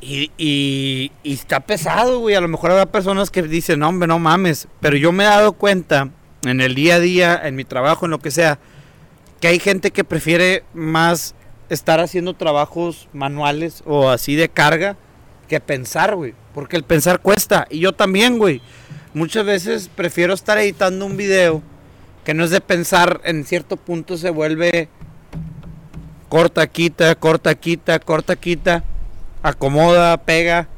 Y, 0.00 0.30
y, 0.38 1.10
y 1.22 1.32
está 1.32 1.60
pesado, 1.60 2.20
güey. 2.20 2.34
A 2.34 2.40
lo 2.40 2.48
mejor 2.48 2.70
habrá 2.70 2.86
personas 2.86 3.30
que 3.30 3.42
dicen, 3.42 3.80
no, 3.80 3.88
hombre, 3.88 4.06
no 4.06 4.18
mames. 4.18 4.68
Pero 4.80 4.96
yo 4.96 5.10
me 5.12 5.24
he 5.24 5.26
dado 5.26 5.52
cuenta 5.52 6.10
en 6.44 6.60
el 6.60 6.74
día 6.74 6.96
a 6.96 7.00
día, 7.00 7.40
en 7.44 7.56
mi 7.56 7.64
trabajo, 7.64 8.04
en 8.04 8.10
lo 8.12 8.18
que 8.20 8.30
sea, 8.30 8.58
que 9.40 9.48
hay 9.48 9.58
gente 9.58 9.90
que 9.90 10.04
prefiere 10.04 10.64
más 10.74 11.34
estar 11.68 11.98
haciendo 12.00 12.34
trabajos 12.34 13.08
manuales 13.12 13.82
o 13.86 14.08
así 14.10 14.36
de 14.36 14.48
carga 14.48 14.96
que 15.46 15.60
pensar, 15.60 16.14
güey. 16.14 16.34
Porque 16.54 16.76
el 16.76 16.82
pensar 16.84 17.20
cuesta. 17.20 17.66
Y 17.70 17.80
yo 17.80 17.92
también, 17.92 18.38
güey. 18.38 18.60
Muchas 19.14 19.46
veces 19.46 19.90
prefiero 19.94 20.34
estar 20.34 20.58
editando 20.58 21.06
un 21.06 21.16
video 21.16 21.62
que 22.26 22.34
no 22.34 22.44
es 22.44 22.50
de 22.50 22.60
pensar, 22.60 23.20
en 23.24 23.44
cierto 23.44 23.76
punto 23.76 24.16
se 24.16 24.30
vuelve 24.30 24.88
corta, 26.28 26.66
quita, 26.66 27.14
corta, 27.14 27.54
quita, 27.54 28.00
corta, 28.00 28.34
quita, 28.34 28.82
acomoda, 29.42 30.16
pega, 30.18 30.68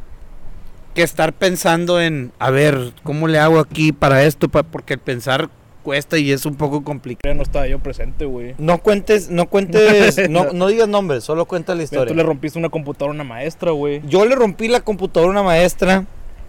que 0.95 1.03
estar 1.03 1.33
pensando 1.33 2.01
en, 2.01 2.33
a 2.39 2.51
ver, 2.51 2.93
¿cómo 3.03 3.29
le 3.29 3.39
hago 3.39 3.61
aquí 3.61 3.93
para 3.93 4.25
esto? 4.25 4.49
Porque 4.49 4.95
el 4.95 5.01
pensar 5.01 5.49
cuesta 5.89 6.19
y 6.19 6.31
es 6.33 6.45
un 6.45 6.55
poco 6.55 6.85
complicado. 6.85 7.35
No 7.35 7.43
estaba 7.43 7.67
yo 7.67 7.79
presente, 7.79 8.27
güey. 8.27 8.55
No 8.59 8.77
cuentes, 8.77 9.31
no 9.31 9.47
cuentes, 9.47 10.29
no, 10.29 10.53
no 10.53 10.67
digas 10.67 10.87
nombres, 10.87 11.25
solo 11.25 11.47
cuenta 11.47 11.73
la 11.73 11.77
Mira, 11.77 11.85
historia. 11.85 12.09
Tú 12.09 12.15
le 12.15 12.23
rompiste 12.23 12.59
una 12.59 12.69
computadora 12.69 13.13
a 13.13 13.15
una 13.15 13.25
maestra, 13.25 13.71
güey. 13.71 14.03
Yo 14.07 14.27
le 14.27 14.35
rompí 14.35 14.69
la 14.69 14.81
computadora 14.83 15.29
a 15.29 15.33
una 15.33 15.43
maestra. 15.43 16.05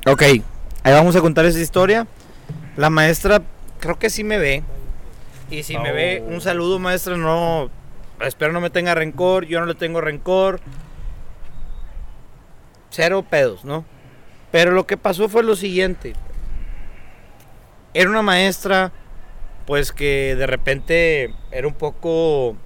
Ok, 0.06 0.24
ahí 0.24 0.42
vamos 0.92 1.16
a 1.16 1.22
contar 1.22 1.46
esa 1.46 1.62
historia. 1.62 2.06
La 2.76 2.90
maestra 2.90 3.42
creo 3.80 3.98
que 3.98 4.10
sí 4.10 4.26
me 4.26 4.38
ve. 4.38 4.62
Y 5.50 5.64
si 5.64 5.78
me 5.78 5.92
Oh. 5.92 5.96
ve, 5.96 6.22
un 6.28 6.42
saludo 6.42 6.78
maestra, 6.80 7.16
no... 7.16 7.70
Espero 8.20 8.52
no 8.52 8.60
me 8.60 8.70
tenga 8.70 8.94
rencor, 8.94 9.46
yo 9.46 9.62
no 9.62 9.66
le 9.68 9.76
tengo 9.76 10.02
rencor. 10.02 10.60
Cero 12.90 13.24
pedos, 13.30 13.64
¿no? 13.64 13.86
Pero 14.52 14.72
lo 14.72 14.86
que 14.86 14.98
pasó 14.98 15.30
fue 15.30 15.44
lo 15.44 15.56
siguiente. 15.56 16.14
Era 17.94 18.10
una 18.10 18.22
maestra, 18.22 18.92
pues 19.70 19.92
que 19.92 20.36
de 20.36 20.48
repente 20.48 21.32
era 21.52 21.68
un 21.68 21.76
poco... 21.76 22.58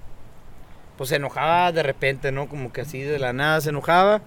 Pues 0.96 1.10
se 1.10 1.16
enojaba 1.16 1.70
de 1.70 1.82
repente, 1.82 2.32
¿no? 2.32 2.48
Como 2.48 2.72
que 2.72 2.80
así 2.80 3.02
de 3.02 3.18
la 3.18 3.34
nada 3.34 3.60
se 3.60 3.68
enojaba 3.68 4.22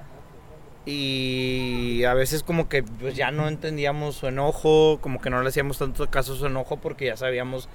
y 0.85 2.03
a 2.03 2.13
veces 2.13 2.43
como 2.43 2.69
que 2.69 2.83
pues 2.83 3.15
ya 3.15 3.31
no 3.31 3.47
entendíamos 3.47 4.17
su 4.17 4.27
enojo, 4.27 4.99
como 5.01 5.19
que 5.19 5.31
no 5.31 5.41
le 5.41 5.49
hacíamos 5.49 5.79
tanto 5.79 6.07
caso 6.11 6.33
a 6.33 6.35
su 6.35 6.45
enojo 6.45 6.77
porque 6.77 7.07
ya 7.07 7.17
sabíamos 7.17 7.67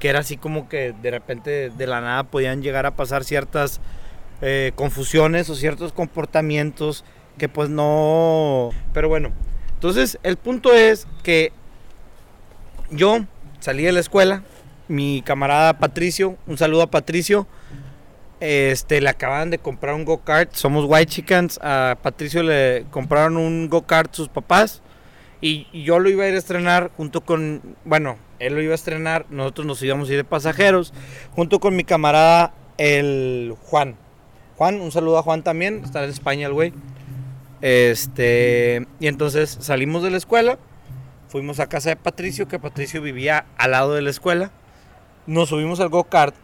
que 0.00 0.08
era 0.08 0.18
así 0.18 0.36
como 0.36 0.68
que 0.68 0.92
de 0.92 1.12
repente 1.12 1.70
de 1.70 1.86
la 1.86 2.00
nada 2.00 2.24
podían 2.24 2.60
llegar 2.60 2.84
a 2.84 2.96
pasar 2.96 3.22
ciertas 3.22 3.80
eh, 4.42 4.72
confusiones 4.74 5.48
o 5.50 5.54
ciertos 5.54 5.92
comportamientos 5.92 7.04
que 7.38 7.48
pues 7.48 7.70
no... 7.70 8.70
Pero 8.92 9.08
bueno, 9.08 9.30
entonces 9.74 10.18
el 10.24 10.36
punto 10.36 10.74
es 10.74 11.06
que 11.22 11.52
yo 12.90 13.20
salí 13.60 13.84
de 13.84 13.92
la 13.92 14.00
escuela, 14.00 14.42
mi 14.88 15.22
camarada 15.22 15.78
Patricio, 15.78 16.36
un 16.46 16.58
saludo 16.58 16.82
a 16.82 16.90
Patricio, 16.90 17.46
este, 18.40 19.00
le 19.00 19.08
acaban 19.08 19.50
de 19.50 19.58
comprar 19.58 19.94
un 19.94 20.04
go-kart. 20.04 20.52
Somos 20.54 20.84
White 20.86 21.10
Chickens. 21.10 21.58
A 21.62 21.98
Patricio 22.00 22.42
le 22.42 22.86
compraron 22.90 23.36
un 23.36 23.68
go-kart 23.68 24.14
sus 24.14 24.28
papás. 24.28 24.82
Y 25.40 25.66
yo 25.84 25.98
lo 25.98 26.08
iba 26.08 26.24
a 26.24 26.28
ir 26.28 26.34
a 26.34 26.38
estrenar 26.38 26.90
junto 26.96 27.20
con. 27.22 27.76
Bueno, 27.84 28.16
él 28.38 28.54
lo 28.54 28.62
iba 28.62 28.72
a 28.72 28.74
estrenar. 28.74 29.26
Nosotros 29.30 29.66
nos 29.66 29.82
íbamos 29.82 30.08
a 30.08 30.12
ir 30.12 30.18
de 30.18 30.24
pasajeros. 30.24 30.92
Junto 31.32 31.60
con 31.60 31.76
mi 31.76 31.84
camarada, 31.84 32.52
el 32.76 33.54
Juan. 33.62 33.96
Juan, 34.56 34.80
un 34.80 34.92
saludo 34.92 35.18
a 35.18 35.22
Juan 35.22 35.42
también. 35.42 35.82
Está 35.84 36.04
en 36.04 36.10
España 36.10 36.46
el 36.46 36.52
güey. 36.52 36.72
Este. 37.60 38.86
Y 39.00 39.08
entonces 39.08 39.58
salimos 39.60 40.02
de 40.02 40.10
la 40.10 40.16
escuela. 40.16 40.58
Fuimos 41.28 41.60
a 41.60 41.68
casa 41.68 41.90
de 41.90 41.96
Patricio, 41.96 42.48
que 42.48 42.58
Patricio 42.58 43.02
vivía 43.02 43.44
al 43.58 43.72
lado 43.72 43.94
de 43.94 44.00
la 44.00 44.08
escuela. 44.08 44.50
Nos 45.26 45.50
subimos 45.50 45.78
al 45.78 45.90
go-kart 45.90 46.34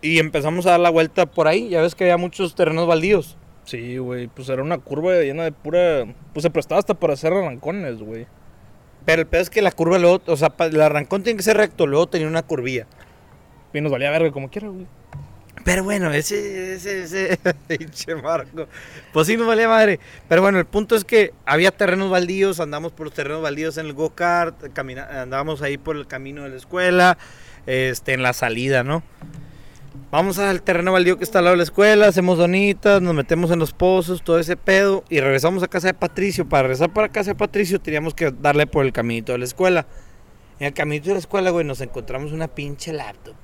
y 0.00 0.18
empezamos 0.18 0.64
a 0.66 0.70
dar 0.70 0.80
la 0.80 0.88
vuelta 0.88 1.26
por 1.26 1.46
ahí. 1.46 1.68
Ya 1.68 1.82
ves 1.82 1.94
que 1.94 2.04
había 2.04 2.16
muchos 2.16 2.54
terrenos 2.54 2.86
baldíos. 2.86 3.36
Sí, 3.64 3.98
güey. 3.98 4.28
Pues 4.28 4.48
era 4.48 4.62
una 4.62 4.78
curva 4.78 5.12
llena 5.20 5.44
de 5.44 5.52
pura. 5.52 6.06
Pues 6.32 6.42
se 6.42 6.50
prestaba 6.50 6.78
hasta 6.78 6.94
para 6.94 7.12
hacer 7.12 7.34
arrancones, 7.34 7.98
güey. 7.98 8.26
Pero 9.04 9.20
el 9.20 9.28
pedo 9.28 9.42
es 9.42 9.50
que 9.50 9.60
la 9.60 9.72
curva 9.72 9.98
luego, 9.98 10.22
o 10.26 10.36
sea, 10.36 10.54
el 10.58 10.80
arrancón 10.80 11.22
tiene 11.22 11.36
que 11.36 11.42
ser 11.42 11.58
recto, 11.58 11.86
luego 11.86 12.06
tenía 12.06 12.26
una 12.26 12.42
curvilla. 12.42 12.86
Y 13.74 13.80
nos 13.82 13.92
valía 13.92 14.10
verga 14.10 14.32
como 14.32 14.48
quiera, 14.48 14.68
güey. 14.68 14.86
Pero 15.62 15.84
bueno, 15.84 16.12
ese, 16.12 16.74
ese, 16.74 17.04
ese, 17.04 17.38
pinche 17.68 18.14
Marco. 18.16 18.66
Pues 19.12 19.26
sí, 19.26 19.36
nos 19.36 19.46
valía 19.46 19.68
madre. 19.68 20.00
Pero 20.28 20.42
bueno, 20.42 20.58
el 20.58 20.64
punto 20.64 20.96
es 20.96 21.04
que 21.04 21.32
había 21.46 21.70
terrenos 21.70 22.10
baldíos, 22.10 22.60
andamos 22.60 22.92
por 22.92 23.06
los 23.06 23.14
terrenos 23.14 23.42
baldíos 23.42 23.78
en 23.78 23.86
el 23.86 23.92
go-kart, 23.94 24.56
andábamos 24.78 25.62
ahí 25.62 25.78
por 25.78 25.96
el 25.96 26.06
camino 26.06 26.42
de 26.42 26.50
la 26.50 26.56
escuela, 26.56 27.18
este, 27.66 28.14
en 28.14 28.22
la 28.22 28.32
salida, 28.32 28.82
¿no? 28.82 29.02
Vamos 30.10 30.38
al 30.38 30.62
terreno 30.62 30.92
baldío 30.92 31.18
que 31.18 31.24
está 31.24 31.38
al 31.38 31.46
lado 31.46 31.54
de 31.54 31.58
la 31.58 31.64
escuela, 31.64 32.06
hacemos 32.06 32.38
donitas, 32.38 33.00
nos 33.00 33.14
metemos 33.14 33.50
en 33.50 33.58
los 33.58 33.72
pozos, 33.72 34.22
todo 34.22 34.38
ese 34.38 34.56
pedo, 34.56 35.02
y 35.08 35.20
regresamos 35.20 35.62
a 35.62 35.68
casa 35.68 35.88
de 35.88 35.94
Patricio. 35.94 36.48
Para 36.48 36.64
regresar 36.64 36.92
para 36.92 37.08
casa 37.08 37.30
de 37.30 37.34
Patricio 37.36 37.80
teníamos 37.80 38.14
que 38.14 38.30
darle 38.30 38.66
por 38.66 38.84
el 38.84 38.92
caminito 38.92 39.32
de 39.32 39.38
la 39.38 39.44
escuela. 39.44 39.86
En 40.60 40.68
el 40.68 40.74
caminito 40.74 41.08
de 41.08 41.14
la 41.14 41.20
escuela, 41.20 41.50
güey, 41.50 41.64
nos 41.64 41.80
encontramos 41.80 42.32
una 42.32 42.48
pinche 42.48 42.92
laptop. 42.92 43.34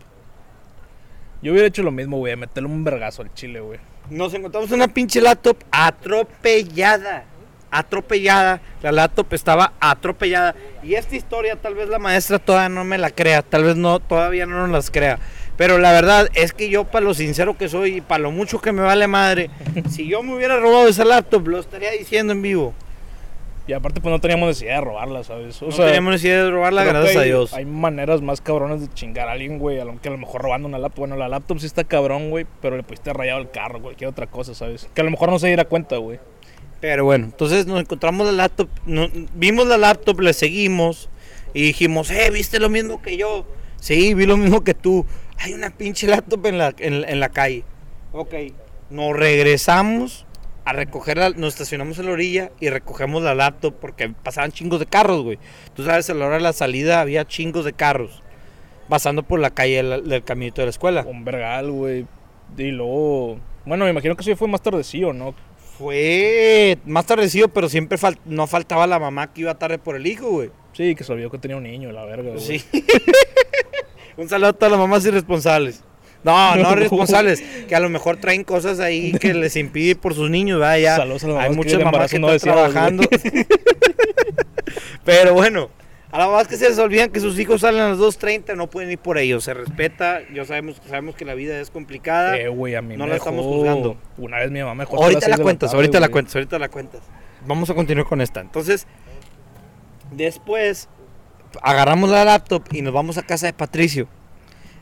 Yo 1.42 1.52
hubiera 1.52 1.68
hecho 1.68 1.82
lo 1.82 1.90
mismo, 1.90 2.18
güey. 2.18 2.36
Meterle 2.36 2.68
un 2.68 2.84
vergazo 2.84 3.22
al 3.22 3.32
chile, 3.34 3.60
güey. 3.60 3.78
Nos 4.10 4.34
encontramos 4.34 4.70
una 4.72 4.88
pinche 4.88 5.20
laptop 5.20 5.56
atropellada. 5.70 7.24
Atropellada. 7.70 8.60
La 8.82 8.92
laptop 8.92 9.32
estaba 9.32 9.72
atropellada. 9.80 10.54
Y 10.82 10.94
esta 10.94 11.16
historia 11.16 11.56
tal 11.56 11.74
vez 11.74 11.88
la 11.88 11.98
maestra 11.98 12.38
todavía 12.38 12.68
no 12.68 12.84
me 12.84 12.98
la 12.98 13.10
crea. 13.10 13.42
Tal 13.42 13.64
vez 13.64 13.76
no, 13.76 14.00
todavía 14.00 14.44
no 14.44 14.58
nos 14.58 14.70
las 14.70 14.90
crea. 14.90 15.18
Pero 15.56 15.78
la 15.78 15.92
verdad 15.92 16.28
es 16.34 16.52
que 16.52 16.68
yo, 16.68 16.84
para 16.84 17.04
lo 17.04 17.14
sincero 17.14 17.56
que 17.56 17.68
soy 17.68 17.96
y 17.96 18.00
para 18.00 18.22
lo 18.22 18.30
mucho 18.30 18.60
que 18.60 18.72
me 18.72 18.82
vale 18.82 19.06
madre, 19.06 19.50
si 19.90 20.08
yo 20.08 20.22
me 20.22 20.34
hubiera 20.34 20.58
robado 20.58 20.88
esa 20.88 21.04
laptop, 21.04 21.48
lo 21.48 21.58
estaría 21.58 21.90
diciendo 21.92 22.32
en 22.32 22.42
vivo. 22.42 22.74
Y 23.70 23.72
aparte, 23.72 24.00
pues 24.00 24.10
no 24.10 24.18
teníamos 24.20 24.48
necesidad 24.48 24.76
de 24.76 24.80
robarla, 24.80 25.22
¿sabes? 25.22 25.62
O 25.62 25.66
no 25.66 25.70
sea, 25.70 25.86
teníamos 25.86 26.10
necesidad 26.14 26.44
de 26.44 26.50
robarla, 26.50 26.82
gracias 26.82 27.16
a 27.16 27.22
Dios. 27.22 27.54
Hay 27.54 27.64
maneras 27.66 28.20
más 28.20 28.40
cabronas 28.40 28.80
de 28.80 28.88
chingar 28.92 29.28
a 29.28 29.32
alguien, 29.32 29.60
güey. 29.60 29.78
a 29.78 29.84
lo- 29.84 30.00
Que 30.00 30.08
a 30.08 30.10
lo 30.10 30.18
mejor 30.18 30.42
robando 30.42 30.66
una 30.66 30.78
laptop. 30.78 30.98
Bueno, 31.02 31.14
la 31.16 31.28
laptop 31.28 31.60
sí 31.60 31.66
está 31.66 31.84
cabrón, 31.84 32.30
güey. 32.30 32.46
Pero 32.60 32.76
le 32.76 32.82
pusiste 32.82 33.12
rayado 33.12 33.38
el 33.40 33.48
carro, 33.50 33.80
cualquier 33.80 34.10
otra 34.10 34.26
cosa, 34.26 34.54
¿sabes? 34.56 34.88
Que 34.92 35.02
a 35.02 35.04
lo 35.04 35.10
mejor 35.12 35.30
no 35.30 35.38
se 35.38 35.46
diera 35.46 35.64
cuenta, 35.66 35.98
güey. 35.98 36.18
Pero 36.80 37.04
bueno, 37.04 37.26
entonces 37.26 37.66
nos 37.66 37.78
encontramos 37.78 38.26
la 38.26 38.32
laptop, 38.32 38.68
vimos 39.34 39.66
la 39.68 39.76
laptop, 39.78 40.18
le 40.20 40.32
seguimos 40.32 41.08
y 41.54 41.62
dijimos, 41.62 42.10
eh, 42.10 42.30
¿viste 42.32 42.58
lo 42.58 42.70
mismo 42.70 43.00
que 43.02 43.16
yo? 43.16 43.46
Sí, 43.76 44.14
vi 44.14 44.26
lo 44.26 44.36
mismo 44.36 44.64
que 44.64 44.74
tú. 44.74 45.06
Hay 45.38 45.52
una 45.52 45.70
pinche 45.70 46.06
laptop 46.08 46.44
en 46.46 46.58
la, 46.58 46.74
en, 46.78 47.04
en 47.08 47.20
la 47.20 47.28
calle. 47.28 47.62
Ok, 48.12 48.34
nos 48.90 49.14
regresamos 49.16 50.26
a 50.64 50.72
recogerla, 50.72 51.30
nos 51.30 51.54
estacionamos 51.54 51.98
en 51.98 52.06
la 52.06 52.12
orilla 52.12 52.50
y 52.60 52.68
recogemos 52.68 53.22
la 53.22 53.34
laptop 53.34 53.74
porque 53.80 54.08
pasaban 54.10 54.52
chingos 54.52 54.78
de 54.80 54.86
carros, 54.86 55.22
güey. 55.22 55.38
Tú 55.74 55.84
sabes, 55.84 56.08
a 56.10 56.14
la 56.14 56.26
hora 56.26 56.36
de 56.36 56.42
la 56.42 56.52
salida 56.52 57.00
había 57.00 57.26
chingos 57.26 57.64
de 57.64 57.72
carros 57.72 58.22
pasando 58.88 59.22
por 59.22 59.40
la 59.40 59.50
calle 59.50 59.82
del, 59.82 60.08
del 60.08 60.22
caminito 60.24 60.60
de 60.60 60.66
la 60.66 60.70
escuela. 60.70 61.04
Un 61.06 61.24
vergal, 61.24 61.70
güey. 61.70 62.06
Y 62.58 62.70
luego. 62.72 63.38
Bueno, 63.64 63.84
me 63.84 63.90
imagino 63.90 64.16
que 64.16 64.22
eso 64.22 64.30
ya 64.30 64.36
fue 64.36 64.48
más 64.48 64.62
tardecillo, 64.62 65.12
¿no? 65.12 65.34
Fue 65.78 66.76
más 66.84 67.06
tardecido, 67.06 67.48
pero 67.48 67.68
siempre 67.68 67.96
fal- 67.98 68.18
no 68.26 68.46
faltaba 68.46 68.86
la 68.86 68.98
mamá 68.98 69.32
que 69.32 69.42
iba 69.42 69.54
tarde 69.58 69.78
por 69.78 69.96
el 69.96 70.06
hijo, 70.06 70.28
güey. 70.30 70.50
Sí, 70.72 70.94
que 70.94 71.04
se 71.04 71.12
olvidó 71.12 71.30
que 71.30 71.38
tenía 71.38 71.56
un 71.56 71.62
niño, 71.62 71.90
la 71.92 72.04
verga, 72.04 72.30
güey. 72.32 72.40
Sí. 72.40 72.64
Un 74.16 74.28
saludo 74.28 74.48
a 74.48 74.52
todas 74.52 74.72
las 74.72 74.80
mamás 74.80 75.04
irresponsables. 75.06 75.82
No, 76.24 76.56
no 76.62 76.72
irresponsables, 76.72 77.42
que 77.68 77.74
a 77.74 77.80
lo 77.80 77.88
mejor 77.88 78.16
traen 78.16 78.44
cosas 78.44 78.80
ahí 78.80 79.12
que 79.12 79.34
les 79.34 79.56
impide 79.56 79.96
por 79.96 80.14
sus 80.14 80.30
niños, 80.30 80.58
¿verdad? 80.60 80.78
Ya 80.78 80.96
Saludos 80.96 81.24
a 81.24 81.28
mamás 81.28 81.44
hay 81.44 81.56
muchas 81.56 81.82
mamás 81.82 82.10
que 82.10 82.18
no 82.18 82.32
están 82.32 82.54
trabajando. 82.54 83.04
Pero 85.04 85.34
bueno, 85.34 85.70
a 86.12 86.18
las 86.18 86.26
mamás 86.28 86.48
que 86.48 86.56
se 86.56 86.68
les 86.68 86.78
olvidan 86.78 87.10
que 87.10 87.20
sus 87.20 87.38
hijos 87.38 87.60
salen 87.62 87.80
a 87.80 87.88
las 87.90 87.98
2.30, 87.98 88.56
no 88.56 88.68
pueden 88.68 88.90
ir 88.90 88.98
por 88.98 89.16
ellos. 89.18 89.44
Se 89.44 89.54
respeta, 89.54 90.20
yo 90.32 90.44
sabemos, 90.44 90.80
sabemos 90.86 91.14
que 91.14 91.24
la 91.24 91.34
vida 91.34 91.58
es 91.60 91.70
complicada. 91.70 92.36
Eh, 92.36 92.48
güey, 92.48 92.74
a 92.74 92.82
mí 92.82 92.96
No 92.96 93.06
la 93.06 93.16
estamos 93.16 93.44
juzgando. 93.44 93.96
Una 94.18 94.38
vez 94.38 94.50
mi 94.50 94.60
mamá 94.60 94.74
me 94.74 94.84
dejó 94.84 95.02
Ahorita 95.02 95.28
la 95.28 95.38
cuentas, 95.38 95.72
ahorita 95.72 96.00
la 96.00 96.08
cuentas, 96.08 96.34
ahorita 96.34 96.58
la 96.58 96.68
cuentas. 96.68 97.00
Vamos 97.46 97.70
a 97.70 97.74
continuar 97.74 98.06
con 98.06 98.20
esta. 98.20 98.40
Entonces, 98.40 98.86
después 100.10 100.88
agarramos 101.62 102.10
la 102.10 102.24
laptop 102.24 102.64
y 102.72 102.82
nos 102.82 102.92
vamos 102.92 103.18
a 103.18 103.22
casa 103.22 103.46
de 103.46 103.52
Patricio. 103.52 104.08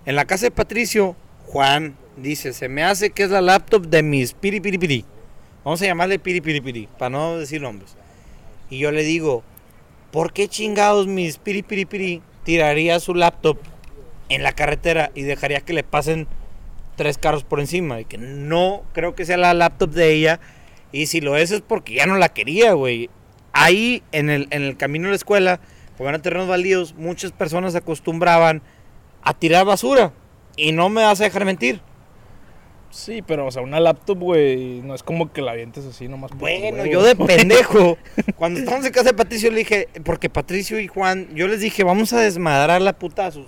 En 0.07 0.16
la 0.16 0.24
casa 0.24 0.47
de 0.47 0.51
Patricio, 0.51 1.16
Juan 1.49 1.96
dice, 2.16 2.53
se 2.53 2.68
me 2.68 2.82
hace 2.82 3.11
que 3.11 3.22
es 3.22 3.30
la 3.30 3.40
laptop 3.40 3.86
de 3.86 4.03
mis 4.03 4.32
piri 4.34 4.61
piri 4.61 4.78
piri. 4.78 5.05
Vamos 5.68 5.82
a 5.82 5.84
llamarle 5.84 6.18
Piri 6.18 6.40
Piri 6.40 6.62
Piri, 6.62 6.88
para 6.99 7.11
no 7.11 7.36
decir 7.36 7.61
nombres. 7.61 7.94
Y 8.70 8.78
yo 8.78 8.90
le 8.90 9.03
digo, 9.03 9.42
¿por 10.11 10.32
qué 10.32 10.49
chingados 10.49 11.07
mis 11.07 11.36
Piri 11.36 11.62
Piri 11.62 11.84
Piri 11.84 12.22
tiraría 12.42 12.99
su 13.01 13.14
laptop 13.14 13.59
en 14.30 14.42
la 14.42 14.53
carretera 14.53 15.11
y 15.14 15.24
dejaría 15.24 15.61
que 15.61 15.74
le 15.74 15.82
pasen 15.82 16.26
tres 16.96 17.18
carros 17.18 17.44
por 17.44 17.61
encima? 17.61 18.01
Y 18.01 18.07
que 18.07 18.16
no 18.16 18.82
creo 18.94 19.14
que 19.14 19.26
sea 19.26 19.36
la 19.36 19.53
laptop 19.53 19.90
de 19.90 20.12
ella. 20.12 20.40
Y 20.90 21.05
si 21.05 21.20
lo 21.20 21.36
es 21.36 21.51
es 21.51 21.61
porque 21.61 21.92
ya 21.92 22.07
no 22.07 22.16
la 22.16 22.30
quería, 22.30 22.72
güey. 22.72 23.11
Ahí 23.53 24.03
en 24.12 24.30
el, 24.30 24.49
en 24.51 24.62
el 24.62 24.78
camino 24.78 25.09
a 25.09 25.11
la 25.11 25.16
escuela, 25.16 25.61
como 25.99 26.09
eran 26.09 26.22
terrenos 26.22 26.49
baldíos, 26.49 26.94
muchas 26.94 27.32
personas 27.32 27.72
se 27.72 27.78
acostumbraban 27.78 28.62
a 29.22 29.34
tirar 29.34 29.66
basura. 29.66 30.14
Y 30.59 30.72
no 30.72 30.88
me 30.88 31.02
vas 31.04 31.20
a 31.20 31.24
dejar 31.24 31.44
mentir. 31.44 31.80
Sí, 32.90 33.22
pero, 33.22 33.46
o 33.46 33.50
sea, 33.50 33.62
una 33.62 33.78
laptop, 33.80 34.18
güey, 34.18 34.80
no 34.82 34.94
es 34.94 35.02
como 35.02 35.30
que 35.32 35.40
la 35.42 35.52
avientes 35.52 35.84
así 35.84 36.09
nomás. 36.09 36.32
Bueno, 36.36 36.84
yo 36.86 37.02
de 37.02 37.14
pendejo. 37.26 37.96
Cuando 38.36 38.59
estábamos 38.61 38.86
en 38.86 38.92
casa 38.92 39.11
de 39.11 39.14
Patricio 39.14 39.50
le 39.50 39.59
dije, 39.59 39.88
porque 40.04 40.28
Patricio 40.28 40.80
y 40.80 40.88
Juan, 40.88 41.28
yo 41.34 41.46
les 41.48 41.61
dije, 41.61 41.84
vamos 41.84 42.12
a 42.12 42.20
desmadrarla 42.20 42.90
a 42.90 42.98
putazos. 42.98 43.46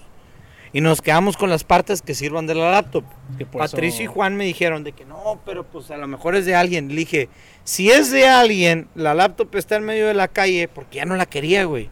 Y 0.73 0.83
nos 0.83 1.03
quedamos 1.03 1.37
con 1.37 1.51
las 1.51 1.65
partes 1.65 2.01
que 2.01 2.15
sirvan 2.15 2.47
de 2.47 2.55
la 2.55 2.71
laptop. 2.71 3.03
Que 3.39 3.45
por 3.45 3.65
eso- 3.65 3.73
Patricio 3.77 4.05
y 4.05 4.07
Juan 4.07 4.37
me 4.37 4.45
dijeron 4.45 4.85
de 4.85 4.93
que 4.93 5.05
no, 5.05 5.41
pero 5.45 5.65
pues 5.65 5.91
a 5.91 5.97
lo 5.97 6.07
mejor 6.07 6.37
es 6.37 6.47
de 6.47 6.55
alguien. 6.55 6.89
Le 6.91 6.95
dije, 6.97 7.29
si 7.65 7.91
es 7.91 8.13
de 8.13 8.29
alguien, 8.29 8.87
la 8.95 9.15
laptop 9.15 9.57
está 9.57 9.75
en 9.77 9.85
medio 9.85 10.07
de 10.07 10.15
la 10.15 10.29
calle, 10.29 10.69
porque 10.69 10.99
ya 10.99 11.07
no 11.07 11.17
la 11.17 11.27
quería, 11.27 11.65
güey. 11.65 11.91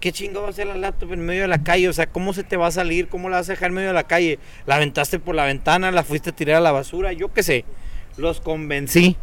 ¿Qué 0.00 0.12
chingo 0.12 0.42
va 0.42 0.50
a 0.50 0.52
ser 0.52 0.68
la 0.68 0.76
laptop 0.76 1.12
en 1.12 1.20
medio 1.20 1.42
de 1.42 1.48
la 1.48 1.64
calle? 1.64 1.88
O 1.88 1.92
sea, 1.92 2.06
¿cómo 2.06 2.32
se 2.32 2.44
te 2.44 2.56
va 2.56 2.68
a 2.68 2.70
salir? 2.70 3.08
¿Cómo 3.08 3.28
la 3.28 3.38
vas 3.38 3.48
a 3.48 3.52
dejar 3.52 3.70
en 3.70 3.74
medio 3.74 3.88
de 3.88 3.94
la 3.94 4.06
calle? 4.06 4.38
¿La 4.66 4.76
aventaste 4.76 5.18
por 5.18 5.34
la 5.34 5.44
ventana? 5.44 5.90
¿La 5.90 6.04
fuiste 6.04 6.30
a 6.30 6.36
tirar 6.36 6.56
a 6.56 6.60
la 6.60 6.70
basura? 6.70 7.12
Yo 7.12 7.32
qué 7.32 7.42
sé. 7.42 7.64
Los 8.16 8.40
convencí. 8.40 9.16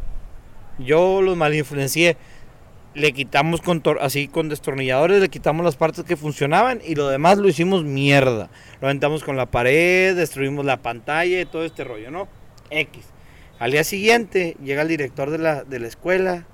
Yo 0.78 1.22
los 1.22 1.38
malinfluencié. 1.38 2.18
Le 2.94 3.12
quitamos 3.12 3.62
con 3.62 3.84
así 4.00 4.30
con 4.30 4.48
destornilladores, 4.48 5.20
le 5.20 5.28
quitamos 5.28 5.66
las 5.66 5.76
partes 5.76 6.06
que 6.06 6.16
funcionaban 6.16 6.80
y 6.86 6.96
lo 6.96 7.10
demás 7.10 7.38
lo 7.38 7.50
hicimos 7.50 7.84
mierda. 7.84 8.50
Lo 8.80 8.88
aventamos 8.88 9.24
con 9.24 9.36
la 9.36 9.52
pared, 9.52 10.16
destruimos 10.16 10.66
la 10.66 10.82
pantalla 10.82 11.42
y 11.42 11.46
todo 11.46 11.66
este 11.66 11.84
rollo, 11.84 12.10
¿no? 12.10 12.30
X. 12.70 13.04
Al 13.60 13.72
día 13.72 13.84
siguiente 13.84 14.56
llega 14.64 14.82
el 14.82 14.88
director 14.88 15.30
de 15.30 15.38
la, 15.38 15.64
de 15.64 15.80
la 15.80 15.88
escuela 15.88 16.46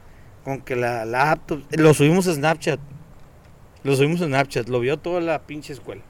con 0.43 0.61
que 0.61 0.75
la 0.75 1.05
laptop... 1.05 1.61
Lo 1.71 1.93
subimos 1.93 2.27
a 2.27 2.33
Snapchat. 2.33 2.79
Lo 3.83 3.95
subimos 3.95 4.21
a 4.21 4.25
Snapchat. 4.25 4.69
Lo 4.69 4.79
vio 4.79 4.97
toda 4.97 5.21
la 5.21 5.39
pinche 5.41 5.73
escuela. 5.73 6.01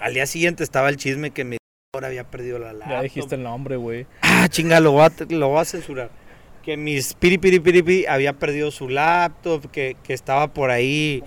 Al 0.00 0.14
día 0.14 0.26
siguiente 0.26 0.64
estaba 0.64 0.88
el 0.88 0.96
chisme 0.96 1.30
que 1.30 1.44
mi 1.44 1.56
ahora 1.94 2.08
había 2.08 2.24
perdido 2.24 2.58
la 2.58 2.72
laptop. 2.72 2.90
Ya 2.90 3.02
dijiste 3.02 3.34
el 3.34 3.42
nombre, 3.42 3.76
güey. 3.76 4.06
Ah, 4.22 4.46
chinga, 4.48 4.78
lo 4.80 4.92
voy 4.92 5.02
a, 5.02 5.12
lo 5.30 5.48
voy 5.48 5.60
a 5.60 5.64
censurar. 5.64 6.10
Que 6.62 6.76
mis 6.76 7.14
piri 7.14 7.38
piri 7.38 8.04
había 8.06 8.34
perdido 8.34 8.70
su 8.70 8.88
laptop, 8.88 9.70
que, 9.70 9.96
que 10.02 10.12
estaba 10.12 10.48
por 10.48 10.70
ahí 10.70 11.24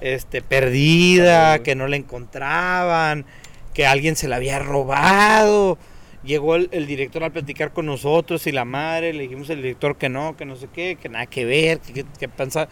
este, 0.00 0.40
perdida, 0.40 1.58
que 1.64 1.74
no 1.74 1.88
la 1.88 1.96
encontraban, 1.96 3.26
que 3.74 3.86
alguien 3.86 4.14
se 4.16 4.28
la 4.28 4.36
había 4.36 4.58
robado. 4.60 5.78
Llegó 6.22 6.54
el, 6.54 6.68
el 6.72 6.86
director 6.86 7.24
a 7.24 7.30
platicar 7.30 7.72
con 7.72 7.86
nosotros 7.86 8.46
y 8.46 8.52
la 8.52 8.64
madre, 8.64 9.12
le 9.12 9.24
dijimos 9.24 9.50
al 9.50 9.56
director 9.56 9.96
que 9.96 10.08
no, 10.08 10.36
que 10.36 10.44
no 10.44 10.56
sé 10.56 10.68
qué, 10.72 10.96
que 10.96 11.08
nada 11.08 11.26
que 11.26 11.44
ver, 11.44 11.80
que, 11.80 11.92
que, 11.92 12.04
que 12.18 12.28
pensar. 12.28 12.68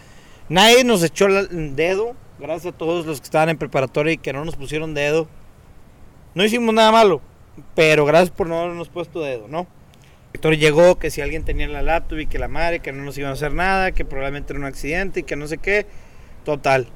Nadie 0.49 0.85
nos 0.85 1.03
echó 1.03 1.27
el 1.27 1.77
dedo, 1.77 2.15
gracias 2.39 2.75
a 2.75 2.77
todos 2.77 3.07
los 3.07 3.21
que 3.21 3.25
estaban 3.25 3.49
en 3.49 3.59
preparatoria 3.59 4.13
y 4.13 4.19
que 4.19 4.33
no 4.33 4.45
nos 4.45 4.57
pusieron 4.57 4.95
dedo. 4.95 5.29
No 6.35 6.45
hicimos 6.45 6.75
nada 6.75 6.93
malo, 6.93 7.21
pero 7.75 8.05
gracias 8.05 8.31
por 8.31 8.47
no 8.47 8.59
habernos 8.59 8.89
puesto 8.89 9.21
dedo, 9.21 9.49
¿no? 9.49 9.67
El 10.33 10.59
llegó 10.59 10.99
que 10.99 11.11
si 11.11 11.21
alguien 11.21 11.45
tenía 11.45 11.69
la 11.69 11.83
laptop 11.83 12.19
y 12.19 12.27
que 12.27 12.39
la 12.39 12.49
madre, 12.49 12.81
que 12.81 12.93
no 12.93 13.03
nos 13.05 13.17
iban 13.19 13.31
a 13.31 13.35
hacer 13.35 13.53
nada, 13.53 13.93
que 13.93 14.05
probablemente 14.05 14.53
era 14.53 14.61
un 14.61 14.67
accidente 14.67 15.21
y 15.21 15.23
que 15.23 15.37
no 15.37 15.47
sé 15.47 15.59
qué. 15.59 15.87
Total. 16.45 16.89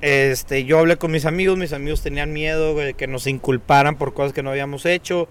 Este, 0.00 0.64
yo 0.64 0.78
hablé 0.78 0.96
con 0.96 1.10
mis 1.10 1.26
amigos, 1.26 1.56
mis 1.56 1.72
amigos 1.72 2.02
tenían 2.02 2.32
miedo 2.32 2.74
de 2.74 2.94
que 2.94 3.06
nos 3.06 3.26
inculparan 3.26 3.96
por 3.96 4.14
cosas 4.14 4.32
que 4.32 4.42
no 4.42 4.50
habíamos 4.50 4.86
hecho. 4.86 5.28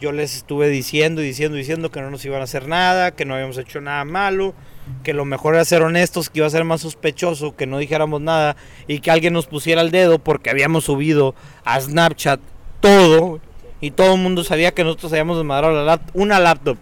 Yo 0.00 0.12
les 0.12 0.36
estuve 0.36 0.68
diciendo 0.68 1.22
y 1.22 1.26
diciendo 1.26 1.56
diciendo 1.56 1.90
que 1.90 2.00
no 2.00 2.10
nos 2.10 2.24
iban 2.24 2.40
a 2.40 2.44
hacer 2.44 2.68
nada, 2.68 3.12
que 3.12 3.24
no 3.24 3.34
habíamos 3.34 3.58
hecho 3.58 3.80
nada 3.80 4.04
malo, 4.04 4.54
que 5.02 5.12
lo 5.12 5.24
mejor 5.24 5.54
era 5.54 5.64
ser 5.64 5.82
honestos, 5.82 6.30
que 6.30 6.40
iba 6.40 6.46
a 6.46 6.50
ser 6.50 6.64
más 6.64 6.82
sospechoso, 6.82 7.56
que 7.56 7.66
no 7.66 7.78
dijéramos 7.78 8.20
nada 8.20 8.56
y 8.86 9.00
que 9.00 9.10
alguien 9.10 9.32
nos 9.32 9.46
pusiera 9.46 9.80
el 9.80 9.90
dedo 9.90 10.18
porque 10.18 10.50
habíamos 10.50 10.84
subido 10.84 11.34
a 11.64 11.80
Snapchat 11.80 12.40
todo 12.80 13.40
y 13.80 13.90
todo 13.92 14.14
el 14.14 14.20
mundo 14.20 14.44
sabía 14.44 14.72
que 14.72 14.84
nosotros 14.84 15.12
habíamos 15.12 15.36
desmadrado 15.36 15.74
la 15.74 15.84
lap- 15.84 16.10
una 16.14 16.40
laptop. 16.40 16.76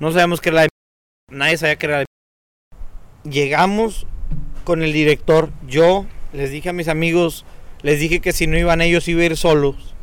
No 0.00 0.12
sabíamos 0.12 0.40
que 0.40 0.50
era 0.50 0.56
la 0.56 0.62
de 0.62 0.68
nadie 1.30 1.56
sabía 1.56 1.76
que 1.76 1.86
era 1.86 1.94
la 1.96 2.00
de 2.00 2.06
Llegamos 3.30 4.06
con 4.64 4.82
el 4.82 4.92
director, 4.92 5.50
yo 5.66 6.06
les 6.32 6.50
dije 6.50 6.68
a 6.68 6.72
mis 6.72 6.88
amigos, 6.88 7.44
les 7.82 8.00
dije 8.00 8.20
que 8.20 8.32
si 8.32 8.46
no 8.46 8.58
iban 8.58 8.80
ellos 8.80 9.08
iba 9.08 9.22
a 9.22 9.26
ir 9.26 9.36
solos. 9.36 9.94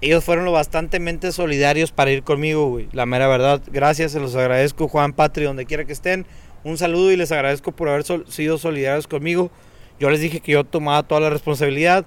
Ellos 0.00 0.22
fueron 0.24 0.44
lo 0.44 0.52
bastantemente 0.52 1.32
solidarios 1.32 1.90
para 1.90 2.12
ir 2.12 2.22
conmigo. 2.22 2.80
La 2.92 3.04
mera 3.04 3.26
verdad, 3.26 3.60
gracias, 3.66 4.12
se 4.12 4.20
los 4.20 4.36
agradezco, 4.36 4.86
Juan, 4.86 5.12
Patri, 5.12 5.44
donde 5.44 5.66
quiera 5.66 5.84
que 5.84 5.92
estén. 5.92 6.24
Un 6.68 6.76
saludo 6.76 7.10
y 7.10 7.16
les 7.16 7.32
agradezco 7.32 7.72
por 7.72 7.88
haber 7.88 8.04
sido 8.28 8.58
solidarios 8.58 9.06
conmigo. 9.06 9.50
Yo 9.98 10.10
les 10.10 10.20
dije 10.20 10.40
que 10.40 10.52
yo 10.52 10.64
tomaba 10.64 11.02
toda 11.02 11.22
la 11.22 11.30
responsabilidad. 11.30 12.04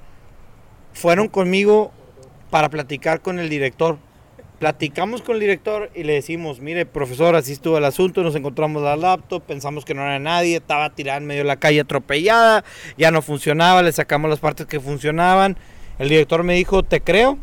Fueron 0.94 1.30
conmigo 1.30 1.92
para 2.52 2.70
platicar 2.70 3.22
con 3.22 3.40
el 3.40 3.50
director. 3.50 3.98
Platicamos 4.60 5.24
con 5.24 5.34
el 5.34 5.40
director 5.40 5.90
y 5.96 6.04
le 6.04 6.14
decimos, 6.14 6.60
mire, 6.60 6.86
profesor, 6.86 7.36
así 7.36 7.54
estuvo 7.54 7.80
el 7.80 7.86
asunto, 7.86 8.22
nos 8.22 8.36
encontramos 8.36 8.84
la 8.84 8.96
laptop, 8.96 9.42
pensamos 9.42 9.84
que 9.84 9.96
no 9.96 10.04
era 10.04 10.20
nadie, 10.20 10.58
estaba 10.58 10.92
tirada 10.92 11.18
en 11.18 11.26
medio 11.26 11.42
de 11.42 11.48
la 11.48 11.56
calle 11.56 11.80
atropellada, 11.80 12.64
ya 13.00 13.10
no 13.10 13.24
funcionaba, 13.24 13.82
le 13.82 13.92
sacamos 13.92 14.30
las 14.30 14.40
partes 14.40 14.68
que 14.68 14.80
funcionaban. 14.80 15.58
El 15.98 16.10
director 16.10 16.44
me 16.44 16.54
dijo, 16.54 16.84
te 16.84 17.02
creo, 17.02 17.40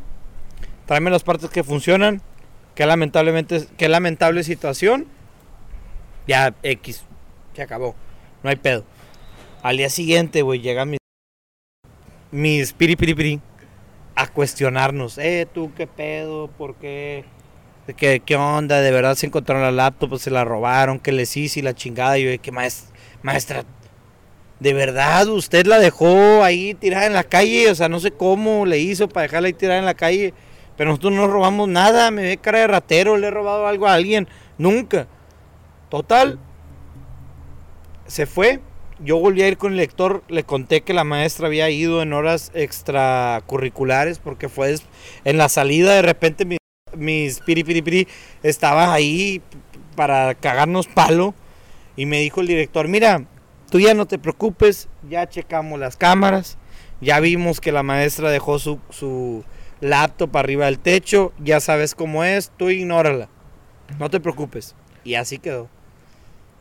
tráeme 0.87 1.11
las 1.11 1.25
partes 1.25 1.51
que 1.51 1.65
funcionan, 1.65 2.23
qué 2.77 2.87
lamentablemente, 2.87 3.67
qué 3.77 3.89
lamentable 3.89 4.45
situación. 4.45 5.07
Ya, 6.29 6.55
X, 6.63 7.08
se 7.59 7.65
acabó, 7.65 7.97
no 8.45 8.51
hay 8.51 8.57
pedo. 8.57 8.85
Al 9.65 9.79
día 9.79 9.91
siguiente, 9.91 10.43
güey, 10.43 10.61
llegan 10.61 10.91
mis, 10.91 11.01
mis 12.31 12.73
a 14.15 14.29
cuestionarnos, 14.29 15.19
eh, 15.19 15.49
tú 15.53 15.73
qué 15.77 15.89
pedo, 15.89 16.49
por 16.57 16.77
qué, 16.77 17.25
¿De 17.89 17.95
qué, 17.95 18.21
qué 18.25 18.37
onda, 18.37 18.81
de 18.81 18.93
verdad 18.93 19.17
se 19.17 19.27
encontraron 19.27 19.65
la 19.65 19.73
laptop, 19.73 20.11
pues 20.11 20.23
se 20.23 20.31
la 20.31 20.45
robaron, 20.45 21.01
qué 21.01 21.11
les 21.11 21.37
hice 21.37 21.59
y 21.59 21.63
la 21.63 21.75
chingada, 21.75 22.17
y 22.17 22.37
yo, 22.37 22.41
que 22.41 22.53
maestra, 22.53 22.97
maestra, 23.23 23.65
de 24.61 24.73
verdad 24.73 25.27
usted 25.27 25.67
la 25.67 25.81
dejó 25.81 26.45
ahí 26.45 26.75
tirada 26.75 27.07
en 27.07 27.13
la 27.13 27.25
calle, 27.25 27.73
o 27.73 27.75
sea, 27.75 27.89
no 27.89 27.99
sé 27.99 28.13
cómo 28.13 28.67
le 28.67 28.79
hizo 28.79 29.09
para 29.09 29.23
dejarla 29.23 29.49
ahí 29.49 29.53
tirada 29.53 29.81
en 29.81 29.87
la 29.87 29.95
calle, 29.95 30.33
pero 30.77 30.91
nosotros 30.91 31.13
no 31.13 31.27
robamos 31.27 31.69
nada, 31.69 32.13
me 32.13 32.23
ve 32.23 32.37
cara 32.37 32.61
de 32.61 32.69
ratero, 32.69 33.17
le 33.17 33.27
he 33.27 33.31
robado 33.33 33.67
algo 33.67 33.89
a 33.89 33.95
alguien, 33.95 34.29
nunca. 34.59 35.09
Total, 35.89 36.39
se 38.09 38.27
fue. 38.27 38.61
Yo 39.01 39.17
volví 39.19 39.43
a 39.43 39.49
ir 39.49 39.57
con 39.59 39.71
el 39.73 39.79
lector, 39.79 40.25
le 40.29 40.43
conté 40.43 40.81
que 40.81 40.93
la 40.93 41.05
maestra 41.05 41.47
había 41.47 41.71
ido 41.71 42.03
en 42.03 42.13
horas 42.13 42.51
extracurriculares 42.53 44.19
porque 44.19 44.49
fue 44.49 44.75
en 45.25 45.39
la 45.39 45.49
salida 45.49 45.95
de 45.95 46.03
repente 46.03 46.45
mi- 46.45 46.57
mis 46.97 47.39
piri 47.41 47.63
piri 47.63 48.09
estaban 48.43 48.91
ahí 48.91 49.41
para 49.95 50.35
cagarnos 50.35 50.89
palo 50.89 51.33
y 51.97 52.07
me 52.07 52.19
dijo 52.21 52.41
el 52.41 52.49
director, 52.49 52.89
mira, 52.89 53.25
tú 53.71 53.79
ya 53.79 53.95
no 53.95 54.07
te 54.07 54.19
preocupes, 54.19 54.89
ya 55.09 55.29
checamos 55.29 55.79
las 55.79 55.97
cámaras, 55.97 56.59
ya 57.01 57.21
vimos 57.21 57.61
que 57.61 57.71
la 57.71 57.83
maestra 57.85 58.31
dejó 58.31 58.59
su, 58.59 58.81
su 58.91 59.45
laptop 59.81 60.37
arriba 60.37 60.67
del 60.67 60.79
techo, 60.81 61.33
ya 61.39 61.61
sabes 61.61 61.95
cómo 61.95 62.25
es, 62.25 62.51
tú 62.57 62.71
ignórala, 62.71 63.29
no 64.01 64.11
te 64.11 64.19
preocupes. 64.19 64.75
Y 65.05 65.15
así 65.15 65.39
quedó. 65.39 65.69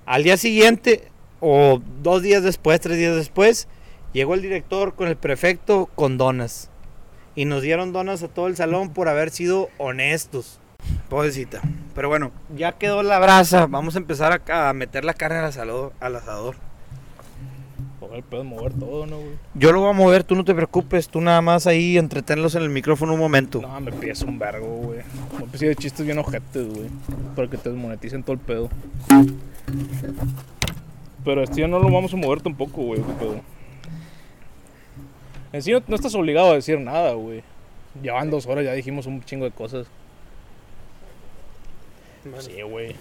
Al 0.06 0.24
día 0.24 0.38
siguiente, 0.38 1.08
o 1.40 1.82
dos 2.02 2.22
días 2.22 2.44
después, 2.44 2.80
tres 2.80 2.98
días 2.98 3.16
después, 3.16 3.68
llegó 4.14 4.34
el 4.34 4.42
director 4.42 4.96
con 4.96 5.08
el 5.08 5.18
prefecto 5.18 5.90
con 5.96 6.18
donas. 6.18 6.70
Y 7.36 7.46
nos 7.46 7.62
dieron 7.62 7.94
donas 7.94 8.24
a 8.24 8.28
todo 8.28 8.48
el 8.48 8.56
salón 8.56 8.90
por 8.90 9.10
haber 9.10 9.30
sido 9.30 9.70
honestos. 9.78 10.60
Pobrecita. 11.10 11.62
Pero 11.94 12.10
bueno, 12.10 12.32
ya 12.56 12.74
quedó 12.74 13.04
la 13.04 13.20
brasa. 13.20 13.68
Vamos 13.68 13.96
a 13.96 14.00
empezar 14.00 14.42
a, 14.48 14.70
a 14.70 14.74
meter 14.74 15.06
la 15.06 15.14
carne 15.14 15.38
al 15.38 15.46
asador. 15.46 15.94
Al 16.00 16.16
asador. 16.16 16.56
Joder, 18.00 18.24
puedes 18.24 18.46
mover 18.46 18.74
todo, 18.74 19.06
¿no, 19.06 19.18
güey? 19.18 19.32
Yo 19.56 19.72
lo 19.72 19.82
voy 19.82 19.90
a 19.90 19.94
mover, 19.94 20.24
tú 20.24 20.36
no 20.36 20.46
te 20.46 20.54
preocupes. 20.54 21.10
Tú 21.10 21.20
nada 21.22 21.42
más 21.42 21.68
ahí 21.68 21.98
entretenlos 21.98 22.56
en 22.56 22.64
el 22.64 22.70
micrófono 22.70 23.14
un 23.14 23.20
momento. 23.20 23.62
No, 23.62 23.80
me 23.82 23.92
pides 23.92 24.22
un 24.22 24.38
vergo, 24.40 24.68
güey. 24.68 25.00
Me 25.52 25.58
de 25.58 25.76
chistes 25.76 26.06
bien 26.06 26.20
ojetes, 26.20 26.68
güey. 26.68 26.90
Para 27.36 27.50
que 27.50 27.58
te 27.58 27.70
desmoneticen 27.70 28.24
todo 28.24 28.34
el 28.34 28.40
pedo. 28.40 28.70
Pero 31.28 31.44
este 31.44 31.60
ya 31.60 31.68
no 31.68 31.80
lo 31.80 31.92
vamos 31.92 32.14
a 32.14 32.16
mover 32.16 32.42
tampoco, 32.42 32.84
güey. 32.84 33.02
En 35.52 35.62
sí 35.62 35.74
no, 35.74 35.84
no 35.86 35.96
estás 35.98 36.16
obligado 36.16 36.52
a 36.52 36.56
decir 36.56 36.80
nada, 36.80 37.16
güey. 37.16 37.44
Llevan 38.02 38.30
dos 38.30 38.48
horas, 38.48 38.64
ya 38.64 38.72
dijimos 38.72 39.08
un 39.08 39.22
chingo 39.22 39.44
de 39.44 39.52
cosas. 39.52 39.88
Sí, 42.40 42.62
güey. 42.62 42.96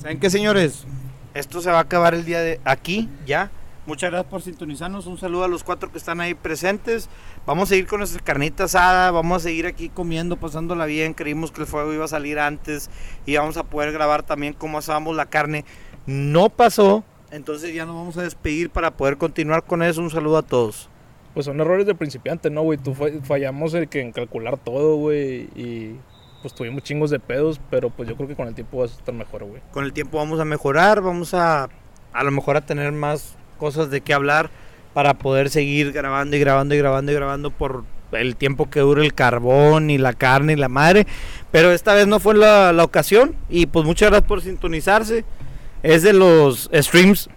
¿Saben 0.00 0.18
qué, 0.18 0.30
señores? 0.30 0.84
Esto 1.32 1.60
se 1.60 1.70
va 1.70 1.78
a 1.78 1.82
acabar 1.82 2.12
el 2.12 2.24
día 2.24 2.40
de 2.40 2.60
aquí, 2.64 3.08
ya. 3.24 3.52
Muchas 3.86 4.10
gracias 4.10 4.28
por 4.28 4.42
sintonizarnos. 4.42 5.06
Un 5.06 5.16
saludo 5.16 5.44
a 5.44 5.48
los 5.48 5.62
cuatro 5.62 5.92
que 5.92 5.98
están 5.98 6.20
ahí 6.20 6.34
presentes. 6.34 7.08
Vamos 7.46 7.68
a 7.68 7.70
seguir 7.70 7.86
con 7.86 8.00
nuestra 8.00 8.20
carnita 8.24 8.64
asada. 8.64 9.12
Vamos 9.12 9.36
a 9.36 9.44
seguir 9.44 9.66
aquí 9.66 9.90
comiendo, 9.90 10.38
pasándola 10.38 10.86
bien. 10.86 11.14
Creímos 11.14 11.52
que 11.52 11.60
el 11.60 11.68
fuego 11.68 11.92
iba 11.92 12.04
a 12.04 12.08
salir 12.08 12.40
antes 12.40 12.90
y 13.26 13.36
vamos 13.36 13.56
a 13.58 13.62
poder 13.62 13.92
grabar 13.92 14.24
también 14.24 14.54
cómo 14.54 14.78
asábamos 14.78 15.14
la 15.14 15.26
carne. 15.26 15.64
No 16.06 16.48
pasó. 16.48 17.04
Entonces 17.30 17.74
ya 17.74 17.84
nos 17.84 17.96
vamos 17.96 18.16
a 18.16 18.22
despedir 18.22 18.70
para 18.70 18.92
poder 18.92 19.16
continuar 19.18 19.64
con 19.64 19.82
eso. 19.82 20.00
Un 20.00 20.10
saludo 20.10 20.38
a 20.38 20.42
todos. 20.42 20.88
Pues 21.34 21.46
son 21.46 21.60
errores 21.60 21.86
de 21.86 21.94
principiante, 21.94 22.48
¿no, 22.50 22.62
güey? 22.62 22.78
Tú 22.78 22.94
fa- 22.94 23.06
fallamos 23.24 23.74
el 23.74 23.88
que 23.88 24.00
en 24.00 24.12
calcular 24.12 24.56
todo, 24.56 24.96
güey. 24.96 25.48
Y 25.54 25.96
pues 26.40 26.54
tuvimos 26.54 26.82
chingos 26.82 27.10
de 27.10 27.18
pedos, 27.18 27.60
pero 27.70 27.90
pues 27.90 28.08
yo 28.08 28.16
creo 28.16 28.28
que 28.28 28.36
con 28.36 28.48
el 28.48 28.54
tiempo 28.54 28.78
vas 28.78 28.92
a 28.92 28.98
estar 28.98 29.14
mejor, 29.14 29.44
güey. 29.44 29.60
Con 29.72 29.84
el 29.84 29.92
tiempo 29.92 30.18
vamos 30.18 30.40
a 30.40 30.44
mejorar. 30.44 31.00
Vamos 31.02 31.34
a 31.34 31.68
a 32.12 32.24
lo 32.24 32.30
mejor 32.30 32.56
a 32.56 32.62
tener 32.62 32.92
más 32.92 33.36
cosas 33.58 33.90
de 33.90 34.00
qué 34.00 34.14
hablar 34.14 34.48
para 34.94 35.14
poder 35.14 35.50
seguir 35.50 35.92
grabando 35.92 36.36
y 36.36 36.40
grabando 36.40 36.74
y 36.74 36.78
grabando 36.78 37.12
y 37.12 37.14
grabando 37.14 37.50
por 37.50 37.84
el 38.12 38.36
tiempo 38.36 38.70
que 38.70 38.80
dure 38.80 39.04
el 39.04 39.12
carbón 39.12 39.90
y 39.90 39.98
la 39.98 40.14
carne 40.14 40.54
y 40.54 40.56
la 40.56 40.68
madre. 40.70 41.06
Pero 41.50 41.72
esta 41.72 41.92
vez 41.92 42.06
no 42.06 42.18
fue 42.20 42.34
la, 42.34 42.72
la 42.72 42.84
ocasión. 42.84 43.34
Y 43.50 43.66
pues 43.66 43.84
muchas 43.84 44.08
gracias 44.08 44.28
por 44.28 44.40
sintonizarse. 44.40 45.24
Es 45.82 46.02
de 46.02 46.12
los 46.12 46.70
streams 46.72 47.28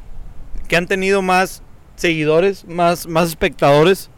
que 0.67 0.75
han 0.75 0.87
tenido 0.87 1.21
más 1.21 1.63
seguidores, 1.95 2.65
más, 2.65 3.07
más 3.07 3.29
espectadores. 3.29 4.09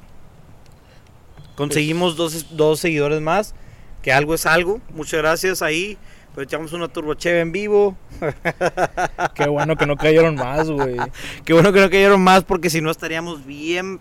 Conseguimos 1.56 2.16
dos, 2.16 2.56
dos 2.56 2.80
seguidores 2.80 3.22
más. 3.22 3.56
Que 4.02 4.12
algo 4.12 4.34
es 4.34 4.46
algo. 4.46 4.82
Muchas 4.94 5.20
gracias 5.20 5.62
ahí. 5.62 5.98
Echamos 6.38 6.72
una 6.74 6.88
turbocheve 6.88 7.42
en 7.42 7.52
vivo. 7.52 7.98
Qué 9.36 9.48
bueno 9.48 9.76
que 9.76 9.86
no 9.86 9.98
cayeron 9.98 10.36
más, 10.36 10.70
güey. 10.70 10.96
Qué 11.46 11.54
bueno 11.54 11.74
que 11.74 11.82
no 11.82 11.90
cayeron 11.90 12.24
más 12.24 12.44
porque 12.44 12.70
si 12.70 12.82
no 12.82 12.90
estaríamos 12.90 13.46
bien 13.46 14.00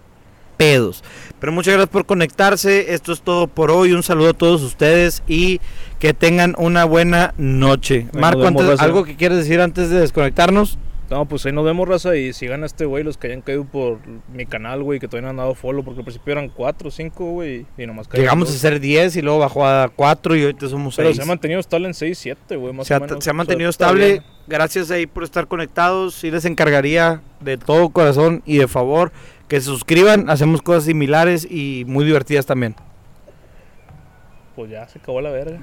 pedos. 0.56 1.02
Pero 1.40 1.52
muchas 1.52 1.74
gracias 1.74 1.90
por 1.90 2.06
conectarse. 2.06 2.94
Esto 2.94 3.12
es 3.12 3.22
todo 3.22 3.48
por 3.48 3.70
hoy. 3.70 3.92
Un 3.92 4.02
saludo 4.02 4.30
a 4.30 4.34
todos 4.34 4.62
ustedes 4.62 5.22
y 5.26 5.60
que 6.00 6.12
tengan 6.14 6.54
una 6.58 6.84
buena 6.84 7.34
noche. 7.38 8.08
Ahí 8.12 8.20
Marco, 8.20 8.40
vemos, 8.40 8.62
antes-. 8.62 8.80
¿algo 8.80 9.04
que 9.04 9.14
quieres 9.14 9.38
decir 9.38 9.60
antes 9.60 9.90
de 9.90 10.00
desconectarnos? 10.00 10.78
No, 11.10 11.24
pues 11.26 11.44
ahí 11.44 11.50
nos 11.52 11.64
vemos, 11.64 11.88
raza. 11.88 12.14
Y 12.16 12.32
sigan 12.32 12.62
a 12.62 12.66
este 12.66 12.84
güey, 12.84 13.02
los 13.02 13.18
que 13.18 13.26
hayan 13.26 13.40
caído 13.42 13.64
por 13.64 13.98
mi 14.32 14.46
canal, 14.46 14.82
güey, 14.84 15.00
que 15.00 15.08
todavía 15.08 15.24
no 15.26 15.30
han 15.30 15.36
dado 15.38 15.54
follow, 15.56 15.82
porque 15.84 15.98
al 16.00 16.04
principio 16.04 16.30
eran 16.32 16.48
4 16.48 16.86
o 16.86 16.90
5, 16.92 17.24
güey, 17.32 17.66
y 17.76 17.84
nomás 17.86 18.08
Llegamos 18.12 18.48
a 18.48 18.52
ser 18.52 18.78
10 18.78 19.16
y 19.16 19.22
luego 19.22 19.40
bajó 19.40 19.66
a 19.66 19.88
4 19.94 20.36
y 20.36 20.42
ahorita 20.44 20.68
somos 20.68 20.94
Pero 20.94 21.08
6. 21.08 21.16
se 21.16 21.22
ha 21.22 21.26
mantenido 21.26 21.58
estable 21.58 21.88
en 21.88 21.94
6, 21.94 22.16
7, 22.16 22.54
güey, 22.56 22.72
más 22.72 22.86
se, 22.86 22.94
o 22.94 22.96
ha, 22.96 23.00
menos. 23.00 23.10
se 23.10 23.14
ha 23.14 23.18
O 23.18 23.22
sea, 23.22 23.32
mantenido 23.32 23.70
estable. 23.70 24.06
bien. 24.08 24.22
Gracias 24.46 24.90
ahí 24.92 25.06
por 25.06 25.24
estar 25.24 25.48
conectados. 25.48 26.14
Sí 26.14 26.30
les 26.30 26.44
encargaría 26.44 27.20
de 27.40 27.56
todo 27.58 27.88
corazón 27.90 28.42
y 28.46 28.58
de 28.58 28.68
favor 28.68 29.10
que 29.48 29.58
se 29.60 29.66
suscriban. 29.66 30.30
Hacemos 30.30 30.62
cosas 30.62 30.84
similares 30.84 31.44
y 31.50 31.84
muy 31.88 32.04
divertidas 32.04 32.46
también. 32.46 32.76
Pues 34.54 34.70
ya 34.70 34.86
se 34.88 34.98
acabó 35.00 35.20
la 35.20 35.30
verga. 35.30 35.58